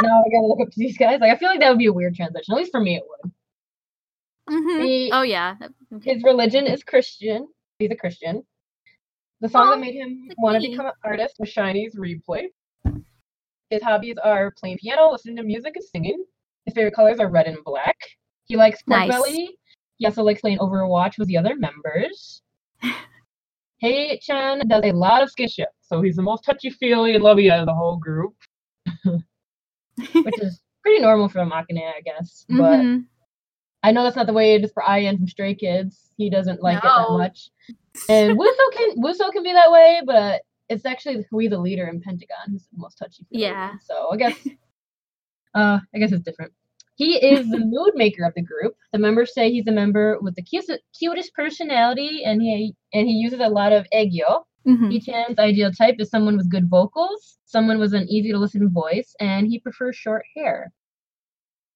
now 0.03 0.21
I 0.21 0.29
gotta 0.33 0.47
look 0.49 0.61
up 0.61 0.71
to 0.73 0.79
these 0.79 0.99
guys. 0.99 1.21
Like 1.21 1.31
I 1.31 1.37
feel 1.37 1.49
like 1.49 1.61
that 1.61 1.69
would 1.71 1.79
be 1.79 1.87
a 1.87 1.93
weird 1.93 2.17
transition. 2.17 2.53
At 2.53 2.57
least 2.57 2.73
for 2.73 2.81
me, 2.81 2.97
it 2.97 3.05
would. 3.07 3.31
Mhm. 4.51 4.85
He- 4.85 5.11
Oh 5.13 5.23
yeah. 5.23 5.57
Okay. 5.95 6.15
His 6.15 6.23
religion 6.23 6.67
is 6.67 6.83
Christian. 6.83 7.49
He's 7.79 7.91
a 7.91 7.97
Christian. 7.97 8.43
The 9.41 9.49
song 9.49 9.69
Aw, 9.69 9.71
that 9.71 9.81
made 9.81 9.95
him 9.95 10.29
want 10.39 10.61
to 10.63 10.69
become 10.69 10.87
an 10.87 10.93
artist 11.05 11.37
was 11.39 11.49
SHINee's 11.49 11.95
Replay. 11.97 12.49
His 13.71 13.83
hobbies 13.83 14.17
are 14.23 14.51
playing 14.59 14.79
piano, 14.79 15.11
listening 15.13 15.37
to 15.37 15.43
music, 15.45 15.77
and 15.77 15.85
singing. 15.85 16.25
His 16.67 16.75
favorite 16.75 16.95
colors 16.95 17.21
are 17.21 17.29
red 17.31 17.47
and 17.47 17.57
black. 17.65 17.97
He 18.45 18.57
likes 18.57 18.83
pork 18.83 18.99
Nice. 18.99 19.09
belly. 19.09 19.57
He 19.99 20.07
also 20.07 20.23
likes 20.25 20.41
playing 20.41 20.59
Overwatch 20.59 21.19
with 21.19 21.29
the 21.29 21.37
other 21.39 21.55
members. 21.57 22.43
Haechan 23.83 24.69
does 24.69 24.83
a 24.85 24.93
lot 24.93 25.23
of 25.23 25.31
skinship, 25.31 25.67
so 25.81 26.03
he's 26.03 26.17
the 26.17 26.23
most 26.23 26.45
touchy 26.45 26.69
feely 26.71 27.15
and 27.15 27.25
lovey 27.25 27.51
out 27.51 27.61
of 27.61 27.67
the 27.67 27.75
whole 27.75 27.97
group, 27.97 28.35
which 29.05 30.39
is 30.43 30.61
pretty 30.83 31.01
normal 31.01 31.29
for 31.29 31.39
a 31.41 31.47
maknae, 31.47 31.91
I 31.97 32.01
guess. 32.05 32.45
But 32.49 32.81
Mhm. 32.81 33.07
I 33.83 33.93
know 33.93 34.03
that's 34.03 34.17
not 34.17 34.27
the 34.27 34.33
way 34.33 34.55
it 34.55 34.65
is 34.65 34.73
for 34.73 34.83
I.N 34.83 35.17
from 35.17 35.29
Stray 35.29 35.55
Kids. 35.55 36.11
He 36.17 36.29
doesn't 36.31 36.63
like 36.63 36.79
it 36.79 36.83
that 36.85 37.07
much. 37.19 37.51
And 38.09 38.39
Wooseok 38.39 38.73
can 38.77 38.97
Wooseok 39.03 39.33
can 39.33 39.43
be 39.43 39.53
that 39.53 39.73
way, 39.73 40.03
but 40.05 40.43
it's 40.69 40.87
actually 40.87 41.25
Hui 41.31 41.49
the 41.49 41.59
leader 41.59 41.87
in 41.89 42.01
Pentagon 42.01 42.51
who's 42.51 42.69
the 42.73 42.79
most 42.79 42.97
touchy. 42.97 43.27
Yeah. 43.31 43.73
So 43.83 44.11
I 44.13 44.17
guess 44.17 44.35
uh 45.55 45.81
I 45.95 45.99
guess 45.99 46.13
it's 46.13 46.25
different. 46.25 46.53
He 46.97 47.17
is 47.17 47.49
the 47.49 47.59
mood 47.59 47.93
maker 47.95 48.25
of 48.25 48.35
the 48.35 48.43
group. 48.43 48.75
The 48.93 48.99
members 48.99 49.33
say 49.33 49.51
he's 49.51 49.67
a 49.67 49.73
member 49.73 50.19
with 50.21 50.35
the 50.35 50.43
cutest, 50.43 50.83
cutest 50.99 51.33
personality 51.33 52.25
and 52.25 52.43
he 52.43 52.75
and 52.93 53.07
he 53.07 53.15
uses 53.15 53.41
a 53.41 53.49
lot 53.49 53.73
of 53.73 53.87
aegyo. 53.95 54.45
Mhm. 54.67 54.93
Haechan's 54.93 55.39
ideal 55.39 55.73
type 55.73 55.97
is 55.99 56.11
someone 56.11 56.37
with 56.37 56.51
good 56.51 56.69
vocals, 56.69 57.39
someone 57.47 57.79
with 57.79 57.95
an 57.95 58.07
easy 58.11 58.31
to 58.31 58.39
listen 58.39 58.69
voice, 58.69 59.17
and 59.19 59.47
he 59.47 59.59
prefers 59.59 59.97
short 59.97 60.23
hair. 60.37 60.71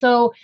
So, 0.03 0.35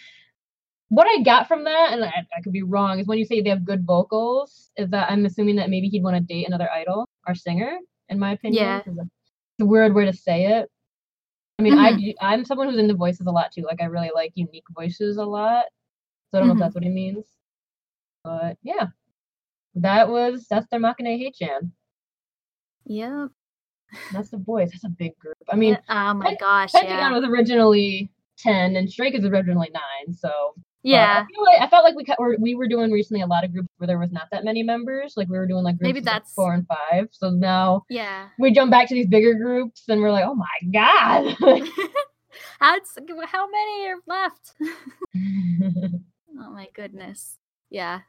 what 0.91 1.07
I 1.09 1.23
got 1.23 1.49
from 1.49 1.65
that, 1.65 1.93
and 1.93 2.05
I, 2.05 2.27
I 2.37 2.41
could 2.43 2.53
be 2.53 2.63
wrong, 2.63 2.99
is 2.99 3.07
when 3.07 3.19
you 3.19 3.25
say 3.25 3.41
they 3.41 3.51
have 3.51 3.65
good 3.65 3.87
vocals, 3.87 4.71
is 4.77 4.91
that 4.91 5.11
I'm 5.11 5.25
assuming 5.25 5.57
that 5.57 5.71
maybe 5.71 5.89
he'd 5.89 6.03
want 6.03 6.17
to 6.17 6.21
date 6.21 6.47
another 6.47 6.69
idol 6.71 7.09
or 7.27 7.35
singer, 7.35 7.79
in 8.09 8.19
my 8.19 8.33
opinion. 8.33 8.63
Yeah. 8.65 8.83
It's 8.85 9.61
a 9.61 9.65
weird 9.65 9.95
way 9.95 10.05
to 10.05 10.13
say 10.13 10.47
it. 10.59 10.69
I 11.59 11.63
mean, 11.63 11.79
I 11.79 11.97
do- 11.97 12.15
I'm 12.21 12.45
someone 12.45 12.69
who's 12.69 12.79
into 12.79 12.95
voices 12.95 13.27
a 13.27 13.31
lot 13.31 13.53
too. 13.53 13.63
Like, 13.63 13.81
I 13.81 13.85
really 13.87 14.11
like 14.15 14.33
unique 14.35 14.65
voices 14.75 15.17
a 15.17 15.25
lot. 15.25 15.65
So 16.31 16.39
I 16.39 16.41
don't 16.41 16.49
know 16.49 16.55
Mhm. 16.55 16.59
if 16.59 16.61
that's 16.61 16.75
what 16.75 16.85
he 16.85 16.91
means. 16.91 17.25
But 18.25 18.59
yeah, 18.63 18.89
that 19.77 20.09
was 20.09 20.47
that's 20.49 20.67
their 20.69 20.81
maknae 20.81 21.21
Haechan. 21.21 21.71
Yep. 22.87 23.31
That's 24.13 24.31
the 24.31 24.39
boys. 24.39 24.71
That's 24.71 24.85
a 24.85 24.89
big 24.89 25.19
group. 25.19 25.37
I 25.51 25.57
mean, 25.57 25.79
oh 25.89 26.15
my 26.15 26.35
gosh, 26.37 26.73
Pentagon 26.73 26.99
yeah. 26.99 27.19
was 27.19 27.25
originally 27.25 28.11
ten, 28.39 28.77
and 28.77 28.91
Strike 28.91 29.15
is 29.15 29.25
originally 29.25 29.71
nine. 29.73 30.15
So 30.15 30.55
Yeah. 30.83 31.25
I, 31.25 31.43
like, 31.53 31.61
I 31.61 31.69
felt 31.69 31.85
like 31.85 31.95
we 31.95 32.05
cut, 32.05 32.19
were, 32.19 32.37
we 32.41 32.55
were 32.55 32.67
doing 32.69 32.91
recently 32.91 33.21
a 33.23 33.27
lot 33.27 33.45
of 33.45 33.53
groups 33.53 33.69
where 33.79 33.87
there 33.87 33.99
was 33.99 34.13
not 34.13 34.29
that 34.33 34.45
many 34.45 34.63
members. 34.63 35.15
Like 35.17 35.29
we 35.29 35.37
were 35.39 35.47
doing 35.47 35.63
like 35.65 35.77
groups 35.77 35.89
Maybe 35.89 35.99
of, 36.01 36.05
like, 36.07 36.15
that's- 36.15 36.33
four 36.35 36.55
and 36.55 36.67
five. 36.67 37.09
So 37.13 37.31
now 37.31 37.83
Yeah. 37.91 38.29
we 38.39 38.51
jump 38.53 38.71
back 38.71 38.89
to 38.89 38.95
these 38.95 39.07
bigger 39.09 39.35
groups, 39.35 39.85
and 39.89 40.01
we're 40.01 40.11
like, 40.13 40.25
oh 40.27 40.35
my 40.35 40.47
god. 40.73 41.37
how, 42.61 42.77
how 43.27 43.47
many 43.51 43.89
are 43.89 43.97
left? 44.07 44.55
oh 46.39 46.51
my 46.51 46.69
goodness. 46.75 47.37
Yeah. 47.71 48.01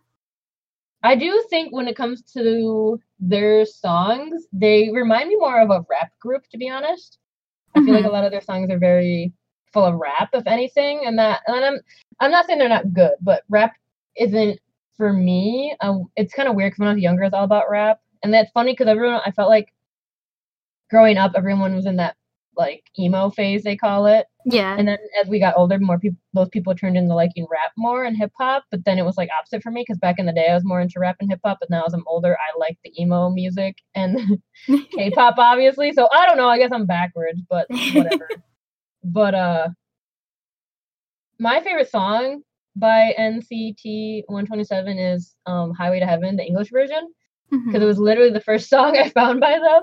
I 1.03 1.15
do 1.15 1.43
think 1.49 1.73
when 1.73 1.87
it 1.87 1.95
comes 1.95 2.21
to 2.33 2.99
their 3.19 3.65
songs, 3.65 4.45
they 4.53 4.89
remind 4.93 5.29
me 5.29 5.35
more 5.35 5.59
of 5.59 5.71
a 5.71 5.83
rap 5.89 6.11
group, 6.19 6.43
to 6.51 6.57
be 6.57 6.69
honest. 6.69 7.17
I 7.75 7.83
feel 7.83 7.93
like 7.93 8.05
a 8.05 8.07
Mhm. 8.07 8.11
lot 8.11 8.23
of 8.25 8.31
their 8.31 8.41
songs 8.41 8.69
are 8.69 8.77
very 8.77 9.33
full 9.73 9.85
of 9.85 9.95
rap, 9.95 10.29
if 10.33 10.45
anything, 10.47 11.01
and 11.05 11.17
that. 11.19 11.41
And 11.47 11.63
I'm 11.65 11.79
I'm 12.19 12.31
not 12.31 12.45
saying 12.47 12.59
they're 12.59 12.69
not 12.69 12.93
good, 12.93 13.13
but 13.21 13.43
rap 13.49 13.73
isn't 14.17 14.59
for 14.97 15.13
me. 15.13 15.75
Um, 15.81 16.05
it's 16.15 16.33
kind 16.33 16.49
of 16.49 16.55
weird 16.55 16.71
because 16.71 16.79
when 16.79 16.89
I 16.89 16.93
was 16.93 17.01
younger, 17.01 17.23
it's 17.23 17.33
all 17.33 17.43
about 17.43 17.69
rap, 17.69 17.99
and 18.23 18.33
that's 18.33 18.51
funny 18.51 18.73
because 18.73 18.87
everyone 18.87 19.21
I 19.25 19.31
felt 19.31 19.49
like 19.49 19.73
growing 20.89 21.17
up, 21.17 21.33
everyone 21.35 21.75
was 21.75 21.85
in 21.85 21.97
that 21.97 22.15
like 22.57 22.83
emo 22.99 23.29
phase 23.29 23.63
they 23.63 23.77
call 23.77 24.05
it, 24.07 24.25
Yeah. 24.45 24.75
and 24.77 24.85
then 24.85 24.97
as 25.21 25.29
we 25.29 25.39
got 25.39 25.55
older, 25.55 25.79
more 25.79 25.97
people, 25.97 26.19
those 26.33 26.49
people 26.49 26.75
turned 26.75 26.97
into 26.97 27.15
liking 27.15 27.47
rap 27.49 27.71
more 27.77 28.03
and 28.03 28.15
hip 28.17 28.31
hop. 28.37 28.65
But 28.69 28.83
then 28.83 28.99
it 28.99 29.03
was 29.05 29.15
like 29.17 29.29
opposite 29.39 29.63
for 29.63 29.71
me 29.71 29.81
because 29.87 29.97
back 29.99 30.19
in 30.19 30.25
the 30.25 30.33
day 30.33 30.49
I 30.49 30.53
was 30.53 30.65
more 30.65 30.81
into 30.81 30.99
rap 30.99 31.15
and 31.21 31.29
hip 31.31 31.39
hop, 31.45 31.59
but 31.61 31.69
now 31.69 31.83
as 31.87 31.93
I'm 31.93 32.03
older, 32.07 32.37
I 32.37 32.59
like 32.59 32.77
the 32.83 32.91
emo 33.01 33.29
music 33.29 33.77
and 33.95 34.19
K-pop, 34.67 35.35
obviously. 35.37 35.93
So 35.93 36.09
I 36.11 36.27
don't 36.27 36.37
know. 36.37 36.49
I 36.49 36.57
guess 36.57 36.71
I'm 36.73 36.85
backwards, 36.85 37.41
but 37.49 37.67
whatever. 37.93 38.29
But 39.03 39.35
uh, 39.35 39.69
my 41.39 41.61
favorite 41.61 41.89
song 41.89 42.43
by 42.75 43.13
NCT 43.17 44.23
127 44.27 44.97
is 44.97 45.35
um 45.45 45.73
Highway 45.73 45.99
to 45.99 46.05
Heaven, 46.05 46.35
the 46.35 46.45
English 46.45 46.69
version, 46.71 47.11
because 47.49 47.81
it 47.81 47.85
was 47.85 47.99
literally 47.99 48.31
the 48.31 48.41
first 48.41 48.69
song 48.73 48.97
I 48.97 49.09
found 49.09 49.39
by 49.41 49.59
them 49.59 49.81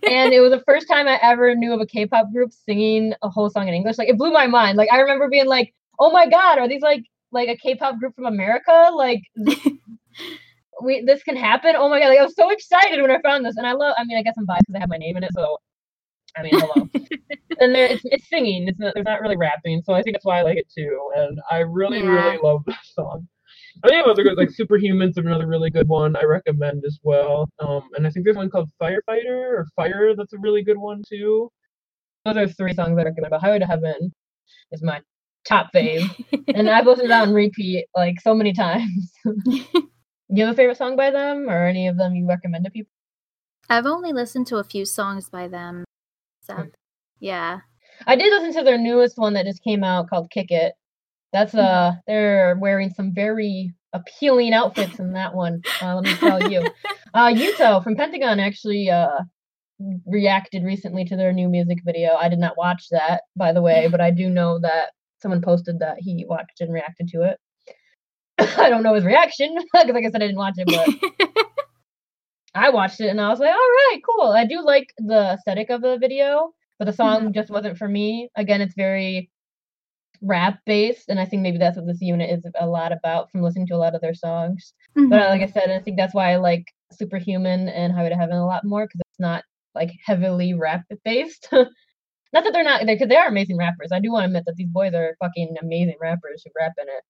and 0.08 0.32
it 0.32 0.40
was 0.40 0.52
the 0.52 0.62
first 0.66 0.88
time 0.88 1.08
I 1.08 1.18
ever 1.22 1.54
knew 1.54 1.72
of 1.74 1.80
a 1.80 1.86
K-pop 1.86 2.32
group 2.32 2.52
singing 2.52 3.14
a 3.22 3.28
whole 3.28 3.50
song 3.50 3.68
in 3.68 3.74
English. 3.74 3.98
Like 3.98 4.08
it 4.08 4.18
blew 4.18 4.32
my 4.32 4.46
mind. 4.46 4.78
Like 4.78 4.90
I 4.92 4.98
remember 5.00 5.28
being 5.28 5.46
like, 5.46 5.74
"Oh 5.98 6.10
my 6.10 6.28
god, 6.28 6.58
are 6.58 6.68
these 6.68 6.82
like 6.82 7.04
like 7.32 7.48
a 7.48 7.56
K-pop 7.56 7.98
group 7.98 8.14
from 8.14 8.26
America? 8.26 8.90
Like 8.94 9.22
we 10.82 11.02
this 11.04 11.22
can 11.22 11.36
happen? 11.36 11.74
Oh 11.76 11.88
my 11.88 12.00
god!" 12.00 12.08
Like 12.08 12.18
I 12.18 12.24
was 12.24 12.36
so 12.36 12.50
excited 12.50 13.00
when 13.00 13.10
I 13.10 13.20
found 13.22 13.44
this, 13.44 13.56
and 13.56 13.66
I 13.66 13.72
love. 13.72 13.94
I 13.98 14.04
mean, 14.04 14.18
I 14.18 14.22
guess 14.22 14.34
I'm 14.38 14.46
biased 14.46 14.66
because 14.66 14.76
I 14.76 14.80
have 14.80 14.88
my 14.88 14.98
name 14.98 15.16
in 15.16 15.24
it, 15.24 15.32
so. 15.34 15.58
I 16.36 16.42
mean, 16.42 16.52
hello. 16.54 16.88
and 17.60 17.74
there, 17.74 17.86
it's, 17.86 18.02
it's 18.04 18.28
singing. 18.28 18.68
It's 18.68 18.78
not, 18.78 18.94
there's 18.94 19.04
not 19.04 19.20
really 19.20 19.36
rapping, 19.36 19.82
so 19.84 19.92
I 19.92 20.02
think 20.02 20.14
that's 20.16 20.24
why 20.24 20.38
I 20.38 20.42
like 20.42 20.58
it 20.58 20.70
too. 20.76 21.10
And 21.16 21.38
I 21.50 21.58
really, 21.58 21.98
Yeah. 21.98 22.06
really 22.10 22.38
love 22.42 22.62
that 22.66 22.84
song. 22.84 23.28
I 23.84 23.88
think 23.88 24.06
other 24.06 24.22
good 24.22 24.36
like 24.36 24.50
Superhumans 24.50 25.16
are 25.16 25.26
another 25.26 25.46
really 25.46 25.70
good 25.70 25.88
one 25.88 26.14
I 26.16 26.24
recommend 26.24 26.84
as 26.86 26.98
well. 27.02 27.48
Um, 27.58 27.88
and 27.96 28.06
I 28.06 28.10
think 28.10 28.24
there's 28.24 28.36
one 28.36 28.50
called 28.50 28.70
Firefighter 28.80 29.26
or 29.28 29.66
Fire 29.76 30.14
that's 30.14 30.32
a 30.34 30.38
really 30.38 30.62
good 30.62 30.76
one 30.76 31.02
too. 31.08 31.50
Those 32.24 32.36
are 32.36 32.46
three 32.46 32.74
songs 32.74 32.98
I 32.98 33.02
recommend. 33.04 33.30
But 33.30 33.40
Highway 33.40 33.58
to 33.60 33.66
Heaven 33.66 34.12
is 34.72 34.82
my 34.82 35.00
top 35.46 35.70
fave, 35.74 36.08
and 36.54 36.68
I've 36.68 36.86
listened 36.86 37.06
to 37.06 37.08
that 37.08 37.28
on 37.28 37.34
repeat 37.34 37.86
like 37.96 38.20
so 38.20 38.34
many 38.34 38.52
times. 38.52 39.12
you 39.46 40.44
have 40.44 40.52
a 40.52 40.54
favorite 40.54 40.76
song 40.76 40.94
by 40.96 41.10
them, 41.10 41.48
or 41.48 41.66
any 41.66 41.88
of 41.88 41.96
them 41.96 42.14
you 42.14 42.26
recommend 42.26 42.64
to 42.64 42.70
people? 42.70 42.90
I've 43.70 43.86
only 43.86 44.12
listened 44.12 44.46
to 44.48 44.58
a 44.58 44.64
few 44.64 44.84
songs 44.84 45.28
by 45.30 45.48
them. 45.48 45.84
So, 46.42 46.66
yeah. 47.20 47.60
I 48.06 48.16
did 48.16 48.32
listen 48.32 48.54
to 48.54 48.64
their 48.64 48.78
newest 48.78 49.16
one 49.16 49.34
that 49.34 49.46
just 49.46 49.62
came 49.62 49.84
out 49.84 50.10
called 50.10 50.30
Kick 50.30 50.50
It. 50.50 50.74
That's 51.32 51.54
uh 51.54 51.92
they're 52.06 52.56
wearing 52.60 52.90
some 52.90 53.14
very 53.14 53.72
appealing 53.92 54.52
outfits 54.52 54.98
in 54.98 55.12
that 55.12 55.34
one. 55.34 55.62
Uh, 55.80 55.96
let 55.96 56.04
me 56.04 56.14
tell 56.14 56.50
you. 56.50 56.66
Uh 57.14 57.28
Yuto 57.28 57.84
from 57.84 57.94
Pentagon 57.94 58.40
actually 58.40 58.88
uh 58.88 59.20
reacted 60.06 60.64
recently 60.64 61.04
to 61.04 61.14
their 61.14 61.30
new 61.30 61.46
music 61.46 61.76
video. 61.84 62.14
I 62.14 62.30
did 62.30 62.38
not 62.38 62.56
watch 62.56 62.86
that 62.90 63.24
by 63.36 63.52
the 63.52 63.60
way, 63.60 63.86
but 63.90 64.00
I 64.00 64.10
do 64.10 64.30
know 64.30 64.58
that 64.60 64.92
someone 65.20 65.42
posted 65.42 65.78
that 65.80 65.98
he 65.98 66.24
watched 66.26 66.62
and 66.62 66.72
reacted 66.72 67.08
to 67.08 67.22
it. 67.24 67.38
I 68.58 68.70
don't 68.70 68.82
know 68.82 68.94
his 68.94 69.04
reaction 69.04 69.54
because 69.72 69.88
like 69.88 70.06
I 70.06 70.10
said 70.10 70.22
I 70.22 70.26
didn't 70.26 70.36
watch 70.36 70.54
it, 70.56 70.68
but 70.68 71.46
I 72.54 72.70
watched 72.70 73.00
it 73.00 73.08
and 73.08 73.20
I 73.20 73.28
was 73.28 73.40
like, 73.40 73.50
all 73.50 73.56
right, 73.56 74.00
cool. 74.04 74.30
I 74.30 74.44
do 74.44 74.62
like 74.62 74.92
the 74.98 75.32
aesthetic 75.34 75.70
of 75.70 75.80
the 75.80 75.98
video, 75.98 76.52
but 76.78 76.84
the 76.84 76.92
song 76.92 77.32
just 77.32 77.50
wasn't 77.50 77.78
for 77.78 77.88
me. 77.88 78.28
Again, 78.36 78.60
it's 78.60 78.74
very 78.74 79.30
rap 80.22 80.60
based, 80.66 81.08
and 81.08 81.18
I 81.18 81.24
think 81.24 81.42
maybe 81.42 81.58
that's 81.58 81.76
what 81.76 81.86
this 81.86 82.00
unit 82.00 82.30
is 82.30 82.46
a 82.58 82.66
lot 82.66 82.92
about 82.92 83.30
from 83.30 83.42
listening 83.42 83.66
to 83.68 83.74
a 83.74 83.78
lot 83.78 83.94
of 83.94 84.00
their 84.00 84.14
songs. 84.14 84.72
But 84.94 85.20
uh, 85.20 85.28
like 85.30 85.42
I 85.42 85.46
said, 85.46 85.70
I 85.70 85.80
think 85.80 85.96
that's 85.96 86.14
why 86.14 86.32
I 86.32 86.36
like 86.36 86.64
Superhuman 86.92 87.68
and 87.68 87.92
Highway 87.92 88.10
to 88.10 88.14
Heaven 88.14 88.36
a 88.36 88.46
lot 88.46 88.64
more 88.64 88.86
because 88.86 89.00
it's 89.00 89.20
not 89.20 89.44
like 89.74 89.90
heavily 90.04 90.54
rap 90.54 90.84
based. 91.04 91.48
not 91.52 92.44
that 92.44 92.52
they're 92.52 92.64
not, 92.64 92.86
because 92.86 93.08
they 93.08 93.16
are 93.16 93.28
amazing 93.28 93.58
rappers. 93.58 93.90
I 93.92 94.00
do 94.00 94.12
want 94.12 94.22
to 94.22 94.26
admit 94.26 94.44
that 94.46 94.56
these 94.56 94.68
boys 94.68 94.94
are 94.94 95.16
fucking 95.20 95.56
amazing 95.60 95.96
rappers 96.00 96.42
who 96.44 96.50
rap 96.58 96.72
in 96.78 96.88
it. 96.88 97.04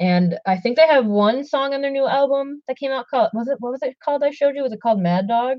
And 0.00 0.38
I 0.46 0.56
think 0.58 0.76
they 0.76 0.86
have 0.86 1.06
one 1.06 1.44
song 1.44 1.74
on 1.74 1.80
their 1.82 1.90
new 1.90 2.06
album 2.06 2.62
that 2.68 2.76
came 2.78 2.92
out 2.92 3.06
called 3.08 3.30
was 3.34 3.48
it 3.48 3.56
what 3.60 3.72
was 3.72 3.82
it 3.82 3.96
called? 4.04 4.22
I 4.22 4.30
showed 4.30 4.54
you. 4.54 4.62
Was 4.62 4.72
it 4.72 4.80
called 4.80 5.00
Mad 5.00 5.26
Dog? 5.28 5.58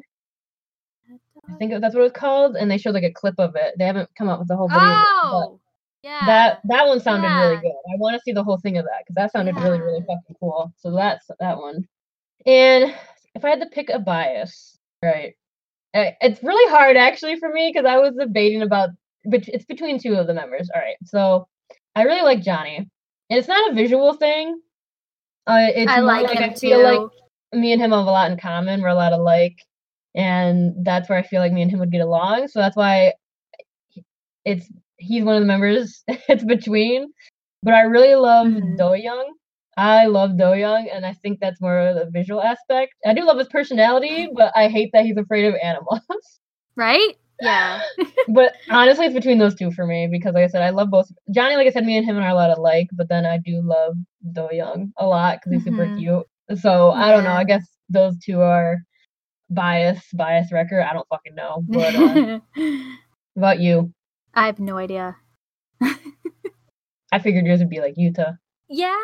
I 1.50 1.56
think 1.58 1.72
that's 1.82 1.94
what 1.96 2.02
it 2.02 2.04
was 2.04 2.12
called. 2.12 2.56
And 2.56 2.70
they 2.70 2.78
showed 2.78 2.94
like 2.94 3.04
a 3.04 3.12
clip 3.12 3.36
of 3.40 3.56
it. 3.56 3.74
They 3.78 3.86
haven't 3.86 4.10
come 4.18 4.30
out 4.30 4.40
with 4.40 4.48
the 4.48 4.56
whole 4.56 4.70
video. 4.70 4.82
yet, 4.88 4.96
Oh, 5.24 5.60
yeah. 6.04 6.26
that 6.26 6.60
that 6.66 6.88
one 6.88 7.00
sounded 7.00 7.28
really 7.28 7.58
good. 7.62 7.72
I 7.72 7.98
want 7.98 8.16
to 8.16 8.22
see 8.24 8.32
the 8.32 8.44
whole 8.44 8.58
thing 8.58 8.78
of 8.78 8.86
that 8.86 9.04
because 9.06 9.16
that 9.16 9.32
sounded 9.32 9.56
really 9.58 9.80
really 9.82 10.02
fucking 10.02 10.36
cool. 10.40 10.72
So 10.78 10.92
that's 10.96 11.28
that 11.40 11.58
one. 11.58 11.88
And 12.46 12.96
if 13.36 13.44
I 13.44 13.50
had 13.50 13.60
to 13.62 13.68
pick 13.68 13.90
a 13.90 14.00
bias, 14.00 14.78
right? 15.04 15.36
It's 15.94 16.44
really 16.44 16.72
hard 16.72 16.98
actually 16.98 17.38
for 17.38 17.50
me 17.52 17.72
because 17.74 17.88
I 17.90 17.98
was 17.98 18.14
debating 18.16 18.62
about, 18.62 18.90
but 19.26 19.48
it's 19.48 19.66
between 19.66 20.00
two 20.00 20.14
of 20.16 20.28
the 20.28 20.34
members. 20.36 20.70
All 20.74 20.80
right, 20.80 20.96
so 21.04 21.48
I 21.96 22.04
really 22.04 22.22
like 22.22 22.42
Johnny, 22.44 22.88
and 23.30 23.40
it's 23.40 23.48
not 23.48 23.72
a 23.72 23.76
visual 23.76 24.14
thing. 24.14 24.60
Uh, 25.48 25.68
it's 25.76 25.92
I 25.92 26.00
like 26.00 26.28
like 26.28 26.42
I 26.42 26.54
feel 26.54 26.84
like 26.84 27.02
me 27.54 27.74
and 27.74 27.82
him 27.82 27.92
have 27.92 28.06
a 28.06 28.12
lot 28.12 28.32
in 28.32 28.38
common. 28.38 28.82
We're 28.82 28.90
a 28.90 28.96
lot 28.96 29.14
alike, 29.14 29.58
and 30.16 30.74
that's 30.86 31.10
where 31.10 31.18
I 31.18 31.24
feel 31.24 31.42
like 31.42 31.52
me 31.52 31.62
and 31.62 31.72
him 31.72 31.80
would 31.80 31.92
get 31.92 32.02
along. 32.02 32.48
So 32.50 32.60
that's 32.60 32.76
why 32.76 33.14
it's 34.46 34.68
he's 34.98 35.24
one 35.24 35.36
of 35.36 35.42
the 35.42 35.48
members. 35.48 36.04
it's 36.08 36.44
between, 36.44 37.12
but 37.64 37.74
I 37.74 37.82
really 37.82 38.16
love 38.16 38.48
Mhm. 38.48 38.78
Do 38.78 38.96
Young. 38.96 39.34
I 39.78 40.08
love 40.08 40.38
Do 40.38 40.54
Young, 40.56 40.90
and 40.90 41.06
I 41.06 41.14
think 41.14 41.40
that's 41.40 41.62
more 41.62 41.80
of 41.80 41.96
the 41.96 42.10
visual 42.12 42.42
aspect. 42.42 42.94
I 43.06 43.14
do 43.14 43.24
love 43.24 43.38
his 43.38 43.48
personality, 43.48 44.28
but 44.36 44.52
I 44.56 44.68
hate 44.68 44.92
that 44.94 45.06
he's 45.06 45.18
afraid 45.18 45.46
of 45.46 45.56
animals. 45.64 46.02
right? 46.76 47.16
Yeah. 47.42 47.82
but 48.28 48.54
honestly, 48.70 49.06
it's 49.06 49.14
between 49.16 49.38
those 49.40 49.56
two 49.56 49.72
for 49.72 49.86
me 49.86 50.08
because, 50.12 50.34
like 50.34 50.44
I 50.44 50.48
said, 50.48 50.62
I 50.62 50.70
love 50.72 50.90
both. 50.90 51.08
Johnny, 51.32 51.56
like 51.56 51.68
I 51.68 51.72
said, 51.72 51.86
me 51.86 51.98
and 51.98 52.06
him 52.06 52.18
are 52.18 52.28
a 52.30 52.34
lot 52.34 52.58
alike, 52.58 52.88
but 52.94 53.08
then 53.10 53.26
I 53.26 53.38
do 53.38 53.62
love 53.64 53.96
Do 54.34 54.48
Young 54.52 54.92
a 54.98 55.06
lot 55.06 55.38
because 55.40 55.54
he's 55.54 55.64
super 55.64 55.88
Mhm. 55.88 55.98
cute. 55.98 56.60
So 56.60 56.92
I 56.92 57.12
don't 57.12 57.24
know. 57.24 57.32
I 57.32 57.44
guess 57.46 57.66
those 57.90 58.18
two 58.20 58.42
are 58.42 58.78
bias, 59.50 60.04
bias 60.14 60.52
record. 60.52 60.82
I 60.82 60.94
don't 60.94 61.08
fucking 61.08 61.36
know. 61.36 61.64
But 61.68 61.96
uh, 61.96 62.40
about 63.38 63.60
you, 63.60 63.94
I 64.34 64.46
have 64.48 64.60
no 64.60 64.78
idea. 64.78 65.16
I 67.12 67.20
figured 67.20 67.46
yours 67.46 67.60
would 67.60 67.70
be 67.70 67.80
like 67.80 67.96
Yuta. 67.96 68.38
Yeah. 68.68 68.96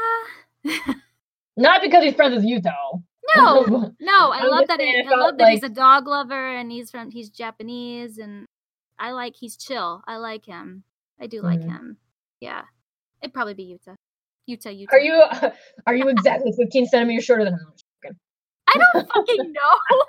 Not 1.58 1.82
because 1.82 2.04
he's 2.04 2.14
friends 2.16 2.36
with 2.36 2.44
Yuto. 2.46 3.02
No, 3.36 3.94
no, 4.00 4.32
I 4.32 4.44
love 4.46 4.68
that. 4.68 4.80
it 4.80 5.08
I 5.08 5.16
love 5.16 5.38
that 5.38 5.50
he's 5.50 5.64
a 5.64 5.70
dog 5.70 6.08
lover 6.08 6.56
and 6.56 6.72
he's 6.72 6.92
from 6.92 7.12
he's 7.12 7.30
Japanese 7.30 8.18
and 8.18 8.46
I 9.00 9.12
like 9.12 9.36
he's 9.36 9.58
chill. 9.58 10.02
I 10.08 10.18
like 10.18 10.46
him. 10.46 10.84
I 11.20 11.28
do 11.28 11.42
like 11.42 11.60
Mhm. 11.60 11.70
him. 11.70 11.98
Yeah, 12.40 12.64
it'd 13.22 13.34
probably 13.34 13.54
be 13.56 13.66
Yuta. 13.74 13.96
Yuta, 14.50 14.68
Yuta. 14.68 14.88
Are 14.92 15.00
you 15.00 15.22
are 15.88 15.96
you 15.96 16.08
exactly 16.10 16.52
15 16.58 16.88
centimeters 16.88 17.24
shorter 17.26 17.44
than 17.46 17.54
him? 17.54 17.74
I 18.68 18.78
don't 18.94 19.08
fucking 19.08 19.54
know. 19.54 20.00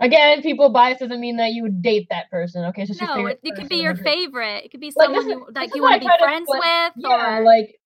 Again, 0.00 0.42
people 0.42 0.68
bias 0.70 0.98
doesn't 0.98 1.20
mean 1.20 1.36
that 1.36 1.52
you 1.52 1.62
would 1.62 1.80
date 1.80 2.08
that 2.10 2.30
person. 2.30 2.64
Okay, 2.66 2.84
your 2.88 3.08
no, 3.08 3.26
it, 3.26 3.40
it 3.42 3.54
could 3.54 3.68
be 3.68 3.76
your 3.76 3.94
favorite. 3.94 4.64
It 4.64 4.70
could 4.70 4.80
be 4.80 4.92
Like, 4.94 5.06
someone 5.06 5.26
this 5.26 5.36
you 5.36 5.46
like 5.54 5.74
you 5.74 5.82
want 5.82 6.02
to 6.02 6.08
be 6.08 6.14
friends 6.18 6.46
with, 6.48 6.92
Yeah, 6.96 7.38
or 7.38 7.44
like 7.44 7.78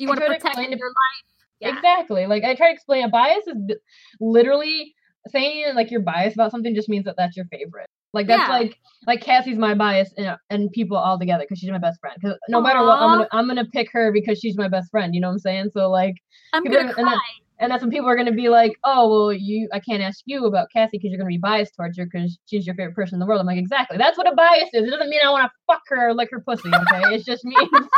you 0.00 0.08
want 0.08 0.20
to 0.20 0.26
protect 0.26 0.56
to- 0.56 0.62
your 0.62 0.88
life. 0.88 1.24
Yeah. 1.60 1.76
Exactly. 1.76 2.26
Like 2.26 2.42
I 2.44 2.54
try 2.54 2.68
to 2.68 2.72
explain 2.72 3.04
a 3.04 3.08
bias 3.08 3.46
is 3.46 3.54
b- 3.66 3.76
literally 4.20 4.94
saying 5.28 5.74
like 5.74 5.90
you're 5.90 6.00
biased 6.00 6.34
about 6.36 6.50
something 6.50 6.74
just 6.74 6.88
means 6.88 7.04
that 7.04 7.16
that's 7.18 7.36
your 7.36 7.44
favorite. 7.46 7.86
Like 8.14 8.26
that's 8.26 8.48
Yeah. 8.48 8.58
like 8.58 8.78
like 9.06 9.20
Cassie's 9.20 9.58
my 9.58 9.74
bias 9.74 10.12
and, 10.16 10.36
and 10.48 10.72
people 10.72 10.96
all 10.96 11.18
together 11.18 11.44
because 11.44 11.58
she's 11.58 11.70
my 11.70 11.78
best 11.78 12.00
friend. 12.00 12.16
Because 12.20 12.38
no 12.48 12.60
matter 12.62 12.80
what, 12.80 12.98
I'm 13.00 13.10
gonna 13.18 13.28
I'm 13.32 13.46
gonna 13.46 13.66
pick 13.66 13.90
her 13.92 14.10
because 14.10 14.38
she's 14.38 14.56
my 14.56 14.68
best 14.68 14.90
friend. 14.90 15.14
You 15.14 15.20
know 15.20 15.28
what 15.28 15.34
I'm 15.34 15.38
saying? 15.40 15.70
So 15.74 15.90
like, 15.90 16.14
I'm 16.54 16.64
gonna 16.64 16.78
are- 16.78 16.80
and 16.80 16.96
then- 16.96 17.04
cry. 17.04 17.18
and 17.58 17.70
that's 17.70 17.82
when 17.82 17.90
people 17.90 18.08
are 18.08 18.16
gonna 18.16 18.32
be 18.32 18.48
like, 18.48 18.72
oh 18.84 19.10
well, 19.10 19.32
you 19.32 19.68
I 19.72 19.80
can't 19.80 20.02
ask 20.02 20.22
you 20.24 20.46
about 20.46 20.68
Cassie 20.74 20.96
because 20.96 21.10
you're 21.10 21.18
gonna 21.18 21.28
be 21.28 21.36
biased 21.38 21.74
towards 21.76 21.98
her 21.98 22.06
because 22.10 22.38
she's 22.46 22.66
your 22.66 22.74
favorite 22.74 22.94
person 22.96 23.16
in 23.16 23.20
the 23.20 23.26
world. 23.26 23.40
I'm 23.40 23.46
like, 23.46 23.58
exactly. 23.58 23.98
That's 23.98 24.16
what 24.16 24.26
a 24.32 24.34
bias 24.34 24.70
is. 24.72 24.84
It 24.86 24.90
doesn't 24.90 25.10
mean 25.10 25.20
I 25.24 25.30
want 25.30 25.44
to 25.44 25.50
fuck 25.70 25.82
her 25.88 26.08
or 26.08 26.14
lick 26.14 26.30
her 26.32 26.40
pussy. 26.40 26.70
Okay, 26.74 27.14
it 27.16 27.24
just 27.26 27.44
means 27.44 27.68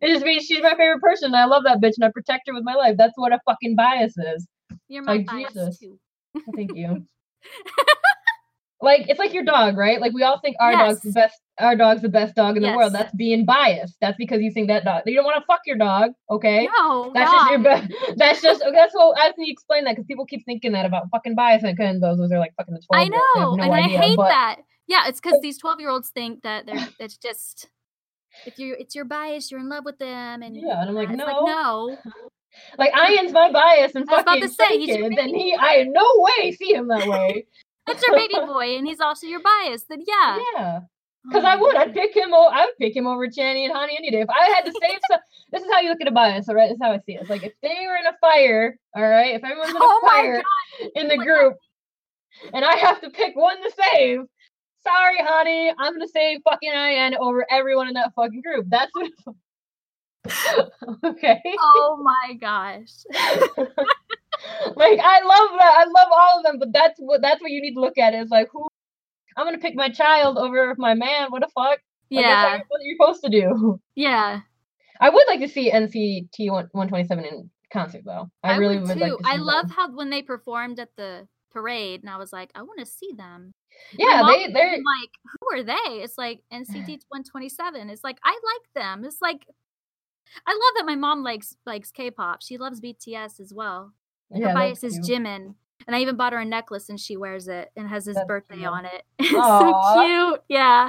it 0.00 0.08
just 0.12 0.24
means 0.24 0.44
she's 0.44 0.62
my 0.62 0.70
favorite 0.70 1.00
person. 1.00 1.26
And 1.26 1.36
I 1.36 1.44
love 1.46 1.64
that 1.64 1.80
bitch 1.80 1.94
and 1.96 2.04
I 2.04 2.10
protect 2.12 2.48
her 2.48 2.54
with 2.54 2.64
my 2.64 2.74
life. 2.74 2.96
That's 2.98 3.14
what 3.16 3.32
a 3.32 3.40
fucking 3.46 3.76
bias 3.76 4.16
is. 4.16 4.46
You're 4.88 5.02
my 5.02 5.16
like, 5.16 5.26
bias 5.26 5.52
Jesus. 5.52 5.78
too. 5.78 5.98
Oh, 6.36 6.42
thank 6.54 6.74
you. 6.74 7.06
like 8.80 9.08
it's 9.08 9.18
like 9.18 9.32
your 9.32 9.44
dog, 9.44 9.76
right? 9.76 10.00
Like 10.00 10.12
we 10.12 10.22
all 10.22 10.40
think 10.40 10.56
our 10.60 10.72
dog's 10.72 11.00
the 11.00 11.12
best. 11.12 11.40
Our 11.58 11.76
dog's 11.76 12.02
the 12.02 12.08
best 12.08 12.34
dog 12.34 12.56
in 12.56 12.62
the 12.62 12.72
world. 12.72 12.92
That's 12.92 13.14
being 13.14 13.44
biased. 13.44 13.96
That's 14.00 14.16
because 14.16 14.40
you 14.40 14.50
think 14.52 14.68
that 14.68 14.84
dog. 14.84 15.02
You 15.06 15.14
don't 15.14 15.24
want 15.24 15.40
to 15.40 15.46
fuck 15.46 15.60
your 15.66 15.78
dog, 15.78 16.10
okay? 16.30 16.68
No, 16.78 17.12
That's 17.14 17.30
just 17.30 17.50
your 17.50 17.58
best. 17.60 17.92
That's 18.16 18.42
just 18.42 18.62
that's 18.72 18.94
what 18.94 19.16
I 19.18 19.32
can 19.32 19.44
explain 19.46 19.84
that 19.84 19.92
because 19.92 20.06
people 20.06 20.26
keep 20.26 20.44
thinking 20.44 20.72
that 20.72 20.86
about 20.86 21.08
fucking 21.10 21.34
bias 21.34 21.62
and 21.62 21.76
kind 21.76 22.02
those 22.02 22.18
those 22.18 22.32
are 22.32 22.38
like 22.38 22.54
fucking 22.56 22.74
the 22.74 22.82
twelve. 22.86 23.04
I 23.04 23.08
know, 23.08 23.54
no 23.54 23.62
and 23.62 23.72
idea, 23.72 23.98
I 23.98 24.02
hate 24.02 24.16
but 24.16 24.28
that. 24.28 24.56
Yeah, 24.86 25.08
it's 25.08 25.20
because 25.20 25.40
these 25.40 25.58
twelve-year-olds 25.58 26.10
think 26.10 26.42
that 26.42 26.66
they're 26.66 26.88
it's 26.98 27.16
just 27.16 27.68
if 28.46 28.58
you're 28.58 28.76
it's 28.76 28.94
your 28.94 29.04
bias, 29.04 29.50
you're 29.50 29.60
in 29.60 29.68
love 29.68 29.84
with 29.84 29.98
them, 29.98 30.42
and 30.42 30.56
Yeah, 30.56 30.80
and 30.80 30.90
I'm 30.90 30.94
like, 30.94 31.10
no. 31.10 31.44
no, 31.44 31.98
Like 32.78 32.92
I.N's 32.94 33.32
my 33.32 33.50
bias 33.50 33.94
and 33.94 34.08
I 34.08 34.12
was 34.14 34.22
about 34.22 34.26
fucking 34.26 34.48
to 34.48 34.54
say, 34.54 34.78
Kids, 34.86 35.16
and 35.18 35.34
he 35.34 35.54
I 35.54 35.76
in 35.76 35.92
no 35.92 36.06
way 36.16 36.52
see 36.52 36.72
him 36.72 36.88
that 36.88 37.06
way. 37.06 37.46
that's 37.86 38.06
your 38.06 38.16
baby 38.16 38.34
boy, 38.46 38.76
and 38.76 38.86
he's 38.86 39.00
also 39.00 39.26
your 39.26 39.40
bias. 39.40 39.84
Then 39.88 40.02
yeah, 40.06 40.38
yeah. 40.54 40.80
Oh 40.80 41.28
Because 41.30 41.42
my 41.42 41.52
I 41.54 41.56
would. 41.56 41.76
I'd 41.76 41.94
pick 41.94 42.14
him. 42.14 42.32
o- 42.32 42.50
I 42.52 42.64
would 42.66 42.76
pick 42.78 42.94
him 42.94 43.06
over 43.06 43.26
Channy 43.28 43.64
and 43.64 43.72
Honey 43.72 43.96
any 43.98 44.10
day. 44.10 44.20
If 44.20 44.28
I 44.30 44.50
had 44.50 44.64
to 44.66 44.72
save 44.72 44.98
some, 45.10 45.20
this 45.52 45.62
is 45.62 45.70
how 45.72 45.80
you 45.80 45.88
look 45.88 46.00
at 46.00 46.06
a 46.08 46.12
bias, 46.12 46.48
all 46.48 46.54
right? 46.54 46.68
This 46.68 46.76
is 46.76 46.82
how 46.82 46.92
I 46.92 46.98
see 46.98 47.14
it. 47.14 47.22
It's 47.22 47.30
like 47.30 47.42
if 47.44 47.52
they 47.62 47.86
were 47.86 47.96
in 47.96 48.06
a 48.06 48.16
fire, 48.20 48.78
all 48.94 49.02
right. 49.08 49.34
If 49.34 49.42
everyone's 49.42 49.70
in 49.70 49.76
a 49.76 49.80
Oh 49.80 50.00
fire 50.04 50.42
in 50.94 51.08
the 51.08 51.16
group, 51.16 51.56
and 52.52 52.64
I 52.64 52.76
have 52.76 53.00
to 53.00 53.10
pick 53.10 53.34
one 53.36 53.56
to 53.62 53.70
save, 53.92 54.20
sorry, 54.86 55.16
Honey, 55.20 55.72
I'm 55.78 55.92
gonna 55.94 56.08
say 56.08 56.38
fucking 56.44 56.72
I.N 56.72 57.16
over 57.18 57.44
everyone 57.50 57.88
in 57.88 57.94
that 57.94 58.12
fucking 58.14 58.42
group. 58.42 58.66
That's 58.68 58.90
what. 58.94 59.10
okay. 61.04 61.40
Oh 61.58 62.00
my 62.02 62.34
gosh. 62.34 62.88
like 63.12 64.98
I 65.02 65.20
love 65.22 65.58
that. 65.58 65.74
I 65.78 65.84
love 65.86 66.08
all 66.12 66.38
of 66.38 66.44
them, 66.44 66.58
but 66.58 66.72
that's 66.72 66.98
what 66.98 67.22
that's 67.22 67.40
what 67.40 67.50
you 67.50 67.60
need 67.60 67.74
to 67.74 67.80
look 67.80 67.98
at. 67.98 68.14
Is 68.14 68.30
like 68.30 68.48
who. 68.52 68.66
I'm 69.36 69.46
gonna 69.46 69.58
pick 69.58 69.74
my 69.74 69.88
child 69.88 70.38
over 70.38 70.74
my 70.78 70.94
man. 70.94 71.28
What 71.30 71.40
the 71.40 71.48
fuck? 71.48 71.78
Like, 72.10 72.24
Yeah, 72.24 72.44
what 72.44 72.50
you're- 72.52 72.64
what 72.68 72.80
you're 72.82 72.96
supposed 72.96 73.24
to 73.24 73.30
do. 73.30 73.80
yeah. 73.96 74.40
I 75.00 75.10
would 75.10 75.26
like 75.26 75.40
to 75.40 75.48
see 75.48 75.72
NCT 75.72 76.50
127 76.50 77.24
in 77.24 77.50
concert 77.72 78.02
though. 78.04 78.30
I, 78.44 78.56
really 78.56 78.78
would 78.78 78.88
would, 78.88 78.94
too. 78.94 79.00
like 79.00 79.18
to 79.18 79.24
see 79.24 79.30
I 79.30 79.36
love 79.36 79.66
them. 79.68 79.76
how 79.76 79.90
when 79.92 80.08
they 80.10 80.22
performed 80.22 80.78
at 80.78 80.90
the 80.96 81.26
parade, 81.50 82.02
and 82.02 82.10
I 82.10 82.16
was 82.16 82.32
like, 82.32 82.50
I 82.54 82.62
want 82.62 82.78
to 82.78 82.86
see 82.86 83.10
them. 83.16 83.52
Yeah, 83.96 84.22
they 84.26 84.52
they're 84.52 84.70
like, 84.72 85.10
who 85.40 85.58
are 85.58 85.62
they? 85.62 86.02
It's 86.02 86.18
like 86.18 86.42
NCT 86.52 86.88
127. 87.08 87.90
It's 87.90 88.04
like 88.04 88.18
I 88.24 88.30
like 88.30 88.74
them. 88.74 89.04
It's 89.04 89.22
like 89.22 89.46
I 90.46 90.52
love 90.52 90.74
that 90.76 90.86
my 90.86 90.96
mom 90.96 91.22
likes 91.22 91.56
likes 91.66 91.90
K-pop. 91.90 92.42
She 92.42 92.58
loves 92.58 92.80
BTS 92.80 93.40
as 93.40 93.52
well. 93.54 93.92
Her 94.32 94.40
yeah, 94.40 94.54
bias 94.54 94.82
is. 94.82 94.98
Jimin. 94.98 95.54
And 95.86 95.94
I 95.94 96.00
even 96.00 96.16
bought 96.16 96.32
her 96.32 96.38
a 96.38 96.44
necklace 96.44 96.88
and 96.88 96.98
she 96.98 97.16
wears 97.16 97.48
it 97.48 97.70
and 97.76 97.88
has 97.88 98.06
his 98.06 98.16
That's 98.16 98.26
birthday 98.26 98.56
cute. 98.56 98.66
on 98.66 98.84
it. 98.86 99.02
It's 99.18 99.30
so 99.30 100.00
cute. 100.00 100.42
Yeah. 100.48 100.88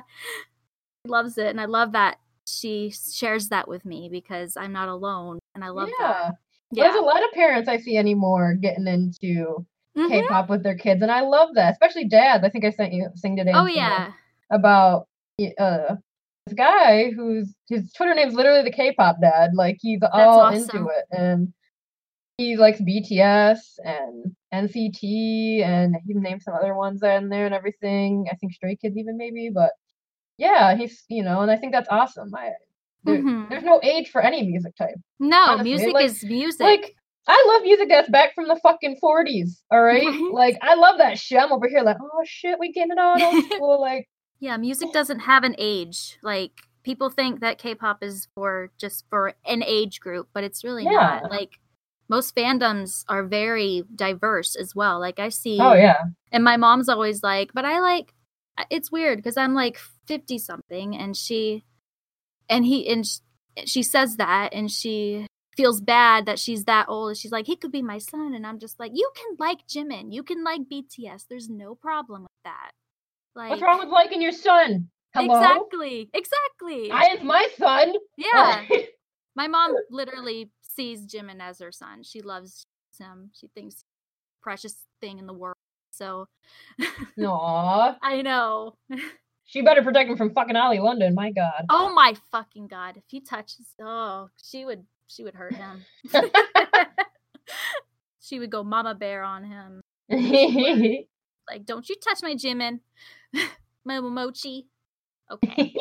She 1.06 1.10
loves 1.12 1.38
it. 1.38 1.48
And 1.48 1.60
I 1.60 1.66
love 1.66 1.92
that 1.94 2.18
she 2.48 2.94
shares 3.14 3.50
that 3.50 3.68
with 3.68 3.86
me 3.86 4.10
because 4.10 4.56
I'm 4.56 4.72
not 4.72 4.88
alone. 4.88 5.40
And 5.54 5.64
I 5.64 5.70
love 5.70 5.90
yeah. 6.00 6.08
that. 6.08 6.36
There's 6.72 6.96
a 6.96 7.02
lot 7.02 7.24
of 7.24 7.32
parents 7.32 7.70
I 7.70 7.78
see 7.78 7.98
anymore 7.98 8.54
getting 8.54 8.88
into 8.88 9.66
Mhm. 9.98 10.10
K-pop 10.10 10.50
with 10.50 10.64
their 10.64 10.78
kids, 10.78 11.02
and 11.02 11.12
I 11.12 11.22
love 11.22 11.50
that. 11.56 11.72
Especially 11.74 12.06
dads. 12.06 12.44
I 12.44 12.50
think 12.50 12.66
I 12.66 12.70
sent 12.72 12.94
you 12.94 13.08
sing 13.16 13.36
today. 13.38 13.52
Oh 13.54 13.66
yeah. 13.66 14.12
About 14.52 15.08
uh 15.58 15.96
this 16.46 16.54
guy 16.56 17.12
who's 17.12 17.54
his 17.70 17.92
Twitter 17.94 18.14
name's 18.14 18.34
literally 18.36 18.62
the 18.64 18.72
K-pop 18.72 19.18
dad. 19.22 19.52
Like 19.54 19.78
he's 19.80 20.00
all 20.12 20.40
awesome. 20.42 20.62
into 20.78 20.90
it, 20.90 21.06
and 21.12 21.54
he 22.38 22.58
likes 22.58 22.82
BTS 22.82 23.80
and 23.84 24.36
NCT, 24.54 25.64
and 25.64 25.96
he 26.06 26.14
named 26.14 26.42
some 26.44 26.54
other 26.54 26.76
ones 26.76 27.02
in 27.02 27.30
there 27.30 27.46
and 27.46 27.56
everything. 27.56 28.28
I 28.32 28.36
think 28.36 28.54
Stray 28.54 28.76
Kids 28.76 28.98
even 28.98 29.18
maybe, 29.18 29.50
but 29.54 29.72
yeah, 30.38 30.76
he's 30.76 31.04
you 31.08 31.24
know, 31.24 31.42
and 31.42 31.50
I 31.50 31.56
think 31.58 31.72
that's 31.72 31.90
awesome. 31.90 32.34
I 32.36 32.52
there, 33.06 33.22
Mhm. 33.22 33.50
there's 33.50 33.64
no 33.64 33.80
age 33.84 34.10
for 34.10 34.22
any 34.22 34.44
music 34.46 34.76
type. 34.76 34.96
No, 35.20 35.38
honestly, 35.38 35.70
music 35.70 35.94
like- 35.94 36.06
is 36.06 36.24
music. 36.24 36.60
Like 36.62 36.96
I 37.28 37.46
love 37.48 37.64
music 37.64 37.90
that's 37.90 38.10
back 38.10 38.36
from 38.36 38.48
the 38.48 38.56
fucking 38.62 38.98
40s. 39.04 39.62
All 39.72 39.82
right, 39.82 40.06
Right. 40.06 40.22
like 40.34 40.58
I 40.62 40.76
love 40.76 40.98
that 41.00 41.18
shit. 41.18 41.40
I'm 41.42 41.52
over 41.52 41.68
here 41.68 41.82
like, 41.82 41.98
oh 42.02 42.24
shit, 42.26 42.60
we 42.60 42.72
getting 42.72 42.92
it 42.92 43.00
on 43.00 43.22
old 43.22 43.44
school. 43.52 43.82
Like, 43.82 44.08
Yeah, 44.40 44.58
music 44.58 44.92
doesn't 44.94 45.20
have 45.22 45.44
an 45.44 45.56
age. 45.58 46.18
Like 46.22 46.52
people 46.84 47.10
think 47.10 47.40
that 47.40 47.58
K-pop 47.58 48.04
is 48.04 48.28
for 48.36 48.72
just 48.78 49.06
for 49.10 49.34
an 49.46 49.64
age 49.64 50.00
group, 50.00 50.30
but 50.34 50.44
it's 50.44 50.64
really 50.64 50.84
Yeah. 50.84 50.92
not. 51.24 51.32
Like 51.32 51.60
most 52.08 52.36
fandoms 52.36 53.04
are 53.10 53.24
very 53.24 53.84
diverse 53.96 54.56
as 54.56 54.76
well. 54.76 55.00
Like 55.00 55.20
I 55.20 55.30
see 55.30 55.58
oh 55.60 55.74
yeah, 55.74 56.04
and 56.32 56.44
my 56.44 56.58
mom's 56.58 56.88
always 56.90 57.24
like, 57.24 57.52
"But 57.54 57.66
I 57.66 57.80
like 57.80 58.14
it's 58.70 58.92
weird 58.92 59.18
because 59.18 59.36
I'm 59.36 59.56
like 59.56 59.80
50 60.08 60.38
something 60.38 60.96
and 60.96 61.18
she 61.18 61.66
and 62.48 62.64
he 62.64 62.88
and 62.88 63.04
sh- 63.06 63.20
she 63.66 63.82
says 63.82 64.18
that 64.18 64.54
and 64.54 64.70
she 64.70 65.26
feels 65.56 65.82
bad 65.82 66.26
that 66.26 66.40
she's 66.40 66.66
that 66.66 66.88
old. 66.90 67.18
She's 67.18 67.32
like, 67.32 67.46
"He 67.48 67.56
could 67.56 67.72
be 67.72 67.82
my 67.82 67.98
son." 67.98 68.34
And 68.34 68.46
I'm 68.46 68.60
just 68.60 68.80
like, 68.80 68.92
"You 68.94 69.10
can 69.16 69.36
like 69.40 69.68
Jimin. 69.68 70.14
You 70.14 70.24
can 70.24 70.44
like 70.44 70.62
BTS. 70.72 71.26
There's 71.30 71.50
no 71.50 71.76
problem 71.76 72.24
with 72.24 72.32
that." 72.44 72.72
Like 73.36 73.50
what's 73.50 73.62
wrong 73.62 73.80
with 73.80 73.90
liking 73.90 74.22
your 74.22 74.32
son? 74.32 74.90
Hello, 75.14 75.36
Exactly. 75.36 76.10
Exactly. 76.14 76.92
I 76.92 77.04
am 77.18 77.26
my 77.26 77.48
son. 77.58 77.94
yeah. 78.18 78.66
My 79.36 79.48
mom 79.48 79.76
literally 79.90 80.52
sees 80.62 81.06
Jimin 81.06 81.42
as 81.42 81.60
her 81.60 81.72
son. 81.72 82.04
She 82.04 82.22
loves 82.22 82.66
him. 83.00 83.32
She 83.34 83.48
thinks 83.48 83.76
he's 83.76 83.82
the 83.82 84.42
precious 84.42 84.76
thing 85.02 85.20
in 85.20 85.26
the 85.28 85.34
world. 85.34 85.56
So 85.92 86.28
Aw, 87.22 87.98
I 88.02 88.22
know. 88.22 88.76
she 89.46 89.62
better 89.62 89.82
protect 89.84 90.10
him 90.10 90.18
from 90.18 90.34
fucking 90.34 90.56
Ollie 90.56 90.80
London. 90.80 91.14
My 91.16 91.32
God. 91.32 91.66
Oh 91.70 91.94
my 91.94 92.16
fucking 92.32 92.68
god! 92.68 92.98
If 92.98 93.04
he 93.08 93.22
touches, 93.22 93.68
oh, 93.82 94.30
she 94.44 94.66
would, 94.66 94.86
she 95.08 95.24
would 95.24 95.36
hurt 95.36 95.56
him. 95.56 95.86
she 98.20 98.40
would 98.40 98.52
go 98.52 98.64
mama 98.64 98.96
bear 98.96 99.24
on 99.24 99.44
him. 99.44 99.82
Like, 101.48 101.66
don't 101.68 101.88
you 101.88 101.96
touch 102.04 102.24
my 102.24 102.34
Jimin, 102.34 102.80
Momo 103.88 104.10
Mochi. 104.12 104.66
Okay. 105.32 105.76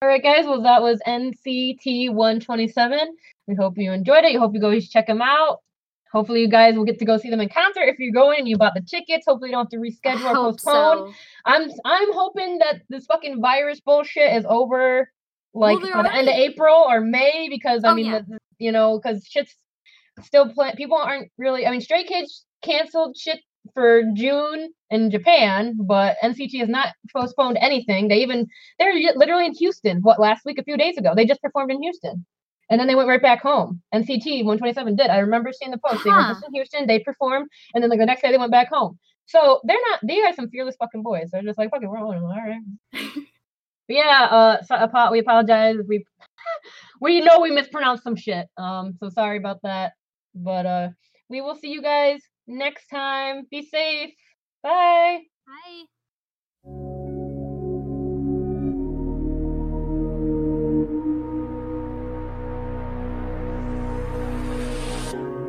All 0.00 0.08
right, 0.08 0.22
guys. 0.22 0.46
Well, 0.46 0.62
that 0.62 0.80
was 0.80 0.98
NCT 1.06 2.10
127. 2.10 3.16
We 3.46 3.54
hope 3.54 3.76
you 3.76 3.92
enjoyed 3.92 4.24
it. 4.24 4.32
We 4.32 4.38
hope 4.38 4.54
you 4.54 4.60
go 4.60 4.78
check 4.80 5.08
them 5.08 5.20
out. 5.20 5.58
Hopefully, 6.12 6.40
you 6.40 6.48
guys 6.48 6.74
will 6.74 6.84
get 6.84 6.98
to 7.00 7.04
go 7.04 7.18
see 7.18 7.28
them 7.28 7.40
in 7.40 7.48
concert. 7.48 7.82
If 7.82 7.98
you're 7.98 8.12
going 8.12 8.38
and 8.38 8.48
you 8.48 8.56
bought 8.56 8.74
the 8.74 8.80
tickets, 8.80 9.26
hopefully 9.26 9.50
you 9.50 9.56
don't 9.56 9.64
have 9.64 9.70
to 9.70 9.76
reschedule 9.78 10.30
or 10.30 10.52
postpone. 10.52 11.08
so. 11.08 11.14
I'm 11.44 11.70
I'm 11.84 12.12
hoping 12.14 12.58
that 12.58 12.82
this 12.88 13.04
fucking 13.06 13.40
virus 13.42 13.80
bullshit 13.80 14.32
is 14.32 14.46
over, 14.48 15.10
like 15.54 15.80
they're 15.82 15.94
by 15.94 16.02
the 16.02 16.14
end 16.14 16.28
of 16.28 16.34
April 16.34 16.74
or 16.88 17.00
May, 17.00 17.48
because 17.48 17.84
I 17.84 17.90
Oh, 17.90 17.94
mean, 17.94 18.06
yeah. 18.06 18.20
the, 18.26 18.38
you 18.58 18.72
know, 18.72 18.98
because 19.02 19.24
shit's 19.26 19.54
still 20.22 20.52
playing. 20.52 20.76
People 20.76 20.96
aren't 20.96 21.30
really. 21.38 21.66
I 21.66 21.70
mean, 21.70 21.80
Stray 21.80 22.04
Kids 22.04 22.44
canceled 22.62 23.16
shit 23.16 23.40
for 23.72 24.02
June 24.14 24.70
in 24.90 25.10
Japan, 25.10 25.76
but 25.80 26.16
NCT 26.22 26.58
has 26.60 26.68
not 26.68 26.88
postponed 27.14 27.56
anything. 27.60 28.08
They 28.08 28.18
even 28.18 28.46
they're 28.78 28.92
literally 29.16 29.46
in 29.46 29.54
Houston. 29.54 30.00
What 30.02 30.20
last 30.20 30.44
week, 30.44 30.58
a 30.58 30.64
few 30.64 30.76
days 30.76 30.98
ago, 30.98 31.14
they 31.14 31.24
just 31.26 31.42
performed 31.42 31.70
in 31.72 31.82
Houston. 31.82 32.24
And 32.70 32.80
then 32.80 32.86
they 32.86 32.94
went 32.94 33.08
right 33.08 33.20
back 33.20 33.42
home. 33.42 33.82
NCT 33.94 34.44
127 34.44 34.96
did. 34.96 35.08
I 35.10 35.18
remember 35.18 35.52
seeing 35.52 35.70
the 35.70 35.78
post. 35.78 36.02
They 36.02 36.10
were 36.10 36.16
just 36.28 36.44
in 36.46 36.54
Houston. 36.54 36.86
They 36.86 36.98
performed, 36.98 37.48
and 37.74 37.82
then 37.82 37.90
like 37.90 37.98
the 37.98 38.06
next 38.06 38.22
day 38.22 38.30
they 38.30 38.38
went 38.38 38.52
back 38.52 38.68
home. 38.68 38.98
So 39.26 39.60
they're 39.64 39.76
not. 39.90 40.00
They 40.06 40.20
are 40.22 40.32
some 40.34 40.48
fearless 40.48 40.76
fucking 40.76 41.02
boys. 41.02 41.30
They're 41.30 41.42
just 41.42 41.58
like 41.58 41.70
fucking. 41.70 41.88
We're 41.88 41.98
on. 41.98 42.16
All 42.22 42.30
right. 42.30 43.02
But 43.88 43.96
yeah. 43.96 44.28
Uh. 44.30 44.62
So, 44.62 44.74
apo- 44.74 45.10
we 45.12 45.20
apologize. 45.20 45.76
if 45.78 45.86
We 45.86 46.04
we 47.00 47.20
know 47.20 47.40
we 47.40 47.50
mispronounced 47.50 48.04
some 48.04 48.16
shit. 48.16 48.46
Um. 48.56 48.94
So 49.00 49.08
sorry 49.10 49.38
about 49.38 49.60
that. 49.62 49.92
But 50.34 50.66
uh, 50.66 50.88
we 51.28 51.40
will 51.40 51.56
see 51.56 51.68
you 51.70 51.82
guys 51.82 52.20
next 52.46 52.88
time. 52.88 53.46
Be 53.50 53.62
safe. 53.66 54.10
Bye. 54.62 55.20
Hi. 55.48 55.84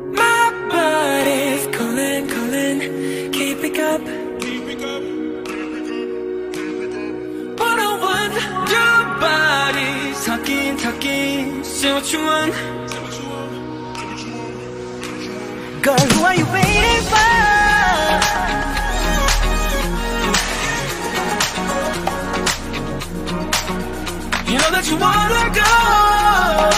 My 0.02 0.68
body's 0.70 1.66
calling, 1.76 2.28
calling, 2.28 3.32
keeping 3.32 3.80
up. 3.80 4.25
nobody. 9.26 10.14
Talking, 10.24 10.76
talking. 10.76 11.64
Say 11.64 11.92
what 11.92 12.12
you 12.12 12.20
want. 12.20 12.52
Girl, 15.82 16.06
who 16.14 16.24
are 16.24 16.34
you 16.34 16.46
waiting 16.52 17.02
for? 17.10 17.26
You 24.50 24.58
know 24.58 24.70
that 24.70 24.84
you 24.90 24.96
wanna 24.96 25.54
go. 25.54 26.75